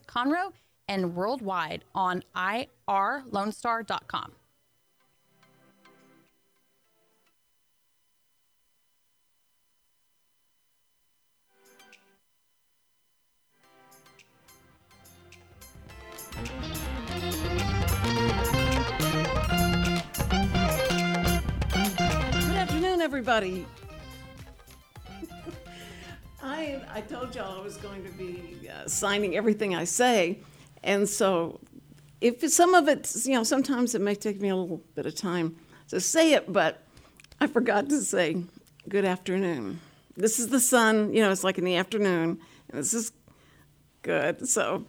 Conroe 0.06 0.52
and 0.88 1.16
worldwide 1.16 1.84
on 1.94 2.24
irlonestar.com. 2.36 4.32
everybody. 23.16 23.66
I 26.44 26.82
I 26.94 27.00
told 27.00 27.34
y'all 27.34 27.62
I 27.62 27.64
was 27.64 27.78
going 27.78 28.04
to 28.04 28.12
be 28.12 28.70
uh, 28.70 28.90
signing 28.90 29.38
everything 29.38 29.74
I 29.74 29.86
say, 29.86 30.40
and 30.84 31.08
so 31.08 31.62
if 32.20 32.46
some 32.52 32.74
of 32.74 32.90
it, 32.90 33.10
you 33.24 33.32
know, 33.32 33.44
sometimes 33.44 33.96
it 33.96 34.02
may 34.02 34.16
take 34.16 34.42
me 34.42 34.50
a 34.50 34.56
little 34.58 34.82
bit 34.96 35.06
of 35.06 35.16
time 35.16 35.56
to 35.92 36.02
say 36.02 36.34
it, 36.34 36.52
but 36.52 36.84
I 37.40 37.48
forgot 37.48 37.88
to 37.88 38.02
say 38.02 38.44
good 38.90 39.06
afternoon. 39.06 39.80
This 40.18 40.38
is 40.38 40.50
the 40.50 40.60
sun, 40.60 41.14
you 41.14 41.22
know, 41.22 41.32
it's 41.32 41.46
like 41.46 41.58
in 41.58 41.64
the 41.64 41.78
afternoon, 41.78 42.38
and 42.68 42.78
this 42.78 42.94
is 42.94 43.14
good. 44.02 44.46
So 44.46 44.84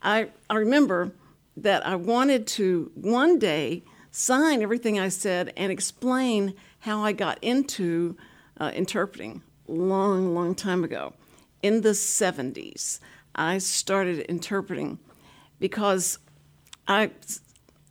I 0.00 0.28
I 0.48 0.54
remember 0.54 1.10
that 1.56 1.84
I 1.84 1.96
wanted 1.96 2.46
to 2.58 2.92
one 2.94 3.40
day 3.40 3.82
sign 4.12 4.62
everything 4.62 5.00
I 5.00 5.08
said 5.08 5.52
and 5.56 5.72
explain 5.72 6.54
how 6.82 7.04
I 7.04 7.12
got 7.12 7.38
into 7.42 8.16
uh, 8.60 8.72
interpreting 8.74 9.42
long, 9.68 10.34
long 10.34 10.54
time 10.54 10.82
ago. 10.82 11.14
In 11.62 11.82
the 11.82 11.90
70s, 11.90 12.98
I 13.36 13.58
started 13.58 14.20
interpreting 14.20 14.98
because 15.60 16.18
I 16.88 17.10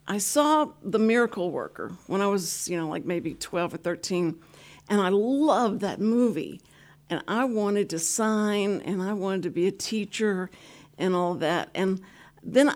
I 0.08 0.18
saw 0.18 0.68
The 0.84 1.00
Miracle 1.00 1.52
Worker 1.52 1.94
when 2.08 2.20
I 2.20 2.28
was, 2.28 2.68
you 2.68 2.76
know, 2.76 2.90
like 2.90 3.06
maybe 3.06 3.34
12 3.34 3.76
or 3.76 3.78
13, 3.78 4.38
and 4.90 5.00
I 5.00 5.08
loved 5.08 5.80
that 5.80 6.02
movie. 6.02 6.60
And 7.10 7.24
I 7.30 7.46
wanted 7.46 7.90
to 7.92 8.00
sign 8.00 8.82
and 8.82 9.02
I 9.02 9.14
wanted 9.14 9.44
to 9.44 9.50
be 9.52 9.68
a 9.68 9.72
teacher 9.72 10.50
and 10.98 11.16
all 11.16 11.36
that. 11.36 11.70
And 11.74 12.02
then 12.44 12.76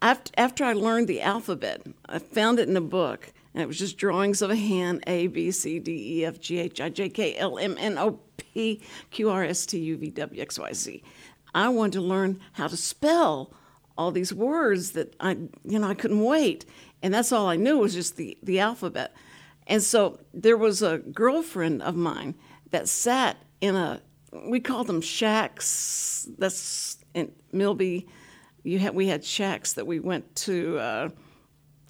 after, 0.00 0.30
after 0.36 0.64
I 0.64 0.72
learned 0.72 1.08
the 1.08 1.20
alphabet, 1.20 1.82
I 2.08 2.20
found 2.20 2.60
it 2.60 2.68
in 2.68 2.76
a 2.76 2.80
book, 2.80 3.32
and 3.54 3.62
it 3.62 3.66
was 3.66 3.78
just 3.78 3.98
drawings 3.98 4.42
of 4.42 4.50
a 4.50 4.56
hand 4.56 5.02
A, 5.06 5.26
B, 5.26 5.50
C, 5.50 5.78
D, 5.78 6.20
E, 6.20 6.24
F, 6.24 6.40
G, 6.40 6.58
H, 6.58 6.80
I, 6.80 6.88
J, 6.88 7.08
K, 7.08 7.36
L, 7.36 7.58
M, 7.58 7.76
N, 7.78 7.98
O, 7.98 8.20
P, 8.36 8.80
Q, 9.10 9.30
R, 9.30 9.44
S, 9.44 9.66
T, 9.66 9.78
U, 9.78 9.96
V, 9.96 10.10
W, 10.10 10.42
X, 10.42 10.58
Y, 10.58 10.72
Z. 10.72 11.02
I 11.54 11.68
wanted 11.68 11.94
to 11.94 12.00
learn 12.02 12.40
how 12.52 12.68
to 12.68 12.76
spell 12.76 13.52
all 13.96 14.12
these 14.12 14.32
words 14.32 14.92
that 14.92 15.16
I, 15.18 15.32
you 15.64 15.78
know, 15.78 15.88
I 15.88 15.94
couldn't 15.94 16.22
wait. 16.22 16.64
And 17.02 17.12
that's 17.12 17.32
all 17.32 17.48
I 17.48 17.56
knew 17.56 17.78
was 17.78 17.94
just 17.94 18.16
the, 18.16 18.38
the 18.42 18.60
alphabet. 18.60 19.14
And 19.66 19.82
so 19.82 20.20
there 20.32 20.56
was 20.56 20.82
a 20.82 20.98
girlfriend 20.98 21.82
of 21.82 21.96
mine 21.96 22.34
that 22.70 22.88
sat 22.88 23.36
in 23.60 23.74
a, 23.76 24.00
we 24.46 24.60
called 24.60 24.86
them 24.86 25.00
shacks. 25.00 26.28
That's 26.38 26.98
in 27.14 27.32
Milby. 27.52 28.06
You 28.62 28.78
had, 28.78 28.94
we 28.94 29.08
had 29.08 29.24
shacks 29.24 29.72
that 29.74 29.86
we 29.86 30.00
went 30.00 30.34
to 30.36 30.78
uh, 30.78 31.08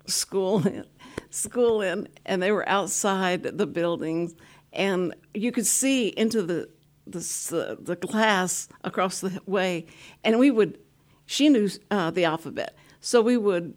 school 0.07 0.67
in, 0.67 0.85
school 1.31 1.81
in, 1.81 2.09
and 2.25 2.43
they 2.43 2.53
were 2.53 2.69
outside 2.69 3.43
the 3.43 3.67
buildings, 3.67 4.35
and 4.73 5.15
you 5.35 5.53
could 5.53 5.67
see 5.67 6.09
into 6.09 6.43
the 6.43 6.69
the, 7.07 7.79
the 7.81 7.97
glass 7.97 8.69
across 8.85 9.21
the 9.21 9.41
way, 9.47 9.87
and 10.25 10.39
we 10.39 10.51
would. 10.51 10.79
She 11.27 11.49
knew 11.49 11.69
uh, 11.91 12.11
the 12.11 12.25
alphabet, 12.25 12.75
so 13.01 13.21
we 13.21 13.37
would 13.37 13.75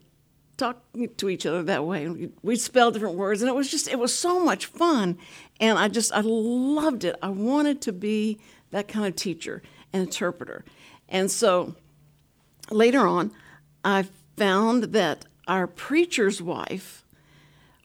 talk 0.56 0.82
to 1.16 1.28
each 1.28 1.44
other 1.44 1.62
that 1.62 1.84
way. 1.84 2.08
We'd, 2.08 2.32
we'd 2.42 2.60
spell 2.60 2.90
different 2.90 3.16
words, 3.16 3.42
and 3.42 3.48
it 3.48 3.54
was 3.54 3.70
just 3.70 3.88
it 3.88 3.98
was 3.98 4.14
so 4.14 4.42
much 4.44 4.66
fun, 4.66 5.18
and 5.60 5.78
I 5.78 5.88
just 5.88 6.12
I 6.12 6.20
loved 6.20 7.04
it. 7.04 7.16
I 7.22 7.28
wanted 7.28 7.80
to 7.82 7.92
be 7.92 8.38
that 8.70 8.88
kind 8.88 9.06
of 9.06 9.16
teacher 9.16 9.62
and 9.92 10.02
interpreter, 10.04 10.64
and 11.08 11.30
so 11.30 11.74
later 12.70 13.06
on, 13.06 13.32
I 13.84 14.06
found 14.36 14.84
that 14.84 15.26
our 15.46 15.66
preacher's 15.66 16.40
wife 16.40 17.01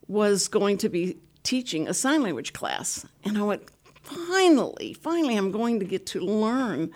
was 0.08 0.48
going 0.48 0.78
to 0.80 0.90
be 0.90 1.18
teaching 1.44 1.88
a 1.88 1.94
sign 1.94 2.24
language 2.24 2.54
class. 2.54 3.06
And 3.24 3.38
I 3.38 3.44
went, 3.44 3.64
finally, 4.02 4.94
finally, 4.94 5.36
I'm 5.36 5.52
going 5.52 5.80
to 5.80 5.86
get 5.86 6.06
to 6.08 6.20
learn 6.20 6.92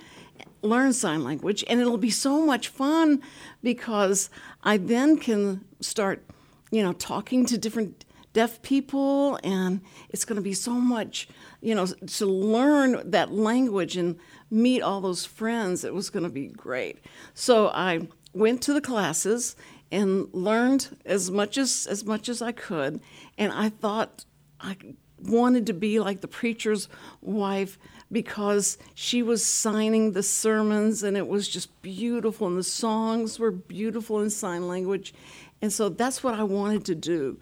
learn 0.63 0.93
sign 0.93 1.23
language 1.23 1.63
and 1.67 1.79
it'll 1.79 1.97
be 1.97 2.11
so 2.11 2.45
much 2.45 2.67
fun 2.67 3.21
because 3.63 4.29
I 4.63 4.77
then 4.77 5.17
can 5.17 5.65
start, 5.79 6.23
you 6.69 6.83
know, 6.83 6.93
talking 6.93 7.45
to 7.47 7.57
different 7.57 8.05
deaf 8.33 8.61
people 8.61 9.39
and 9.43 9.81
it's 10.09 10.23
going 10.23 10.35
to 10.35 10.41
be 10.41 10.53
so 10.53 10.73
much, 10.73 11.27
you 11.61 11.75
know, 11.75 11.85
to 11.85 12.25
learn 12.25 13.09
that 13.09 13.31
language 13.31 13.97
and 13.97 14.17
meet 14.49 14.81
all 14.81 15.01
those 15.01 15.25
friends. 15.25 15.83
It 15.83 15.93
was 15.93 16.09
going 16.09 16.23
to 16.23 16.29
be 16.29 16.47
great. 16.47 16.99
So 17.33 17.69
I 17.69 18.07
went 18.33 18.61
to 18.63 18.73
the 18.73 18.81
classes 18.81 19.55
and 19.91 20.27
learned 20.33 20.97
as 21.05 21.29
much 21.29 21.57
as 21.57 21.85
as 21.87 22.05
much 22.05 22.29
as 22.29 22.41
I 22.41 22.51
could. 22.51 23.01
And 23.37 23.51
I 23.51 23.69
thought 23.69 24.25
I 24.59 24.77
wanted 25.19 25.67
to 25.67 25.73
be 25.73 25.99
like 25.99 26.21
the 26.21 26.27
preacher's 26.27 26.87
wife 27.21 27.77
because 28.11 28.77
she 28.95 29.21
was 29.21 29.45
signing 29.45 30.13
the 30.13 30.23
sermons 30.23 31.03
and 31.03 31.15
it 31.15 31.27
was 31.27 31.47
just 31.47 31.81
beautiful 31.81 32.47
and 32.47 32.57
the 32.57 32.63
songs 32.63 33.39
were 33.39 33.51
beautiful 33.51 34.19
in 34.21 34.29
sign 34.29 34.67
language. 34.67 35.13
And 35.61 35.71
so 35.71 35.89
that's 35.89 36.23
what 36.23 36.33
I 36.33 36.43
wanted 36.43 36.85
to 36.85 36.95
do. 36.95 37.39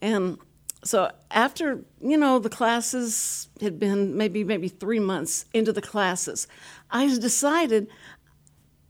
And 0.00 0.38
so 0.82 1.10
after 1.30 1.84
you 2.00 2.16
know 2.16 2.38
the 2.38 2.48
classes 2.48 3.48
had 3.60 3.78
been 3.78 4.16
maybe 4.16 4.44
maybe 4.44 4.68
3 4.68 4.98
months 4.98 5.44
into 5.52 5.74
the 5.74 5.82
classes 5.82 6.48
I 6.90 7.06
decided 7.18 7.88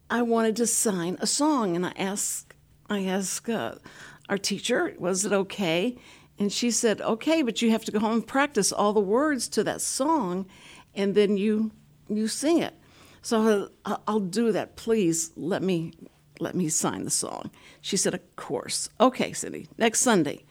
I 0.09 0.23
wanted 0.23 0.57
to 0.57 0.67
sign 0.67 1.19
a 1.21 1.27
song. 1.27 1.77
And 1.77 1.87
I 1.87 1.93
asked 1.97 2.50
I 2.91 3.05
asked 3.05 3.49
uh, 3.49 3.77
our 4.29 4.37
teacher 4.37 4.95
was 4.99 5.25
it 5.25 5.33
okay 5.33 5.97
and 6.41 6.51
she 6.51 6.71
said, 6.71 7.03
"Okay, 7.03 7.43
but 7.43 7.61
you 7.61 7.71
have 7.71 7.85
to 7.85 7.93
go 7.93 8.01
home 8.01 8.15
and 8.15 8.27
practice 8.27 8.73
all 8.73 8.95
the 8.95 9.01
words 9.01 9.47
to 9.51 9.63
that 9.65 9.83
song, 9.83 10.47
and 10.95 11.15
then 11.15 11.37
you 11.37 11.71
you 12.09 12.27
sing 12.27 12.59
it." 12.59 12.75
So 13.23 13.69
I, 13.85 13.99
I'll 14.09 14.21
do 14.21 14.51
that. 14.51 14.75
Please 14.75 15.33
let 15.37 15.63
me 15.63 15.93
let 16.41 16.55
me 16.55 16.71
sign 16.71 17.05
the 17.05 17.11
song. 17.11 17.51
She 17.83 17.99
said, 17.99 18.15
"Of 18.15 18.37
course." 18.37 18.89
Okay, 18.99 19.35
Cindy. 19.35 19.69
Next 19.77 20.01
Sunday, 20.01 20.45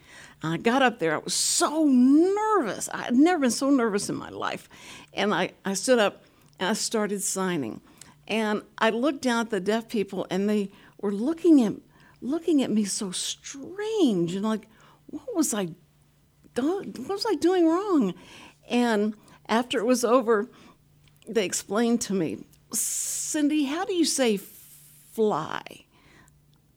I 0.44 0.58
got 0.58 0.80
up 0.80 1.00
there. 1.00 1.14
I 1.14 1.18
was 1.18 1.34
so 1.34 1.84
nervous. 1.84 2.88
I 2.94 3.02
had 3.02 3.16
never 3.16 3.40
been 3.40 3.50
so 3.50 3.68
nervous 3.68 4.08
in 4.08 4.14
my 4.14 4.30
life, 4.30 4.68
and 5.12 5.34
I 5.34 5.50
I 5.64 5.74
stood 5.74 5.98
up 5.98 6.22
and 6.60 6.68
I 6.68 6.74
started 6.74 7.20
signing, 7.20 7.80
and 8.28 8.62
I 8.78 8.90
looked 8.90 9.22
down 9.22 9.40
at 9.40 9.50
the 9.50 9.60
deaf 9.60 9.88
people, 9.88 10.24
and 10.30 10.48
they 10.48 10.70
were 11.02 11.12
looking 11.12 11.64
at 11.64 11.74
looking 12.20 12.62
at 12.62 12.70
me 12.70 12.84
so 12.84 13.10
strange 13.10 14.34
and 14.34 14.44
like 14.44 14.68
what 15.06 15.34
was 15.34 15.54
I 15.54 15.68
what 16.56 17.08
was 17.08 17.26
I 17.28 17.34
doing 17.36 17.66
wrong? 17.66 18.14
And 18.68 19.14
after 19.48 19.78
it 19.78 19.86
was 19.86 20.04
over, 20.04 20.48
they 21.28 21.44
explained 21.44 22.00
to 22.02 22.14
me, 22.14 22.44
Cindy, 22.72 23.64
how 23.64 23.84
do 23.84 23.94
you 23.94 24.04
say 24.04 24.36
fly? 24.36 25.62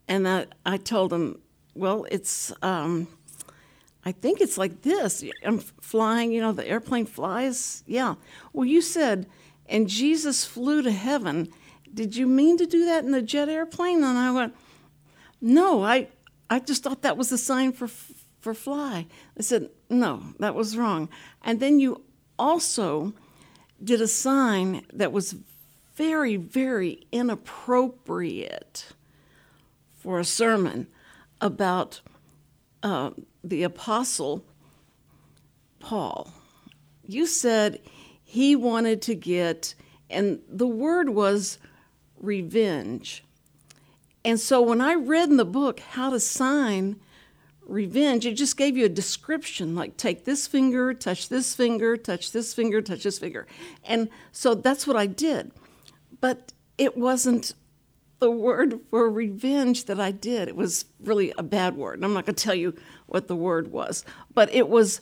And 0.07 0.27
I, 0.27 0.47
I 0.65 0.77
told 0.77 1.11
them, 1.11 1.39
well, 1.75 2.05
it's, 2.11 2.51
um, 2.61 3.07
I 4.05 4.11
think 4.11 4.41
it's 4.41 4.57
like 4.57 4.81
this. 4.81 5.23
I'm 5.43 5.59
flying, 5.59 6.31
you 6.31 6.41
know, 6.41 6.51
the 6.51 6.67
airplane 6.67 7.05
flies. 7.05 7.83
Yeah. 7.87 8.15
Well, 8.51 8.65
you 8.65 8.81
said, 8.81 9.27
and 9.67 9.87
Jesus 9.87 10.45
flew 10.45 10.81
to 10.81 10.91
heaven. 10.91 11.49
Did 11.93 12.15
you 12.15 12.27
mean 12.27 12.57
to 12.57 12.65
do 12.65 12.85
that 12.85 13.05
in 13.05 13.11
the 13.11 13.21
jet 13.21 13.49
airplane? 13.49 14.03
And 14.03 14.17
I 14.17 14.31
went, 14.31 14.55
no, 15.43 15.83
I, 15.83 16.07
I 16.49 16.59
just 16.59 16.83
thought 16.83 17.03
that 17.03 17.17
was 17.17 17.31
a 17.31 17.37
sign 17.37 17.73
for 17.73 17.89
for 18.43 18.53
fly. 18.53 19.07
I 19.37 19.41
said, 19.41 19.69
no, 19.89 20.21
that 20.39 20.53
was 20.53 20.75
wrong. 20.75 21.07
And 21.43 21.61
then 21.61 21.79
you 21.79 22.01
also 22.37 23.13
did 23.81 24.01
a 24.01 24.07
sign 24.07 24.85
that 24.91 25.13
was 25.13 25.35
very, 25.95 26.35
very 26.35 27.07
inappropriate 27.13 28.87
for 29.97 30.19
a 30.19 30.25
sermon 30.25 30.87
about 31.39 32.01
uh, 32.83 33.11
the 33.45 33.63
apostle 33.63 34.43
Paul. 35.79 36.33
You 37.07 37.25
said 37.25 37.79
he 38.23 38.57
wanted 38.57 39.01
to 39.03 39.15
get, 39.15 39.73
and 40.09 40.39
the 40.49 40.67
word 40.67 41.09
was 41.09 41.59
revenge. 42.17 43.23
And 44.25 44.39
so 44.39 44.61
when 44.61 44.81
I 44.81 44.93
read 44.93 45.29
in 45.29 45.37
the 45.37 45.45
book 45.45 45.79
how 45.79 46.09
to 46.09 46.19
sign 46.19 46.99
revenge, 47.65 48.25
it 48.25 48.33
just 48.33 48.57
gave 48.57 48.77
you 48.77 48.85
a 48.85 48.89
description 48.89 49.75
like 49.75 49.97
take 49.97 50.25
this 50.25 50.47
finger, 50.47 50.93
touch 50.93 51.29
this 51.29 51.55
finger, 51.55 51.97
touch 51.97 52.31
this 52.31 52.53
finger, 52.53 52.81
touch 52.81 53.03
this 53.03 53.19
finger. 53.19 53.47
And 53.83 54.09
so 54.31 54.53
that's 54.53 54.87
what 54.87 54.95
I 54.95 55.05
did. 55.07 55.51
But 56.21 56.53
it 56.77 56.97
wasn't 56.97 57.53
the 58.19 58.31
word 58.31 58.79
for 58.89 59.09
revenge 59.09 59.85
that 59.85 59.99
I 59.99 60.11
did. 60.11 60.47
It 60.47 60.55
was 60.55 60.85
really 61.01 61.33
a 61.37 61.43
bad 61.43 61.75
word. 61.75 61.95
And 61.95 62.05
I'm 62.05 62.13
not 62.13 62.25
going 62.25 62.35
to 62.35 62.43
tell 62.43 62.55
you 62.55 62.73
what 63.07 63.27
the 63.27 63.35
word 63.35 63.71
was, 63.71 64.05
but 64.33 64.53
it 64.53 64.69
was 64.69 65.01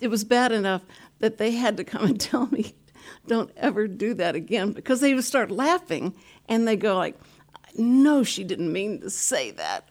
it 0.00 0.08
was 0.08 0.24
bad 0.24 0.50
enough 0.50 0.82
that 1.20 1.38
they 1.38 1.52
had 1.52 1.76
to 1.76 1.84
come 1.84 2.04
and 2.06 2.20
tell 2.20 2.46
me 2.46 2.74
don't 3.26 3.50
ever 3.56 3.86
do 3.86 4.14
that 4.14 4.34
again 4.34 4.72
because 4.72 5.00
they 5.00 5.14
would 5.14 5.24
start 5.24 5.50
laughing 5.50 6.14
and 6.48 6.66
they 6.66 6.76
go 6.76 6.96
like 6.96 7.16
no 7.78 8.22
she 8.22 8.44
didn't 8.44 8.72
mean 8.72 9.00
to 9.00 9.10
say 9.10 9.50
that. 9.52 9.88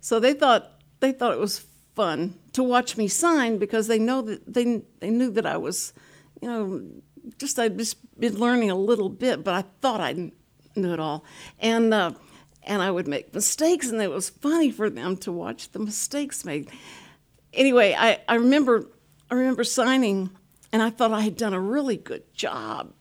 So 0.00 0.20
they 0.20 0.34
thought 0.34 0.70
they 1.00 1.12
thought 1.12 1.32
it 1.32 1.38
was 1.38 1.66
fun 1.94 2.38
to 2.52 2.62
watch 2.62 2.96
me 2.96 3.08
sign 3.08 3.58
because 3.58 3.86
they 3.86 3.98
know 3.98 4.22
that 4.22 4.52
they 4.52 4.82
they 5.00 5.10
knew 5.10 5.30
that 5.30 5.46
I 5.46 5.56
was 5.56 5.92
you 6.40 6.48
know 6.48 6.82
just 7.38 7.58
I'd 7.58 7.78
just 7.78 7.96
been 8.18 8.38
learning 8.38 8.70
a 8.70 8.74
little 8.74 9.08
bit 9.08 9.44
but 9.44 9.54
I 9.54 9.62
thought 9.80 10.00
I 10.00 10.32
knew 10.74 10.92
it 10.92 11.00
all. 11.00 11.24
And 11.58 11.92
uh, 11.92 12.12
and 12.64 12.80
I 12.80 12.90
would 12.90 13.08
make 13.08 13.34
mistakes 13.34 13.90
and 13.90 14.00
it 14.00 14.10
was 14.10 14.30
funny 14.30 14.70
for 14.70 14.88
them 14.88 15.16
to 15.18 15.32
watch 15.32 15.70
the 15.72 15.78
mistakes 15.78 16.44
made. 16.44 16.70
Anyway 17.52 17.94
I, 17.98 18.20
I 18.28 18.36
remember 18.36 18.88
I 19.30 19.34
remember 19.34 19.64
signing 19.64 20.30
and 20.72 20.82
I 20.82 20.90
thought 20.90 21.12
I 21.12 21.20
had 21.20 21.36
done 21.36 21.52
a 21.52 21.60
really 21.60 21.96
good 21.96 22.32
job. 22.34 22.92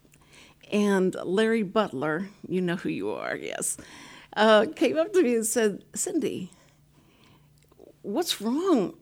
And 0.72 1.16
Larry 1.24 1.64
Butler, 1.64 2.30
you 2.48 2.62
know 2.62 2.78
who 2.78 2.90
you 2.90 3.12
are, 3.12 3.36
yes, 3.36 3.78
uh, 4.36 4.66
came 4.76 4.98
up 4.98 5.14
to 5.14 5.24
me 5.24 5.36
and 5.36 5.46
said, 5.46 5.84
Cindy, 5.94 6.52
what's 8.02 8.42
wrong? 8.42 8.96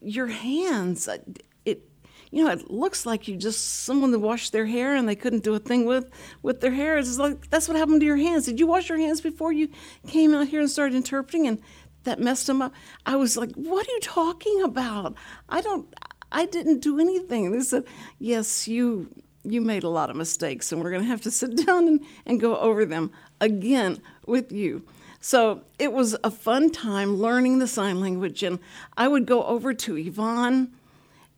Your 0.00 0.26
hands, 0.26 1.08
uh, 1.08 1.18
it, 1.64 1.88
you 2.30 2.44
know, 2.44 2.50
it 2.50 2.70
looks 2.70 3.06
like 3.06 3.26
you 3.28 3.36
just 3.36 3.84
someone 3.84 4.10
that 4.10 4.18
washed 4.18 4.52
their 4.52 4.66
hair 4.66 4.94
and 4.94 5.08
they 5.08 5.16
couldn't 5.16 5.44
do 5.44 5.54
a 5.54 5.58
thing 5.58 5.86
with 5.86 6.10
with 6.42 6.60
their 6.60 6.70
hair. 6.70 6.98
It's 6.98 7.18
like 7.18 7.48
that's 7.50 7.68
what 7.68 7.76
happened 7.76 8.00
to 8.00 8.06
your 8.06 8.16
hands. 8.16 8.46
Did 8.46 8.60
you 8.60 8.66
wash 8.66 8.88
your 8.88 8.98
hands 8.98 9.20
before 9.20 9.52
you 9.52 9.68
came 10.06 10.34
out 10.34 10.48
here 10.48 10.60
and 10.60 10.70
started 10.70 10.96
interpreting 10.96 11.46
and 11.46 11.60
that 12.04 12.20
messed 12.20 12.46
them 12.46 12.60
up? 12.60 12.74
I 13.06 13.16
was 13.16 13.36
like, 13.36 13.52
what 13.54 13.86
are 13.86 13.90
you 13.90 14.00
talking 14.00 14.62
about? 14.62 15.14
I 15.48 15.60
don't. 15.60 15.92
I 16.32 16.46
didn't 16.46 16.80
do 16.80 16.98
anything. 16.98 17.52
They 17.52 17.60
said, 17.60 17.84
yes, 18.18 18.66
you 18.66 19.08
you 19.44 19.60
made 19.60 19.84
a 19.84 19.88
lot 19.88 20.10
of 20.10 20.16
mistakes, 20.16 20.72
and 20.72 20.82
we're 20.82 20.90
going 20.90 21.02
to 21.02 21.08
have 21.08 21.20
to 21.22 21.30
sit 21.30 21.56
down 21.66 21.86
and, 21.86 22.00
and 22.26 22.40
go 22.40 22.56
over 22.56 22.84
them 22.84 23.12
again 23.40 24.00
with 24.26 24.52
you. 24.52 24.84
So 25.20 25.62
it 25.78 25.92
was 25.92 26.16
a 26.22 26.30
fun 26.30 26.70
time 26.70 27.16
learning 27.16 27.58
the 27.58 27.66
sign 27.66 28.00
language, 28.00 28.42
and 28.42 28.58
I 28.96 29.08
would 29.08 29.26
go 29.26 29.44
over 29.44 29.72
to 29.72 29.96
Yvonne 29.96 30.72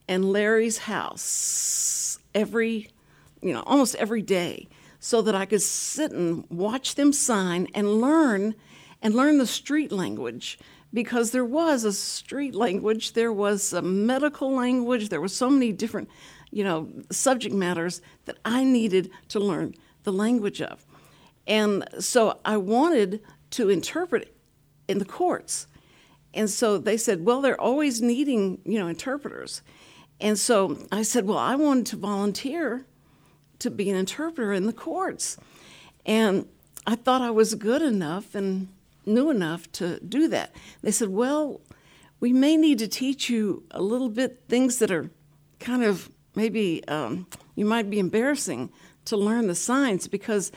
and 0.09 0.33
Larry's 0.33 0.79
house 0.79 2.19
every, 2.35 2.91
you 3.43 3.53
know, 3.53 3.62
almost 3.67 3.94
every 3.97 4.23
day, 4.23 4.69
so 4.99 5.23
that 5.23 5.35
I 5.35 5.47
could 5.47 5.62
sit 5.62 6.11
and 6.11 6.44
watch 6.50 6.97
them 6.97 7.12
sign 7.12 7.69
and 7.75 8.00
learn 8.00 8.55
and 9.03 9.15
learn 9.15 9.39
the 9.39 9.47
street 9.47 9.93
language 9.93 10.59
because 10.93 11.31
there 11.31 11.44
was 11.44 11.85
a 11.85 11.93
street 11.93 12.55
language, 12.55 13.12
there 13.12 13.32
was 13.32 13.73
a 13.73 13.82
medical 13.82 14.55
language, 14.55 15.11
there 15.11 15.21
were 15.21 15.29
so 15.29 15.50
many 15.50 15.71
different, 15.71 16.09
you 16.50 16.65
know, 16.65 16.89
subject 17.11 17.55
matters 17.55 18.00
that 18.25 18.39
I 18.44 18.65
needed 18.65 19.11
to 19.29 19.39
learn 19.39 19.75
the 20.05 20.12
language 20.12 20.62
of. 20.62 20.86
And 21.46 21.87
so 22.00 22.38
I 22.44 22.56
wanted 22.56 23.22
to 23.50 23.69
interpret 23.69 24.34
in 24.88 24.98
the 24.98 25.04
courts. 25.04 25.66
And 26.34 26.50
so 26.50 26.78
they 26.78 26.96
said, 26.96 27.25
well, 27.25 27.40
they're 27.40 27.60
always 27.60 28.02
needing, 28.02 28.60
you 28.64 28.78
know, 28.78 28.88
interpreters. 28.88 29.62
And 30.20 30.38
so 30.38 30.78
I 30.90 31.02
said, 31.02 31.26
well, 31.26 31.38
I 31.38 31.54
wanted 31.54 31.87
to 31.87 31.96
volunteer 31.96 32.87
to 33.58 33.70
be 33.70 33.90
an 33.90 33.96
interpreter 33.96 34.52
in 34.52 34.66
the 34.66 34.72
courts. 34.72 35.37
And 36.04 36.48
I 36.87 36.94
thought 36.94 37.22
I 37.22 37.31
was 37.31 37.54
good 37.54 37.82
enough 37.82 38.34
and 38.34 38.69
knew 39.04 39.31
enough 39.31 39.70
to 39.72 40.00
do 40.00 40.28
that. 40.28 40.54
They 40.82 40.90
said, 40.90 41.08
Well, 41.08 41.60
we 42.20 42.32
may 42.32 42.56
need 42.56 42.78
to 42.78 42.88
teach 42.88 43.28
you 43.28 43.64
a 43.70 43.82
little 43.82 44.08
bit 44.08 44.43
things 44.48 44.78
that 44.78 44.90
are 44.90 45.10
kind 45.60 45.84
of 45.84 46.10
maybe 46.34 46.87
um, 46.88 47.26
you 47.54 47.64
might 47.64 47.90
be 47.90 47.98
embarrassing 47.98 48.70
to 49.06 49.16
learn 49.16 49.46
the 49.46 49.54
signs 49.54 50.08
because 50.08 50.52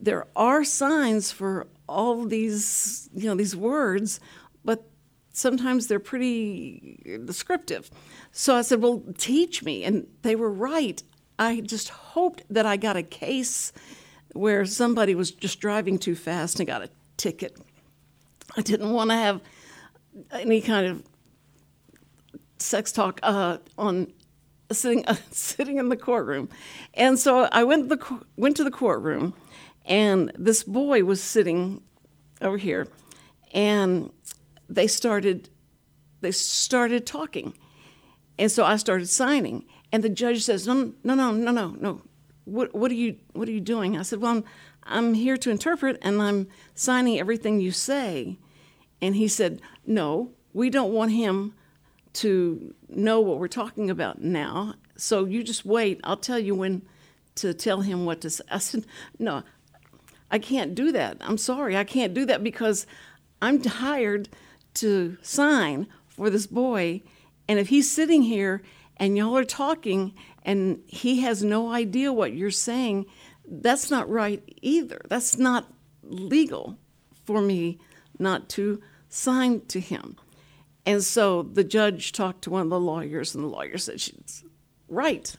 there 0.00 0.26
are 0.36 0.64
signs 0.64 1.30
for 1.30 1.66
all 1.88 2.24
these 2.24 3.08
you 3.14 3.28
know 3.28 3.34
these 3.34 3.56
words 3.56 4.20
but 4.64 4.84
sometimes 5.32 5.86
they're 5.86 6.00
pretty 6.00 7.20
descriptive. 7.24 7.90
So 8.32 8.56
i 8.56 8.62
said 8.62 8.80
well 8.82 9.02
teach 9.16 9.62
me. 9.62 9.84
And 9.84 10.06
they 10.22 10.36
were 10.36 10.50
right. 10.50 11.02
I 11.38 11.60
just 11.60 11.88
hoped 11.88 12.42
that 12.50 12.66
i 12.66 12.76
got 12.76 12.96
a 12.96 13.02
case 13.02 13.72
where 14.34 14.64
somebody 14.64 15.14
was 15.14 15.30
just 15.30 15.60
driving 15.60 15.98
too 15.98 16.14
fast 16.14 16.60
and 16.60 16.66
got 16.66 16.82
a 16.82 16.90
ticket. 17.16 17.56
I 18.56 18.62
didn't 18.62 18.92
want 18.92 19.10
to 19.10 19.16
have 19.16 19.40
any 20.32 20.60
kind 20.60 20.86
of 20.86 21.02
sex 22.58 22.92
talk 22.92 23.20
uh, 23.22 23.58
on 23.76 24.12
sitting 24.70 25.04
uh, 25.06 25.16
sitting 25.30 25.78
in 25.78 25.88
the 25.88 25.96
courtroom, 25.96 26.48
and 26.94 27.18
so 27.18 27.48
I 27.52 27.64
went 27.64 27.88
the 27.88 28.24
went 28.36 28.56
to 28.56 28.64
the 28.64 28.70
courtroom, 28.70 29.34
and 29.88 30.30
this 30.38 30.62
boy 30.62 31.02
was 31.02 31.20
sitting 31.20 31.82
over 32.40 32.56
here, 32.56 32.86
and 33.52 34.12
they 34.68 34.86
started 34.86 35.48
they 36.20 36.30
started 36.30 37.06
talking, 37.06 37.54
and 38.38 38.52
so 38.52 38.64
I 38.64 38.76
started 38.76 39.08
signing, 39.08 39.64
and 39.90 40.04
the 40.04 40.08
judge 40.08 40.42
says, 40.44 40.66
no, 40.66 40.92
no, 41.02 41.14
no, 41.14 41.32
no, 41.32 41.50
no, 41.50 41.76
no. 41.80 42.02
What, 42.44 42.74
what 42.74 42.90
are 42.90 42.94
you 42.94 43.16
what 43.32 43.48
are 43.48 43.52
you 43.52 43.60
doing? 43.60 43.98
I 43.98 44.02
said, 44.02 44.20
well, 44.20 44.30
I'm, 44.30 44.44
I'm 44.88 45.14
here 45.14 45.36
to 45.36 45.50
interpret 45.50 45.98
and 46.02 46.20
I'm 46.20 46.48
signing 46.74 47.20
everything 47.20 47.60
you 47.60 47.70
say. 47.70 48.38
And 49.00 49.14
he 49.14 49.28
said, 49.28 49.60
No, 49.86 50.32
we 50.52 50.70
don't 50.70 50.92
want 50.92 51.12
him 51.12 51.54
to 52.14 52.74
know 52.88 53.20
what 53.20 53.38
we're 53.38 53.48
talking 53.48 53.90
about 53.90 54.20
now. 54.20 54.74
So 54.96 55.24
you 55.24 55.44
just 55.44 55.64
wait. 55.64 56.00
I'll 56.02 56.16
tell 56.16 56.38
you 56.38 56.54
when 56.54 56.82
to 57.36 57.54
tell 57.54 57.82
him 57.82 58.04
what 58.04 58.20
to 58.22 58.30
say. 58.30 58.44
I 58.50 58.58
said, 58.58 58.86
No, 59.18 59.44
I 60.30 60.38
can't 60.38 60.74
do 60.74 60.92
that. 60.92 61.16
I'm 61.20 61.38
sorry. 61.38 61.76
I 61.76 61.84
can't 61.84 62.14
do 62.14 62.24
that 62.26 62.42
because 62.42 62.86
I'm 63.40 63.62
hired 63.62 64.28
to 64.74 65.16
sign 65.22 65.86
for 66.06 66.30
this 66.30 66.46
boy. 66.46 67.02
And 67.48 67.58
if 67.58 67.68
he's 67.68 67.90
sitting 67.90 68.22
here 68.22 68.62
and 68.96 69.16
y'all 69.16 69.36
are 69.36 69.44
talking 69.44 70.14
and 70.42 70.80
he 70.86 71.20
has 71.20 71.42
no 71.42 71.70
idea 71.70 72.12
what 72.12 72.34
you're 72.34 72.50
saying, 72.50 73.06
that's 73.46 73.90
not 73.90 74.10
right 74.10 74.42
either. 74.60 75.00
That's 75.08 75.38
not 75.38 75.72
legal 76.02 76.76
for 77.24 77.40
me 77.40 77.78
not 78.18 78.48
to 78.50 78.82
sign 79.08 79.62
to 79.66 79.80
him. 79.80 80.16
And 80.84 81.02
so 81.04 81.42
the 81.42 81.64
judge 81.64 82.12
talked 82.12 82.42
to 82.42 82.50
one 82.50 82.62
of 82.62 82.70
the 82.70 82.80
lawyers, 82.80 83.34
and 83.34 83.44
the 83.44 83.48
lawyer 83.48 83.78
said 83.78 84.00
she's 84.00 84.44
right. 84.88 85.34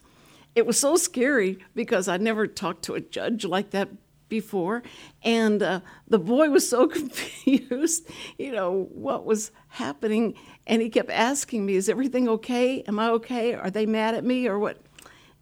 It 0.54 0.66
was 0.66 0.78
so 0.78 0.96
scary 0.96 1.58
because 1.74 2.08
I'd 2.08 2.22
never 2.22 2.46
talked 2.46 2.84
to 2.84 2.94
a 2.94 3.00
judge 3.00 3.44
like 3.44 3.70
that 3.70 3.88
before. 4.30 4.82
And 5.22 5.62
uh, 5.62 5.80
the 6.08 6.18
boy 6.18 6.48
was 6.48 6.66
so 6.66 6.86
confused, 6.88 8.08
you 8.38 8.52
know, 8.52 8.88
what 8.92 9.26
was 9.26 9.50
happening. 9.68 10.34
And 10.66 10.80
he 10.80 10.88
kept 10.88 11.10
asking 11.10 11.66
me, 11.66 11.74
Is 11.74 11.90
everything 11.90 12.28
okay? 12.28 12.82
Am 12.82 12.98
I 12.98 13.10
okay? 13.10 13.52
Are 13.52 13.70
they 13.70 13.84
mad 13.84 14.14
at 14.14 14.24
me 14.24 14.48
or 14.48 14.58
what? 14.58 14.78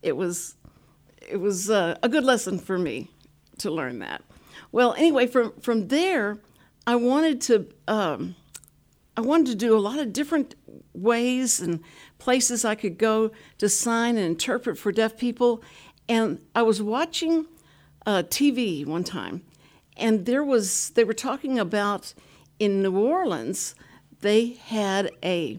It 0.03 0.17
was, 0.17 0.57
it 1.29 1.37
was 1.37 1.71
uh, 1.71 1.97
a 2.03 2.09
good 2.09 2.25
lesson 2.25 2.59
for 2.59 2.79
me 2.79 3.11
to 3.59 3.71
learn 3.71 4.01
that. 4.01 4.23
Well, 4.73 4.95
anyway, 4.95 5.29
from, 5.29 5.53
from 5.61 5.89
there, 5.89 6.39
I 6.87 6.97
wanted 6.97 7.41
to 7.43 7.69
um, 7.87 8.35
I 9.19 9.21
wanted 9.21 9.47
to 9.47 9.55
do 9.57 9.77
a 9.77 9.81
lot 9.81 9.99
of 9.99 10.13
different 10.13 10.55
ways 10.95 11.59
and 11.59 11.81
places 12.19 12.65
I 12.65 12.77
could 12.77 12.99
go 12.99 13.33
to 13.59 13.69
sign 13.69 14.17
and 14.17 14.25
interpret 14.25 14.79
for 14.79 14.93
deaf 14.93 15.19
people. 15.19 15.61
And 16.09 16.41
I 16.55 16.63
was 16.63 16.81
watching 16.81 17.47
uh, 18.09 18.23
TV 18.23 18.87
one 18.87 19.05
time, 19.05 19.43
and 19.95 20.25
there 20.25 20.43
was 20.43 20.91
they 20.91 21.05
were 21.05 21.13
talking 21.13 21.59
about 21.59 22.15
in 22.59 22.83
New 22.83 22.99
Orleans 22.99 23.75
they 24.21 24.55
had 24.65 25.13
a 25.23 25.59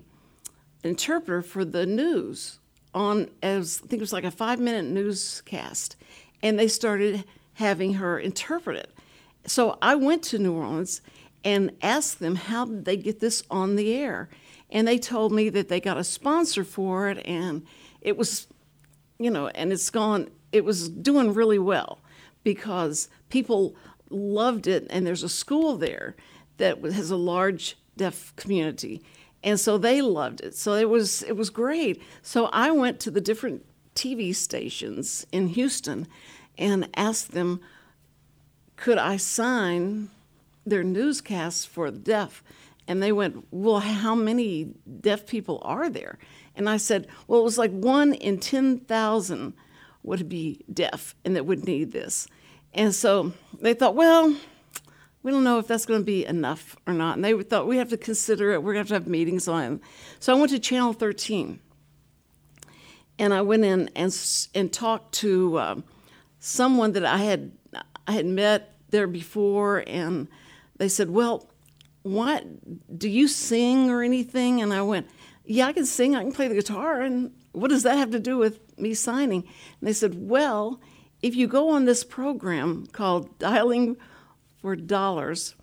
interpreter 0.83 1.43
for 1.43 1.63
the 1.63 1.85
news 1.85 2.59
on 2.91 3.29
as 3.43 3.81
I 3.83 3.87
think 3.87 3.99
it 3.99 4.01
was 4.01 4.11
like 4.11 4.23
a 4.23 4.31
five 4.31 4.59
minute 4.59 4.85
newscast, 4.85 5.95
and 6.41 6.57
they 6.57 6.67
started 6.67 7.23
having 7.53 7.93
her 7.93 8.17
interpret 8.17 8.77
it. 8.77 8.91
So 9.45 9.77
I 9.79 9.93
went 9.93 10.23
to 10.23 10.39
New 10.39 10.53
Orleans 10.53 11.01
and 11.43 11.71
asked 11.83 12.19
them 12.19 12.33
how 12.33 12.65
did 12.65 12.85
they 12.85 12.97
get 12.97 13.19
this 13.19 13.43
on 13.51 13.75
the 13.75 13.93
air, 13.93 14.27
and 14.71 14.87
they 14.87 14.97
told 14.97 15.31
me 15.31 15.49
that 15.49 15.69
they 15.69 15.79
got 15.79 15.97
a 15.97 16.03
sponsor 16.03 16.63
for 16.63 17.09
it, 17.09 17.23
and 17.27 17.63
it 18.01 18.17
was, 18.17 18.47
you 19.19 19.29
know, 19.29 19.49
and 19.49 19.71
it's 19.71 19.91
gone. 19.91 20.31
It 20.51 20.65
was 20.65 20.89
doing 20.89 21.35
really 21.35 21.59
well 21.59 21.99
because 22.43 23.09
people 23.29 23.75
loved 24.09 24.67
it, 24.67 24.87
and 24.89 25.05
there's 25.05 25.23
a 25.23 25.29
school 25.29 25.77
there 25.77 26.15
that 26.57 26.83
has 26.83 27.11
a 27.11 27.15
large 27.15 27.77
deaf 27.97 28.35
community, 28.35 29.01
and 29.43 29.59
so 29.59 29.77
they 29.77 30.01
loved 30.01 30.41
it. 30.41 30.55
So 30.55 30.73
it 30.73 30.89
was 30.89 31.21
it 31.23 31.35
was 31.37 31.49
great. 31.49 32.01
So 32.21 32.45
I 32.47 32.71
went 32.71 32.99
to 33.01 33.11
the 33.11 33.21
different 33.21 33.65
TV 33.95 34.33
stations 34.35 35.25
in 35.31 35.47
Houston 35.47 36.07
and 36.57 36.89
asked 36.95 37.31
them, 37.31 37.61
could 38.75 38.97
I 38.97 39.17
sign 39.17 40.09
their 40.65 40.83
newscasts 40.83 41.65
for 41.65 41.91
the 41.91 41.99
deaf? 41.99 42.43
And 42.87 43.03
they 43.03 43.11
went, 43.11 43.45
well, 43.51 43.79
how 43.79 44.15
many 44.15 44.73
deaf 45.01 45.25
people 45.25 45.61
are 45.63 45.89
there? 45.89 46.17
And 46.55 46.69
I 46.69 46.77
said, 46.77 47.07
well, 47.27 47.41
it 47.41 47.43
was 47.43 47.57
like 47.57 47.71
one 47.71 48.13
in 48.13 48.39
10,000 48.39 49.53
would 50.03 50.29
be 50.29 50.63
deaf 50.71 51.15
and 51.25 51.35
that 51.35 51.45
would 51.45 51.65
need 51.65 51.91
this. 51.91 52.27
And 52.73 52.93
so 52.93 53.33
they 53.59 53.73
thought, 53.73 53.95
well, 53.95 54.35
we 55.23 55.31
don't 55.31 55.43
know 55.43 55.59
if 55.59 55.67
that's 55.67 55.85
going 55.85 55.99
to 55.99 56.05
be 56.05 56.25
enough 56.25 56.75
or 56.87 56.93
not. 56.93 57.15
And 57.15 57.25
they 57.25 57.39
thought 57.43 57.67
we 57.67 57.77
have 57.77 57.89
to 57.89 57.97
consider 57.97 58.51
it. 58.51 58.63
We're 58.63 58.73
going 58.73 58.85
to 58.85 58.93
have 58.93 59.03
to 59.03 59.05
have 59.05 59.07
meetings 59.07 59.47
on 59.47 59.73
it. 59.73 59.81
So 60.19 60.35
I 60.35 60.39
went 60.39 60.51
to 60.51 60.59
Channel 60.59 60.93
13, 60.93 61.59
and 63.17 63.33
I 63.33 63.41
went 63.41 63.65
in 63.65 63.89
and 63.95 64.49
and 64.55 64.71
talked 64.71 65.13
to 65.15 65.57
uh, 65.57 65.75
someone 66.39 66.93
that 66.93 67.05
I 67.05 67.17
had 67.17 67.51
I 68.07 68.13
had 68.13 68.25
met 68.25 68.75
there 68.91 69.07
before, 69.07 69.83
and 69.85 70.29
they 70.77 70.87
said, 70.87 71.09
"Well, 71.09 71.49
what 72.03 72.45
do 72.97 73.09
you 73.09 73.27
sing 73.27 73.89
or 73.89 74.01
anything?" 74.01 74.61
And 74.61 74.73
I 74.73 74.81
went, 74.83 75.07
"Yeah, 75.43 75.67
I 75.67 75.73
can 75.73 75.85
sing. 75.85 76.15
I 76.15 76.21
can 76.21 76.31
play 76.31 76.47
the 76.47 76.55
guitar. 76.55 77.01
And 77.01 77.33
what 77.51 77.69
does 77.69 77.83
that 77.83 77.97
have 77.97 78.11
to 78.11 78.19
do 78.19 78.37
with 78.37 78.59
me 78.77 78.93
signing?" 78.93 79.43
And 79.79 79.87
they 79.87 79.93
said, 79.93 80.29
"Well." 80.29 80.79
If 81.21 81.35
you 81.35 81.47
go 81.47 81.69
on 81.69 81.85
this 81.85 82.03
program 82.03 82.85
called 82.87 83.37
Dialing 83.39 83.97
for 84.61 84.75
dollars, 84.75 85.55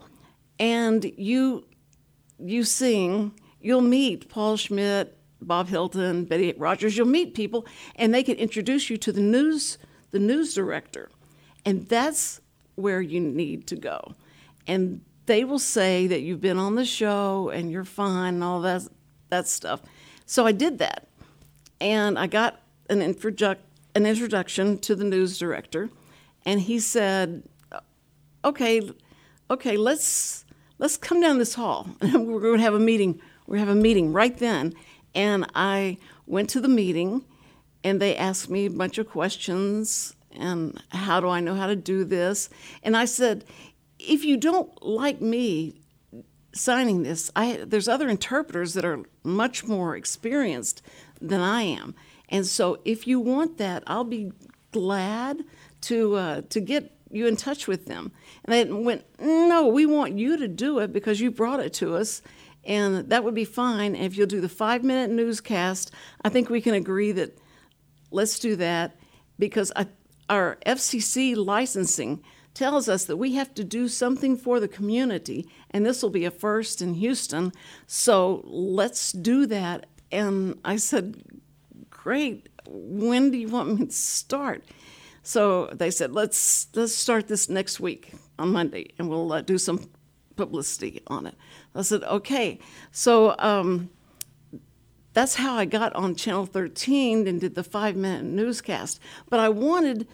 and 0.58 1.04
you 1.16 1.66
you 2.38 2.64
sing, 2.64 3.32
you'll 3.60 3.80
meet 3.80 4.28
Paul 4.28 4.58
Schmidt, 4.58 5.16
Bob 5.40 5.68
Hilton, 5.68 6.26
Betty 6.26 6.52
Rogers. 6.58 6.96
You'll 6.96 7.06
meet 7.06 7.34
people, 7.34 7.66
and 7.94 8.12
they 8.12 8.22
can 8.22 8.36
introduce 8.36 8.90
you 8.90 8.96
to 8.98 9.12
the 9.12 9.22
news 9.22 9.78
the 10.10 10.18
news 10.18 10.54
director, 10.54 11.10
and 11.64 11.88
that's 11.88 12.40
where 12.74 13.00
you 13.00 13.20
need 13.20 13.66
to 13.68 13.76
go. 13.76 14.14
And 14.66 15.00
they 15.24 15.44
will 15.44 15.58
say 15.58 16.06
that 16.06 16.20
you've 16.20 16.40
been 16.40 16.58
on 16.58 16.74
the 16.74 16.84
show 16.84 17.48
and 17.48 17.70
you're 17.70 17.84
fine 17.84 18.34
and 18.34 18.44
all 18.44 18.60
that 18.60 18.82
that 19.30 19.48
stuff. 19.48 19.80
So 20.26 20.46
I 20.46 20.52
did 20.52 20.78
that, 20.78 21.08
and 21.80 22.18
I 22.18 22.26
got 22.26 22.60
an 22.88 23.02
introduction 23.02 23.62
an 23.96 24.04
introduction 24.04 24.78
to 24.78 24.94
the 24.94 25.04
news 25.04 25.38
director, 25.38 25.88
and 26.44 26.60
he 26.60 26.78
said, 26.78 27.42
okay, 28.44 28.90
okay, 29.50 29.76
let's 29.78 30.44
let's 30.78 30.98
come 30.98 31.20
down 31.20 31.38
this 31.38 31.54
hall. 31.54 31.88
We're 32.02 32.40
going 32.40 32.58
to 32.58 32.62
have 32.62 32.74
a 32.74 32.78
meeting. 32.78 33.20
We're 33.46 33.56
going 33.56 33.64
to 33.64 33.68
have 33.70 33.76
a 33.78 33.80
meeting 33.80 34.12
right 34.12 34.36
then. 34.36 34.74
And 35.14 35.46
I 35.54 35.96
went 36.26 36.50
to 36.50 36.60
the 36.60 36.68
meeting, 36.68 37.24
and 37.82 38.00
they 38.00 38.14
asked 38.14 38.50
me 38.50 38.66
a 38.66 38.70
bunch 38.70 38.98
of 38.98 39.08
questions. 39.08 40.14
And 40.32 40.78
how 40.90 41.20
do 41.20 41.28
I 41.30 41.40
know 41.40 41.54
how 41.54 41.66
to 41.66 41.76
do 41.76 42.04
this? 42.04 42.50
And 42.82 42.94
I 42.94 43.06
said, 43.06 43.46
if 43.98 44.26
you 44.26 44.36
don't 44.36 44.70
like 44.82 45.22
me 45.22 45.80
signing 46.52 47.02
this, 47.02 47.30
I, 47.34 47.64
there's 47.66 47.88
other 47.88 48.10
interpreters 48.10 48.74
that 48.74 48.84
are 48.84 49.00
much 49.24 49.64
more 49.64 49.96
experienced 49.96 50.82
than 51.20 51.40
I 51.40 51.62
am. 51.62 51.94
And 52.28 52.46
so 52.46 52.80
if 52.84 53.06
you 53.06 53.20
want 53.20 53.58
that, 53.58 53.82
I'll 53.86 54.04
be 54.04 54.32
glad 54.72 55.44
to 55.82 56.14
uh, 56.16 56.42
to 56.50 56.60
get 56.60 56.92
you 57.10 57.26
in 57.26 57.36
touch 57.36 57.66
with 57.66 57.86
them. 57.86 58.12
And 58.44 58.52
they 58.52 58.72
went, 58.72 59.04
no, 59.20 59.66
we 59.68 59.86
want 59.86 60.18
you 60.18 60.36
to 60.36 60.48
do 60.48 60.78
it 60.80 60.92
because 60.92 61.20
you 61.20 61.30
brought 61.30 61.60
it 61.60 61.72
to 61.74 61.94
us. 61.94 62.22
And 62.64 63.10
that 63.10 63.22
would 63.22 63.34
be 63.34 63.44
fine. 63.44 63.94
If 63.94 64.16
you'll 64.16 64.26
do 64.26 64.40
the 64.40 64.48
five 64.48 64.82
minute 64.82 65.10
newscast, 65.10 65.92
I 66.22 66.28
think 66.28 66.50
we 66.50 66.60
can 66.60 66.74
agree 66.74 67.12
that 67.12 67.38
let's 68.10 68.38
do 68.38 68.56
that 68.56 68.96
because 69.38 69.70
I, 69.76 69.86
our 70.28 70.58
FCC 70.66 71.36
licensing 71.36 72.22
tells 72.54 72.88
us 72.88 73.04
that 73.04 73.18
we 73.18 73.34
have 73.34 73.54
to 73.54 73.62
do 73.62 73.86
something 73.86 74.36
for 74.36 74.58
the 74.58 74.66
community. 74.66 75.46
And 75.70 75.84
this 75.84 76.02
will 76.02 76.10
be 76.10 76.24
a 76.24 76.30
first 76.30 76.82
in 76.82 76.94
Houston. 76.94 77.52
So 77.86 78.42
let's 78.46 79.12
do 79.12 79.46
that. 79.46 79.86
And 80.12 80.58
I 80.64 80.76
said, 80.76 81.22
great. 81.90 82.48
When 82.66 83.30
do 83.30 83.38
you 83.38 83.48
want 83.48 83.78
me 83.78 83.86
to 83.86 83.92
start? 83.92 84.64
So 85.22 85.66
they 85.72 85.90
said, 85.90 86.12
let's 86.12 86.68
let's 86.74 86.94
start 86.94 87.26
this 87.26 87.48
next 87.48 87.80
week 87.80 88.12
on 88.38 88.52
Monday, 88.52 88.92
and 88.98 89.08
we'll 89.08 89.32
uh, 89.32 89.40
do 89.40 89.58
some 89.58 89.90
publicity 90.36 91.02
on 91.08 91.26
it. 91.26 91.34
I 91.74 91.82
said, 91.82 92.04
okay. 92.04 92.60
So 92.92 93.34
um, 93.38 93.90
that's 95.14 95.34
how 95.34 95.56
I 95.56 95.64
got 95.64 95.94
on 95.96 96.14
Channel 96.14 96.46
13 96.46 97.26
and 97.26 97.40
did 97.40 97.54
the 97.54 97.64
five 97.64 97.96
minute 97.96 98.24
newscast. 98.24 99.00
But 99.28 99.40
I 99.40 99.48
wanted 99.48 100.06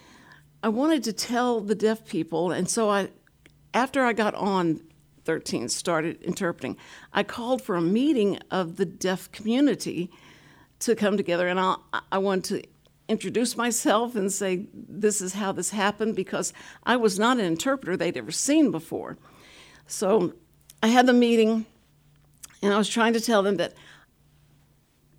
I 0.62 0.68
wanted 0.68 1.02
to 1.04 1.12
tell 1.12 1.60
the 1.60 1.74
deaf 1.74 2.06
people, 2.06 2.52
and 2.52 2.68
so 2.70 2.88
I 2.88 3.10
after 3.74 4.04
I 4.04 4.12
got 4.12 4.34
on 4.34 4.80
13 5.24 5.68
started 5.68 6.20
interpreting, 6.22 6.76
I 7.12 7.22
called 7.22 7.62
for 7.62 7.76
a 7.76 7.80
meeting 7.80 8.38
of 8.50 8.76
the 8.76 8.86
deaf 8.86 9.30
community 9.32 10.10
to 10.80 10.94
come 10.94 11.16
together, 11.16 11.48
and 11.48 11.60
I 11.60 11.76
I 12.10 12.18
want 12.18 12.44
to 12.46 12.62
introduce 13.08 13.56
myself 13.56 14.16
and 14.16 14.32
say, 14.32 14.66
This 14.74 15.20
is 15.20 15.34
how 15.34 15.52
this 15.52 15.70
happened, 15.70 16.16
because 16.16 16.52
I 16.84 16.96
was 16.96 17.18
not 17.18 17.38
an 17.38 17.44
interpreter 17.44 17.96
they'd 17.96 18.16
ever 18.16 18.32
seen 18.32 18.70
before. 18.70 19.18
So 19.86 20.34
I 20.82 20.88
had 20.88 21.06
the 21.06 21.12
meeting, 21.12 21.66
and 22.62 22.72
I 22.72 22.78
was 22.78 22.88
trying 22.88 23.12
to 23.12 23.20
tell 23.20 23.42
them 23.42 23.56
that 23.56 23.74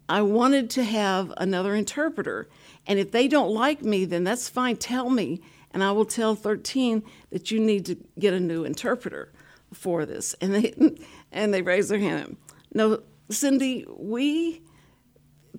I 0.09 0.21
wanted 0.21 0.69
to 0.71 0.83
have 0.83 1.33
another 1.37 1.75
interpreter. 1.75 2.49
And 2.85 2.99
if 2.99 3.11
they 3.11 3.27
don't 3.27 3.51
like 3.51 3.81
me, 3.81 4.05
then 4.05 4.23
that's 4.23 4.49
fine. 4.49 4.75
Tell 4.75 5.09
me, 5.09 5.41
and 5.71 5.83
I 5.83 5.91
will 5.91 6.05
tell 6.05 6.35
13 6.35 7.03
that 7.29 7.51
you 7.51 7.59
need 7.59 7.85
to 7.85 7.95
get 8.19 8.33
a 8.33 8.39
new 8.39 8.65
interpreter 8.65 9.31
for 9.73 10.05
this. 10.05 10.35
And 10.41 10.53
they 10.53 10.73
and 11.31 11.53
they 11.53 11.61
raise 11.61 11.89
their 11.89 11.99
hand. 11.99 12.37
No, 12.73 13.01
Cindy, 13.29 13.85
we 13.97 14.61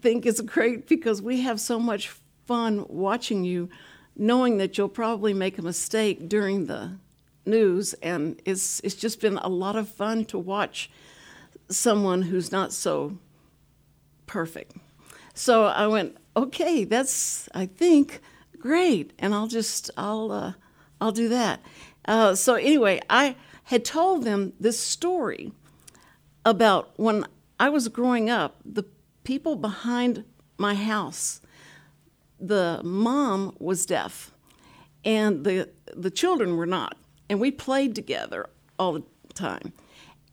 think 0.01 0.27
it's 0.27 0.41
great 0.41 0.89
because 0.89 1.23
we 1.23 1.41
have 1.43 1.61
so 1.61 1.79
much 1.79 2.09
fun 2.47 2.85
watching 2.89 3.45
you, 3.45 3.69
knowing 4.17 4.59
that 4.59 4.77
you'll 4.77 4.89
probably 4.89 5.33
make 5.33 5.59
a 5.59 5.63
mistake 5.63 6.29
during 6.29 6.67
the 6.67 6.99
news, 7.47 7.95
and 7.95 8.41
it's 8.45 8.81
it's 8.81 8.95
just 8.95 9.21
been 9.21 9.39
a 9.39 9.49
lot 9.49 9.77
of 9.77 9.89
fun 9.89 10.25
to 10.27 10.39
watch 10.39 10.91
someone 11.69 12.23
who's 12.23 12.53
not 12.53 12.73
so 12.73 13.19
perfect. 14.27 14.77
So 15.35 15.65
I 15.65 15.87
went, 15.87 16.17
okay, 16.37 16.85
that's 16.85 17.49
I 17.55 17.67
think 17.67 18.21
great, 18.59 19.13
and 19.19 19.35
I'll 19.35 19.49
just 19.49 19.91
I'll 19.97 20.31
uh, 20.33 20.53
I'll 21.01 21.13
do 21.13 21.29
that. 21.29 21.61
Uh, 22.07 22.35
so 22.35 22.55
anyway, 22.55 23.01
I 23.09 23.37
had 23.65 23.85
told 23.85 24.25
them 24.25 24.53
this 24.61 24.79
story 24.79 25.53
about 26.45 26.93
when 26.97 27.25
I 27.59 27.69
was 27.69 27.89
growing 27.89 28.29
up, 28.29 28.57
the 28.65 28.85
people 29.25 29.57
behind 29.57 30.25
my 30.59 30.75
house 30.75 31.41
the 32.41 32.81
mom 32.85 33.55
was 33.59 33.87
deaf 33.87 34.33
and 35.05 35.45
the 35.45 35.71
the 35.95 36.11
children 36.11 36.57
were 36.57 36.67
not. 36.67 36.97
And 37.29 37.41
we 37.41 37.51
played 37.51 37.95
together 37.95 38.51
all 38.79 38.93
the 38.93 39.03
time. 39.33 39.73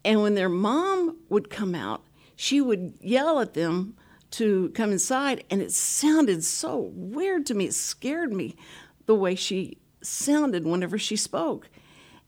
And 0.03 0.21
when 0.21 0.35
their 0.35 0.49
mom 0.49 1.17
would 1.29 1.49
come 1.49 1.75
out 1.75 2.03
she 2.35 2.59
would 2.59 2.95
yell 2.99 3.39
at 3.39 3.53
them 3.53 3.95
to 4.31 4.69
come 4.69 4.91
inside 4.91 5.43
and 5.51 5.61
it 5.61 5.71
sounded 5.71 6.43
so 6.43 6.91
weird 6.95 7.45
to 7.45 7.53
me. 7.53 7.65
It 7.65 7.73
scared 7.73 8.33
me 8.33 8.55
the 9.05 9.13
way 9.13 9.35
she 9.35 9.77
sounded 10.01 10.65
whenever 10.65 10.97
she 10.97 11.15
spoke 11.15 11.69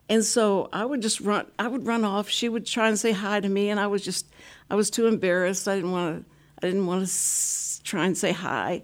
and 0.09 0.23
so 0.23 0.69
i 0.73 0.85
would 0.85 1.01
just 1.01 1.19
run 1.21 1.45
i 1.59 1.67
would 1.67 1.85
run 1.85 2.03
off 2.03 2.29
she 2.29 2.49
would 2.49 2.65
try 2.65 2.87
and 2.87 2.99
say 2.99 3.11
hi 3.11 3.39
to 3.39 3.49
me 3.49 3.69
and 3.69 3.79
i 3.79 3.87
was 3.87 4.03
just 4.03 4.27
i 4.69 4.75
was 4.75 4.89
too 4.89 5.07
embarrassed 5.07 5.67
i 5.67 5.75
didn't 5.75 5.91
want 5.91 6.23
to 6.23 6.31
i 6.61 6.67
didn't 6.67 6.85
want 6.85 7.07
to 7.07 7.83
try 7.83 8.05
and 8.05 8.17
say 8.17 8.31
hi 8.31 8.81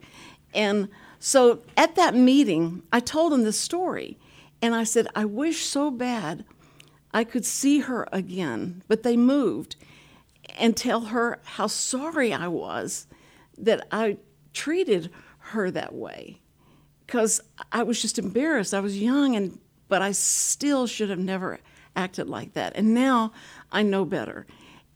and 0.53 0.89
so 1.19 1.61
at 1.75 1.95
that 1.95 2.15
meeting, 2.15 2.83
I 2.93 3.01
told 3.01 3.33
them 3.33 3.43
this 3.43 3.59
story. 3.59 4.17
And 4.61 4.73
I 4.73 4.83
said, 4.83 5.07
I 5.15 5.25
wish 5.25 5.65
so 5.65 5.91
bad 5.91 6.45
I 7.13 7.23
could 7.23 7.45
see 7.45 7.79
her 7.79 8.07
again. 8.11 8.83
But 8.87 9.03
they 9.03 9.17
moved. 9.17 9.75
and 10.57 10.75
tell 10.75 11.01
her 11.01 11.39
how 11.43 11.67
sorry 11.67 12.33
I 12.33 12.47
was 12.47 13.05
that 13.57 13.87
I 13.91 14.17
treated 14.53 15.11
her 15.39 15.69
that 15.71 15.93
way 15.93 16.41
because 17.05 17.39
I 17.71 17.83
was 17.83 18.01
just 18.01 18.17
embarrassed. 18.17 18.73
I 18.73 18.79
was 18.79 18.99
young 18.99 19.35
and 19.35 19.59
but 19.89 20.01
I 20.01 20.13
still 20.13 20.87
should 20.87 21.09
have 21.09 21.19
never 21.19 21.59
acted 21.95 22.29
like 22.29 22.53
that. 22.53 22.73
And 22.75 22.93
now 22.93 23.33
I 23.71 23.83
know 23.83 24.05
better. 24.05 24.47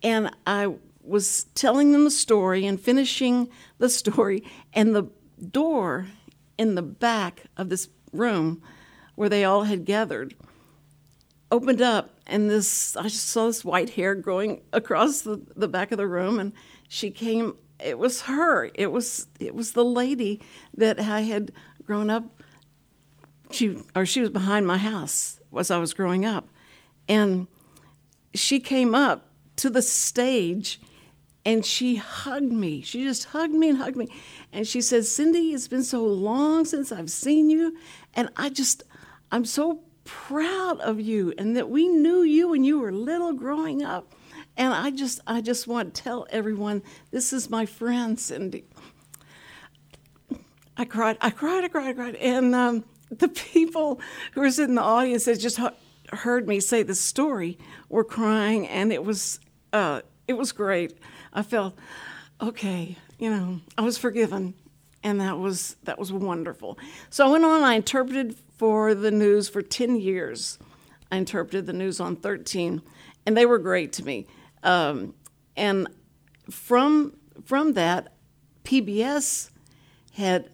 And 0.01 0.31
I 0.47 0.75
was 1.03 1.45
telling 1.55 1.91
them 1.91 2.05
the 2.05 2.12
story 2.12 2.65
and 2.65 2.79
finishing 2.79 3.50
the 3.77 3.89
story 3.89 4.43
and 4.73 4.95
the 4.95 5.09
door 5.51 6.07
in 6.57 6.75
the 6.75 6.81
back 6.81 7.43
of 7.57 7.69
this 7.69 7.89
room 8.13 8.62
where 9.15 9.29
they 9.29 9.43
all 9.43 9.63
had 9.63 9.85
gathered 9.85 10.33
opened 11.51 11.81
up 11.81 12.12
and 12.25 12.50
this 12.50 12.95
I 12.95 13.03
just 13.03 13.27
saw 13.27 13.47
this 13.47 13.65
white 13.65 13.91
hair 13.91 14.15
growing 14.15 14.62
across 14.71 15.21
the, 15.21 15.41
the 15.55 15.67
back 15.67 15.91
of 15.91 15.97
the 15.97 16.07
room 16.07 16.39
and 16.39 16.53
she 16.88 17.12
came 17.12 17.55
it 17.79 18.00
was 18.00 18.21
her 18.21 18.69
it 18.73 18.91
was 18.91 19.27
it 19.39 19.53
was 19.53 19.73
the 19.73 19.83
lady 19.83 20.41
that 20.75 21.00
I 21.00 21.21
had 21.21 21.51
grown 21.85 22.09
up 22.09 22.41
she 23.53 23.77
or 23.95 24.05
she 24.05 24.22
was 24.22 24.29
behind 24.29 24.67
my 24.67 24.77
house 24.77 25.39
as 25.57 25.72
I 25.72 25.77
was 25.77 25.93
growing 25.93 26.25
up 26.25 26.48
and 27.07 27.48
she 28.33 28.60
came 28.60 28.95
up 28.95 29.29
to 29.57 29.69
the 29.69 29.81
stage 29.81 30.79
and 31.45 31.65
she 31.65 31.98
hugged 31.98 32.51
me. 32.51 32.81
She 32.81 33.03
just 33.03 33.25
hugged 33.25 33.53
me 33.53 33.69
and 33.69 33.77
hugged 33.77 33.98
me. 33.98 34.07
And 34.51 34.65
she 34.67 34.81
said, 34.81 35.05
Cindy, 35.05 35.53
it's 35.53 35.67
been 35.67 35.83
so 35.83 36.03
long 36.05 36.65
since 36.65 36.91
I've 36.91 37.12
seen 37.12 37.50
you. 37.50 37.77
And 38.13 38.29
I 38.38 38.50
just, 38.50 38.83
I'm 39.31 39.43
so 39.43 39.81
proud 40.05 40.79
of 40.79 41.00
you 41.00 41.33
and 41.38 41.55
that 41.57 41.69
we 41.69 41.88
knew 41.88 42.22
you 42.22 42.50
when 42.50 42.63
you 42.63 42.79
were 42.79 42.91
little 42.91 43.33
growing 43.33 43.83
up. 43.83 44.13
And 44.55 44.74
I 44.74 44.91
just, 44.91 45.19
I 45.27 45.41
just 45.41 45.67
want 45.67 45.93
to 45.93 46.01
tell 46.01 46.27
everyone, 46.29 46.81
this 47.12 47.33
is 47.33 47.50
my 47.50 47.65
friend, 47.65 48.19
Cindy. 48.19 48.65
I 50.77 50.86
cried, 50.86 51.17
I 51.22 51.29
cried, 51.29 51.63
I 51.63 51.67
cried, 51.67 51.89
I 51.89 51.93
cried. 51.93 52.15
And 52.15 52.55
um, 52.55 52.86
the 53.20 53.29
people 53.29 54.00
who 54.34 54.41
were 54.41 54.51
sitting 54.51 54.72
in 54.72 54.75
the 54.75 54.82
audience 54.82 55.25
that 55.25 55.39
just 55.39 55.60
heard 56.12 56.48
me 56.48 56.60
say 56.60 56.84
the 56.84 56.96
story 56.96 57.58
were 57.89 58.03
crying, 58.03 58.67
and 58.67 58.91
it 58.91 59.03
was, 59.03 59.39
uh, 59.72 60.01
it 60.27 60.34
was 60.34 60.51
great. 60.51 60.98
I 61.34 61.41
felt, 61.41 61.75
okay, 62.41 62.98
you 63.17 63.29
know, 63.29 63.62
I 63.77 63.82
was 63.82 63.98
forgiven, 63.98 64.53
and 65.03 65.20
that 65.22 65.38
was 65.38 65.75
that 65.84 66.00
was 66.00 66.12
wonderful. 66.12 66.77
So 67.10 67.27
I 67.27 67.32
went 67.32 67.46
on. 67.46 67.63
I 67.63 67.75
interpreted 67.75 68.36
for 68.58 68.93
the 68.93 69.12
news 69.12 69.50
for 69.50 69.62
ten 69.62 69.96
years. 69.96 70.58
I 71.12 71.17
interpreted 71.17 71.65
the 71.65 71.74
news 71.74 72.00
on 72.00 72.15
thirteen, 72.15 72.82
and 73.25 73.36
they 73.36 73.46
were 73.46 73.60
great 73.60 73.93
to 73.93 74.05
me. 74.05 74.27
Um, 74.63 75.13
and 75.55 75.88
from 76.50 77.17
from 77.43 77.74
that, 77.74 78.13
PBS 78.63 79.50
had 80.13 80.51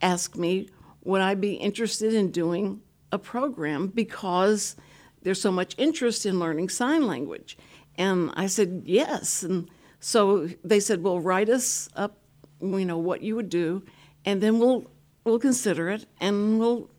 asked 0.00 0.36
me 0.36 0.68
would 1.04 1.20
I 1.20 1.34
be 1.34 1.54
interested 1.54 2.14
in 2.14 2.30
doing 2.30 2.80
a 3.12 3.18
program 3.18 3.86
because 3.88 4.76
there's 5.22 5.40
so 5.40 5.52
much 5.52 5.74
interest 5.78 6.26
in 6.26 6.38
learning 6.38 6.68
sign 6.68 7.06
language. 7.06 7.56
And 7.96 8.30
I 8.34 8.46
said 8.46 8.82
yes, 8.84 9.42
and 9.42 9.68
so 10.00 10.48
they 10.64 10.80
said, 10.80 11.02
"Well, 11.02 11.20
write 11.20 11.48
us 11.48 11.88
up, 11.94 12.18
you 12.60 12.84
know, 12.84 12.98
what 12.98 13.22
you 13.22 13.36
would 13.36 13.48
do, 13.48 13.84
and 14.24 14.42
then 14.42 14.58
we'll 14.58 14.90
we'll 15.24 15.38
consider 15.38 15.88
it, 15.90 16.06
and 16.20 16.58
we'll, 16.58 16.90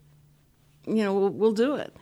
you 0.87 1.03
know, 1.03 1.13
we'll, 1.13 1.29
we'll 1.29 1.51
do 1.51 1.75
it." 1.75 1.95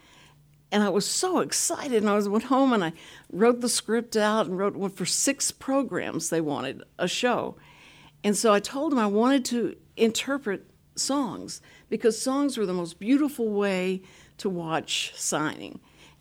And 0.71 0.83
I 0.83 0.89
was 0.89 1.07
so 1.07 1.39
excited, 1.39 1.97
and 1.97 2.09
I 2.09 2.15
was 2.15 2.29
went 2.29 2.45
home 2.45 2.71
and 2.73 2.83
I 2.83 2.93
wrote 3.31 3.61
the 3.61 3.69
script 3.69 4.15
out 4.15 4.45
and 4.45 4.57
wrote 4.57 4.75
one 4.75 4.91
for 4.91 5.05
six 5.05 5.51
programs 5.51 6.29
they 6.29 6.41
wanted 6.41 6.83
a 6.99 7.07
show, 7.07 7.57
and 8.23 8.37
so 8.37 8.53
I 8.53 8.59
told 8.59 8.91
them 8.91 8.99
I 8.99 9.07
wanted 9.07 9.43
to 9.45 9.75
interpret 9.97 10.69
songs 10.95 11.61
because 11.89 12.21
songs 12.21 12.57
were 12.57 12.65
the 12.65 12.73
most 12.73 12.99
beautiful 12.99 13.49
way 13.49 14.01
to 14.37 14.49
watch 14.49 15.13
signing. 15.15 15.79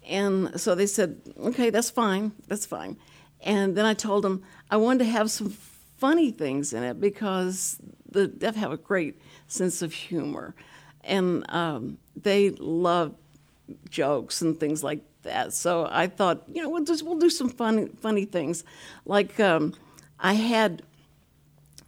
And 0.08 0.60
so 0.60 0.74
they 0.74 0.86
said, 0.86 1.20
okay, 1.38 1.70
that's 1.70 1.90
fine, 1.90 2.32
that's 2.48 2.66
fine. 2.66 2.96
And 3.40 3.76
then 3.76 3.84
I 3.84 3.94
told 3.94 4.24
them 4.24 4.42
I 4.70 4.76
wanted 4.76 5.00
to 5.00 5.10
have 5.10 5.30
some 5.30 5.50
funny 5.96 6.30
things 6.30 6.72
in 6.72 6.82
it 6.82 7.00
because 7.00 7.78
the 8.10 8.26
deaf 8.26 8.56
have 8.56 8.72
a 8.72 8.76
great 8.76 9.20
sense 9.46 9.82
of 9.82 9.92
humor, 9.92 10.54
and 11.04 11.44
um, 11.50 11.98
they 12.20 12.50
love 12.50 13.14
jokes 13.88 14.42
and 14.42 14.58
things 14.58 14.82
like 14.82 15.00
that. 15.22 15.52
So 15.52 15.88
I 15.90 16.08
thought, 16.08 16.42
you 16.52 16.62
know, 16.62 16.68
we'll 16.68 16.84
just 16.84 17.04
we'll 17.04 17.18
do 17.18 17.30
some 17.30 17.48
funny 17.48 17.88
funny 18.00 18.24
things, 18.24 18.64
like 19.04 19.38
um, 19.40 19.74
I 20.18 20.34
had 20.34 20.82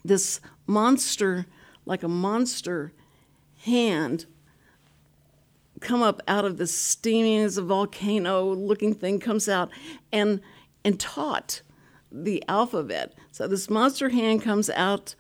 this 0.05 0.41
monster, 0.67 1.47
like 1.87 2.03
a 2.03 2.09
monster 2.09 2.93
hand 3.65 4.27
come 5.81 6.03
up 6.03 6.23
out 6.27 6.45
of 6.45 6.57
the 6.57 6.67
steaming 6.67 7.41
as 7.41 7.59
a 7.59 7.63
volcano 7.63 8.55
looking 8.55 8.95
thing 8.95 9.21
comes 9.21 9.49
out 9.49 9.71
and 10.13 10.41
and 10.85 11.01
taught 11.01 11.63
the 12.13 12.43
alphabet. 12.49 13.15
So 13.33 13.49
this 13.49 13.69
monster 13.69 14.09
hand 14.09 14.43
comes 14.43 14.71
out 14.71 15.15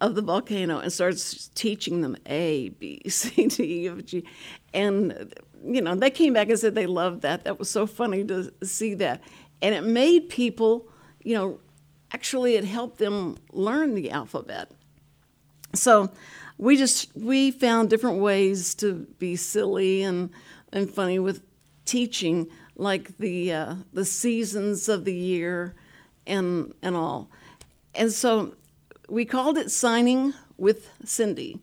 of 0.00 0.14
the 0.14 0.22
volcano 0.22 0.78
and 0.78 0.92
starts 0.92 1.48
teaching 1.54 2.02
them 2.02 2.16
A, 2.26 2.68
B, 2.70 3.00
C, 3.08 3.46
D, 3.48 3.84
E, 3.84 3.88
F, 3.88 4.04
G. 4.04 4.24
And, 4.74 5.34
you 5.64 5.80
know, 5.80 5.94
they 5.94 6.10
came 6.10 6.34
back 6.34 6.48
and 6.50 6.58
said 6.58 6.74
they 6.74 6.86
loved 6.86 7.22
that. 7.22 7.44
That 7.44 7.58
was 7.58 7.70
so 7.70 7.86
funny 7.86 8.24
to 8.24 8.52
see 8.62 8.94
that. 8.94 9.22
And 9.62 9.74
it 9.74 9.84
made 9.84 10.28
people, 10.28 10.88
you 11.22 11.34
know, 11.34 11.60
actually 12.12 12.56
it 12.56 12.64
helped 12.64 12.98
them 12.98 13.38
learn 13.52 13.94
the 13.94 14.10
alphabet. 14.10 14.70
So 15.74 16.10
we 16.58 16.76
just, 16.76 17.14
we 17.16 17.50
found 17.50 17.90
different 17.90 18.18
ways 18.18 18.74
to 18.76 19.06
be 19.18 19.36
silly 19.36 20.02
and, 20.02 20.30
and 20.72 20.90
funny 20.90 21.18
with 21.18 21.42
teaching 21.84 22.48
like 22.76 23.18
the 23.18 23.52
uh, 23.52 23.74
the 23.92 24.04
seasons 24.04 24.88
of 24.88 25.04
the 25.04 25.14
year 25.14 25.74
and 26.26 26.74
and 26.82 26.96
all. 26.96 27.30
And 27.94 28.10
so 28.12 28.54
we 29.08 29.24
called 29.24 29.58
it 29.58 29.70
signing 29.70 30.34
with 30.56 30.90
Cindy. 31.04 31.60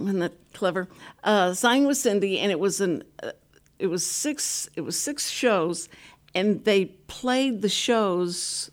Isn't 0.00 0.20
that 0.20 0.32
clever? 0.52 0.88
Uh, 1.22 1.54
signing 1.54 1.86
with 1.86 1.98
Cindy, 1.98 2.38
and 2.40 2.50
it 2.50 2.58
was 2.58 2.80
an 2.80 3.02
uh, 3.22 3.32
it 3.78 3.88
was 3.88 4.06
six 4.06 4.68
it 4.76 4.80
was 4.80 4.98
six 4.98 5.28
shows, 5.28 5.88
and 6.34 6.64
they 6.64 6.86
played 6.86 7.62
the 7.62 7.68
shows 7.68 8.70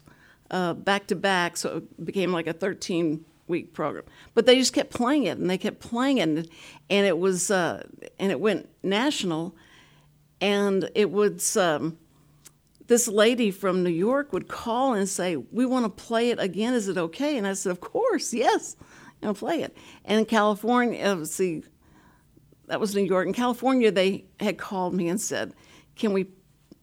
uh, 0.49 0.73
back 0.73 1.07
to 1.07 1.15
back, 1.15 1.57
so 1.57 1.77
it 1.77 2.05
became 2.05 2.31
like 2.31 2.47
a 2.47 2.53
thirteen 2.53 3.25
week 3.51 3.73
program. 3.73 4.05
But 4.33 4.47
they 4.47 4.57
just 4.57 4.73
kept 4.73 4.91
playing 4.91 5.25
it, 5.25 5.37
and 5.37 5.47
they 5.47 5.59
kept 5.59 5.79
playing 5.79 6.17
it, 6.17 6.23
and, 6.23 6.49
and 6.89 7.05
it 7.05 7.19
was 7.19 7.51
uh, 7.51 7.83
and 8.17 8.31
it 8.31 8.39
went 8.39 8.67
national 8.81 9.55
and 10.41 10.89
it 10.95 11.11
was 11.11 11.55
um, 11.55 11.97
this 12.87 13.07
lady 13.07 13.51
from 13.51 13.83
New 13.83 13.91
York 13.91 14.33
would 14.33 14.47
call 14.47 14.93
and 14.93 15.07
say, 15.07 15.35
"We 15.35 15.65
want 15.65 15.85
to 15.85 16.03
play 16.03 16.31
it 16.31 16.39
again. 16.39 16.73
Is 16.73 16.87
it 16.87 16.97
okay?" 16.97 17.37
And 17.37 17.47
I 17.47 17.53
said, 17.53 17.71
"Of 17.71 17.79
course, 17.79 18.33
yes, 18.33 18.75
I'll 19.23 19.35
play 19.35 19.61
it." 19.61 19.77
And 20.03 20.19
in 20.19 20.25
California, 20.25 21.05
uh, 21.05 21.23
see, 21.25 21.63
that 22.67 22.79
was 22.79 22.95
New 22.95 23.03
York. 23.03 23.27
In 23.27 23.33
California, 23.33 23.91
they 23.91 24.25
had 24.39 24.57
called 24.57 24.95
me 24.95 25.07
and 25.07 25.21
said, 25.21 25.53
"Can 25.95 26.11
we 26.11 26.25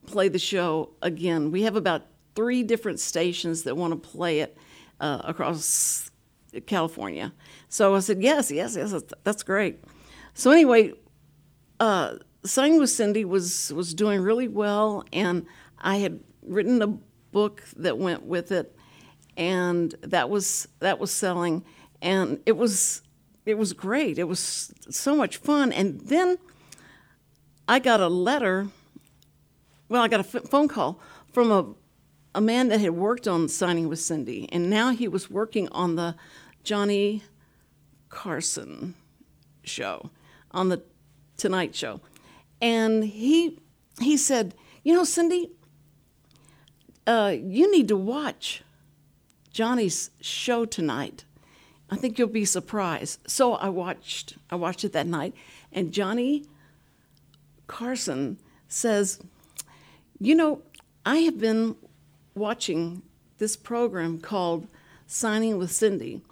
play 0.06 0.28
the 0.28 0.38
show 0.38 0.90
again?" 1.02 1.50
We 1.50 1.62
have 1.62 1.76
about 1.76 2.06
three 2.36 2.62
different 2.62 3.00
stations 3.00 3.64
that 3.64 3.76
want 3.76 3.92
to 3.92 4.08
play 4.08 4.38
it 4.40 4.56
uh, 5.00 5.22
across 5.24 6.07
California. 6.66 7.32
So 7.68 7.94
I 7.94 8.00
said, 8.00 8.22
"Yes, 8.22 8.50
yes, 8.50 8.76
yes, 8.76 8.94
that's 9.24 9.42
great." 9.42 9.82
So 10.34 10.50
anyway. 10.50 10.92
Uh, 11.80 12.16
Signing 12.44 12.78
with 12.78 12.90
Cindy 12.90 13.24
was 13.24 13.72
was 13.74 13.92
doing 13.94 14.20
really 14.20 14.46
well, 14.48 15.04
and 15.12 15.44
I 15.78 15.96
had 15.96 16.20
written 16.42 16.80
a 16.80 16.86
book 16.86 17.64
that 17.76 17.98
went 17.98 18.24
with 18.24 18.52
it, 18.52 18.76
and 19.36 19.94
that 20.02 20.30
was 20.30 20.68
that 20.78 20.98
was 20.98 21.10
selling, 21.10 21.64
and 22.00 22.40
it 22.46 22.56
was 22.56 23.02
it 23.44 23.58
was 23.58 23.72
great. 23.72 24.18
It 24.18 24.24
was 24.24 24.72
so 24.88 25.16
much 25.16 25.38
fun, 25.38 25.72
and 25.72 26.00
then 26.00 26.38
I 27.66 27.80
got 27.80 28.00
a 28.00 28.08
letter. 28.08 28.68
Well, 29.88 30.02
I 30.02 30.08
got 30.08 30.20
a 30.20 30.24
phone 30.24 30.68
call 30.68 31.00
from 31.32 31.50
a 31.50 31.74
a 32.34 32.40
man 32.40 32.68
that 32.68 32.80
had 32.80 32.92
worked 32.92 33.26
on 33.26 33.48
signing 33.48 33.88
with 33.88 33.98
Cindy, 33.98 34.48
and 34.52 34.70
now 34.70 34.90
he 34.90 35.08
was 35.08 35.28
working 35.28 35.68
on 35.70 35.96
the 35.96 36.14
Johnny 36.68 37.22
Carson 38.10 38.94
show, 39.64 40.10
on 40.50 40.68
the 40.68 40.82
Tonight 41.38 41.74
Show 41.74 42.02
and 42.60 43.04
he 43.04 43.58
he 44.00 44.18
said, 44.18 44.54
"You 44.82 44.92
know, 44.92 45.04
Cindy, 45.04 45.50
uh, 47.06 47.34
you 47.40 47.70
need 47.70 47.88
to 47.88 47.96
watch 47.96 48.62
Johnny's 49.50 50.10
show 50.20 50.64
tonight. 50.64 51.24
I 51.90 51.96
think 51.96 52.18
you'll 52.18 52.28
be 52.28 52.44
surprised." 52.44 53.20
So 53.26 53.54
I 53.54 53.68
watched. 53.68 54.36
I 54.50 54.56
watched 54.56 54.84
it 54.84 54.92
that 54.92 55.06
night, 55.06 55.34
and 55.72 55.92
Johnny 55.92 56.44
Carson 57.66 58.38
says, 58.68 59.20
"You 60.20 60.34
know, 60.34 60.62
I 61.06 61.18
have 61.18 61.38
been 61.38 61.76
watching 62.34 63.02
this 63.38 63.56
program 63.56 64.20
called 64.20 64.68
Signing 65.06 65.56
with 65.56 65.72
Cindy, 65.72 66.22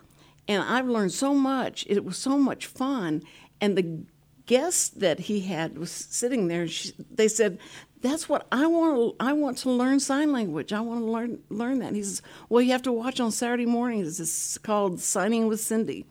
and 0.49 0.63
I've 0.63 0.87
learned 0.87 1.13
so 1.13 1.35
much. 1.35 1.85
It 1.89 2.05
was 2.05 2.17
so 2.17 2.39
much 2.39 2.67
fun, 2.67 3.23
and 3.61 3.77
the 3.77 4.05
guest 4.47 5.01
that 5.01 5.21
he 5.21 5.41
had 5.41 5.79
was 5.79 5.91
sitting 5.91 6.49
there. 6.49 6.69
She, 6.69 6.93
they 7.11 7.29
said, 7.29 7.59
"That's 8.01 8.29
what 8.29 8.47
I 8.53 8.67
want. 8.67 9.17
I 9.21 9.33
want 9.33 9.59
to 9.59 9.71
learn 9.71 10.01
sign 10.01 10.33
language. 10.33 10.73
I 10.73 10.81
want 10.81 11.01
to 11.01 11.11
learn 11.11 11.39
learn 11.49 11.81
that." 11.81 11.89
And 11.89 11.97
he 11.97 12.03
says, 12.03 12.23
"Well, 12.49 12.63
you 12.63 12.73
have 12.73 12.83
to 12.83 12.93
watch 12.93 13.21
on 13.21 13.33
Saturday 13.33 13.67
mornings. 13.67 14.21
It's 14.21 14.59
called 14.59 15.01
Signing 15.01 15.49
with 15.49 15.61
Cindy." 15.61 16.07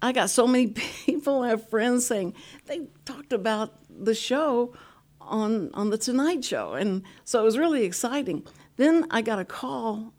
I 0.00 0.12
got 0.12 0.30
so 0.30 0.46
many 0.46 0.68
people, 1.06 1.42
I 1.42 1.48
have 1.48 1.68
friends 1.68 2.06
saying 2.06 2.34
they 2.66 2.86
talked 3.04 3.32
about 3.32 3.74
the 3.88 4.14
show 4.14 4.74
on 5.20 5.70
on 5.74 5.90
the 5.90 5.98
Tonight 5.98 6.44
Show, 6.44 6.74
and 6.74 7.02
so 7.24 7.40
it 7.40 7.44
was 7.44 7.58
really 7.58 7.84
exciting. 7.84 8.44
Then 8.76 9.06
I 9.10 9.22
got 9.22 9.38
a 9.38 9.44
call. 9.44 10.12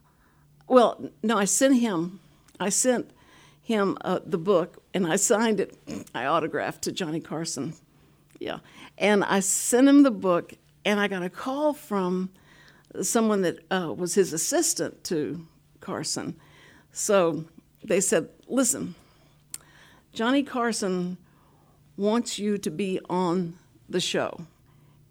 Well, 0.68 1.10
no, 1.24 1.38
I 1.38 1.46
sent 1.46 1.80
him. 1.80 2.20
I 2.60 2.70
sent 2.70 3.12
him 3.62 3.98
uh, 4.02 4.20
the 4.26 4.38
book, 4.38 4.84
and 4.94 5.08
I 5.08 5.16
signed 5.16 5.60
it. 5.60 5.78
I 6.14 6.26
autographed 6.26 6.84
to 6.84 6.92
Johnny 6.92 7.20
Carson. 7.20 7.74
Yeah, 8.40 8.60
and 8.98 9.24
I 9.24 9.40
sent 9.42 9.88
him 9.88 10.04
the 10.04 10.12
book, 10.12 10.54
and 10.86 11.00
I 11.00 11.08
got 11.08 11.24
a 11.24 11.30
call 11.30 11.74
from 11.74 12.30
someone 13.02 13.42
that 13.42 13.60
uh, 13.72 13.94
was 13.96 14.16
his 14.16 14.34
assistant 14.34 15.04
to 15.06 15.46
Carson. 15.82 16.36
So 16.92 17.46
they 17.84 18.02
said, 18.02 18.30
"Listen." 18.48 18.96
Johnny 20.12 20.44
Carson 20.44 21.18
wants 21.98 22.40
you 22.40 22.58
to 22.58 22.72
be 22.72 23.00
on 23.10 23.54
the 23.88 24.00
show. 24.00 24.42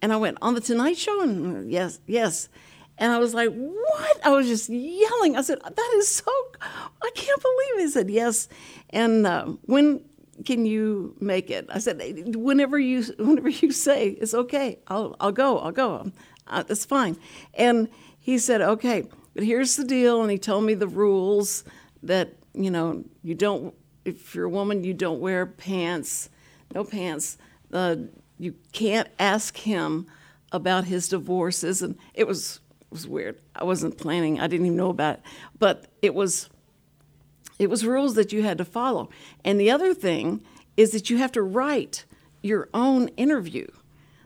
And 0.01 0.13
I 0.13 0.17
went, 0.17 0.39
On 0.41 0.55
the 0.55 0.61
Tonight 0.61 0.97
Show? 0.97 1.21
And 1.21 1.71
yes, 1.71 2.01
yes. 2.07 2.49
And 2.99 3.13
I 3.13 3.19
was 3.19 3.35
like, 3.35 3.51
What? 3.55 4.27
I 4.27 4.31
was 4.31 4.47
just 4.47 4.69
yelling. 4.69 5.37
I 5.37 5.43
said, 5.43 5.59
That 5.63 5.95
is 5.97 6.09
so, 6.09 6.33
I 6.61 7.11
can't 7.15 7.41
believe 7.41 7.79
it. 7.79 7.81
He 7.81 7.89
said, 7.89 8.11
Yes. 8.11 8.49
And 8.91 9.27
uh, 9.27 9.47
when 9.67 10.05
can 10.45 10.67
you 10.67 11.17
make 11.21 11.51
it? 11.51 11.67
I 11.73 11.79
said, 11.79 12.01
Whenever 12.35 12.79
you, 12.79 13.03
whenever 13.19 13.49
you 13.49 13.73
say 13.73 14.11
it's 14.11 14.35
okay, 14.35 14.79
I'll, 14.89 15.17
I'll 15.21 15.33
go, 15.33 15.59
I'll 15.59 15.73
go. 15.73 16.13
Uh, 16.47 16.63
that's 16.63 16.85
fine. 16.85 17.17
And 17.55 17.89
he 18.19 18.39
said, 18.39 18.61
Okay, 18.61 19.05
but 19.35 19.45
here's 19.45 19.77
the 19.77 19.85
deal. 19.85 20.23
And 20.23 20.31
he 20.31 20.39
told 20.39 20.65
me 20.65 20.75
the 20.75 20.89
rules 20.89 21.65
that, 22.03 22.35
you 22.55 22.71
know, 22.71 23.05
you 23.23 23.35
don't 23.35 23.75
if 24.09 24.35
you're 24.35 24.47
a 24.47 24.51
woman, 24.51 24.85
you 24.85 24.95
don't 24.95 25.21
wear 25.21 25.47
pants, 25.47 26.31
no 26.75 26.85
pants. 26.85 27.39
Uh, 27.73 27.97
you 28.39 28.55
can't 28.73 29.09
ask 29.19 29.57
him 29.57 30.07
about 30.51 30.85
his 30.85 31.09
divorces, 31.09 31.83
and 31.83 31.97
it 32.15 32.27
was 32.27 32.61
was 32.91 33.07
weird. 33.07 33.39
I 33.55 33.65
wasn't 33.65 33.99
planning. 33.99 34.41
I 34.41 34.47
didn't 34.47 34.67
even 34.67 34.77
know 34.77 34.91
about 34.91 35.17
it, 35.17 35.23
but 35.59 35.87
it 36.03 36.15
was 36.15 36.49
it 37.59 37.69
was 37.69 37.85
rules 37.85 38.15
that 38.15 38.33
you 38.33 38.43
had 38.43 38.59
to 38.59 38.65
follow. 38.65 39.11
And 39.45 39.61
the 39.61 39.71
other 39.71 39.93
thing 39.93 40.43
is 40.77 40.93
that 40.93 41.11
you 41.11 41.19
have 41.19 41.33
to 41.33 41.43
write 41.43 42.05
your 42.41 42.69
own 42.73 43.09
interview. 43.09 43.67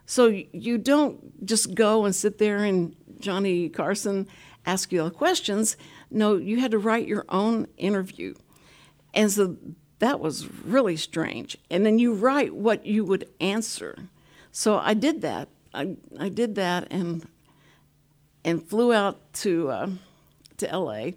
So 0.05 0.27
you 0.53 0.77
don't 0.77 1.47
just 1.47 1.75
go 1.75 2.05
and 2.05 2.15
sit 2.15 2.37
there 2.39 2.59
and 2.59 2.95
Johnny 3.21 3.71
Carson 3.71 4.29
ask 4.67 4.93
you 4.93 5.01
all 5.01 5.09
the 5.09 5.15
questions. 5.15 5.77
No, 6.11 6.37
you 6.37 6.61
had 6.61 6.73
to 6.73 6.79
write 6.79 7.09
your 7.09 7.25
own 7.31 7.67
interview. 7.79 8.35
And 9.15 9.31
so 9.31 9.57
that 10.01 10.21
was 10.21 10.49
really 10.65 10.97
strange. 10.97 11.57
And 11.71 11.87
then 11.87 11.99
you 11.99 12.13
write 12.13 12.55
what 12.55 12.85
you 12.85 13.05
would 13.05 13.29
answer. 13.41 13.97
So 14.51 14.79
I 14.79 14.93
did 14.95 15.23
that. 15.23 15.49
I, 15.73 15.97
I 16.19 16.29
did 16.29 16.55
that 16.57 16.89
and 16.91 17.27
and 18.45 18.63
flew 18.63 18.93
out 18.93 19.33
to 19.35 19.71
uh, 19.71 19.91
to 20.59 20.71
L.A. 20.71 21.17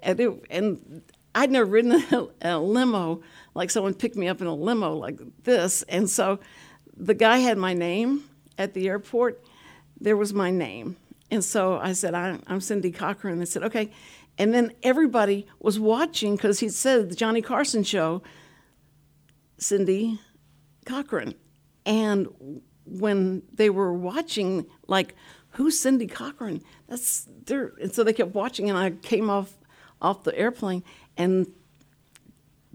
And, 0.00 0.20
it, 0.20 0.44
and 0.50 1.02
I'd 1.34 1.50
never 1.50 1.66
ridden 1.66 1.92
a, 2.10 2.28
a 2.42 2.58
limo 2.58 3.22
like 3.54 3.70
someone 3.70 3.94
picked 3.94 4.16
me 4.16 4.28
up 4.28 4.40
in 4.40 4.46
a 4.46 4.54
limo 4.54 4.94
like 4.94 5.20
this. 5.44 5.82
And 5.82 6.08
so 6.10 6.40
the 6.96 7.14
guy 7.14 7.38
had 7.38 7.58
my 7.58 7.74
name 7.74 8.24
at 8.58 8.74
the 8.74 8.88
airport. 8.88 9.42
There 10.00 10.16
was 10.16 10.32
my 10.32 10.50
name. 10.50 10.96
And 11.30 11.42
so 11.42 11.78
I 11.78 11.92
said, 11.92 12.14
I'm 12.14 12.60
Cindy 12.60 12.92
Cochran. 12.92 13.38
They 13.38 13.44
said, 13.44 13.64
okay. 13.64 13.90
And 14.38 14.52
then 14.52 14.72
everybody 14.82 15.46
was 15.60 15.78
watching 15.78 16.36
because 16.36 16.60
he 16.60 16.68
said 16.68 17.10
the 17.10 17.14
Johnny 17.14 17.40
Carson 17.40 17.84
show, 17.84 18.22
Cindy 19.58 20.20
Cochran. 20.84 21.34
And 21.86 22.28
when 22.84 23.42
they 23.52 23.70
were 23.70 23.92
watching, 23.92 24.66
like, 24.86 25.14
who's 25.54 25.78
Cindy 25.78 26.06
Cochran? 26.06 26.62
That's 26.88 27.28
there. 27.46 27.72
And 27.80 27.94
so 27.94 28.04
they 28.04 28.12
kept 28.12 28.34
watching, 28.34 28.68
and 28.68 28.78
I 28.78 28.90
came 28.90 29.30
off 29.30 29.54
off 30.00 30.24
the 30.24 30.36
airplane, 30.38 30.82
and 31.16 31.46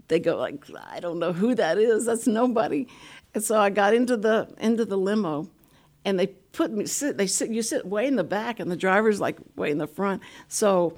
they 0.08 0.18
go 0.18 0.36
like, 0.36 0.64
I 0.90 1.00
don't 1.00 1.18
know 1.18 1.32
who 1.32 1.54
that 1.54 1.78
is. 1.78 2.06
That's 2.06 2.26
nobody. 2.26 2.86
And 3.34 3.44
so 3.44 3.58
I 3.58 3.70
got 3.70 3.94
into 3.94 4.16
the 4.16 4.52
into 4.58 4.84
the 4.84 4.96
limo, 4.96 5.48
and 6.04 6.18
they 6.18 6.26
put 6.26 6.72
me 6.72 6.86
sit. 6.86 7.16
They 7.16 7.26
sit. 7.26 7.50
You 7.50 7.62
sit 7.62 7.86
way 7.86 8.06
in 8.06 8.16
the 8.16 8.24
back, 8.24 8.60
and 8.60 8.70
the 8.70 8.76
driver's 8.76 9.20
like 9.20 9.38
way 9.56 9.70
in 9.70 9.78
the 9.78 9.86
front. 9.86 10.22
So 10.48 10.96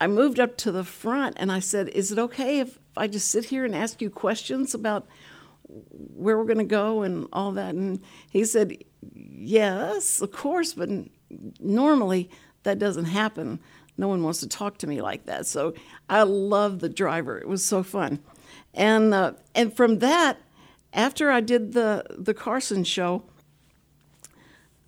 I 0.00 0.06
moved 0.06 0.40
up 0.40 0.56
to 0.58 0.72
the 0.72 0.82
front 0.82 1.36
and 1.38 1.52
I 1.52 1.60
said, 1.60 1.88
Is 1.90 2.10
it 2.10 2.18
okay 2.18 2.60
if 2.60 2.78
I 2.96 3.06
just 3.06 3.28
sit 3.28 3.44
here 3.44 3.66
and 3.66 3.74
ask 3.74 4.00
you 4.00 4.08
questions 4.08 4.74
about 4.74 5.06
where 5.68 6.38
we're 6.38 6.44
going 6.44 6.58
to 6.58 6.64
go 6.64 7.02
and 7.02 7.28
all 7.32 7.52
that? 7.52 7.74
And 7.74 8.00
he 8.30 8.44
said, 8.44 8.78
Yes, 9.14 10.22
of 10.22 10.32
course, 10.32 10.72
but 10.72 10.88
normally 11.58 12.30
that 12.62 12.78
doesn't 12.78 13.06
happen. 13.06 13.60
No 13.96 14.08
one 14.08 14.22
wants 14.22 14.40
to 14.40 14.48
talk 14.48 14.78
to 14.78 14.86
me 14.86 15.00
like 15.02 15.26
that. 15.26 15.46
So 15.46 15.74
I 16.08 16.22
love 16.22 16.80
the 16.80 16.88
driver. 16.88 17.38
It 17.38 17.48
was 17.48 17.64
so 17.64 17.82
fun. 17.82 18.20
And, 18.74 19.12
uh, 19.12 19.32
and 19.54 19.74
from 19.74 19.98
that, 19.98 20.38
after 20.92 21.30
I 21.30 21.40
did 21.40 21.72
the, 21.72 22.04
the 22.10 22.34
Carson 22.34 22.84
show, 22.84 23.24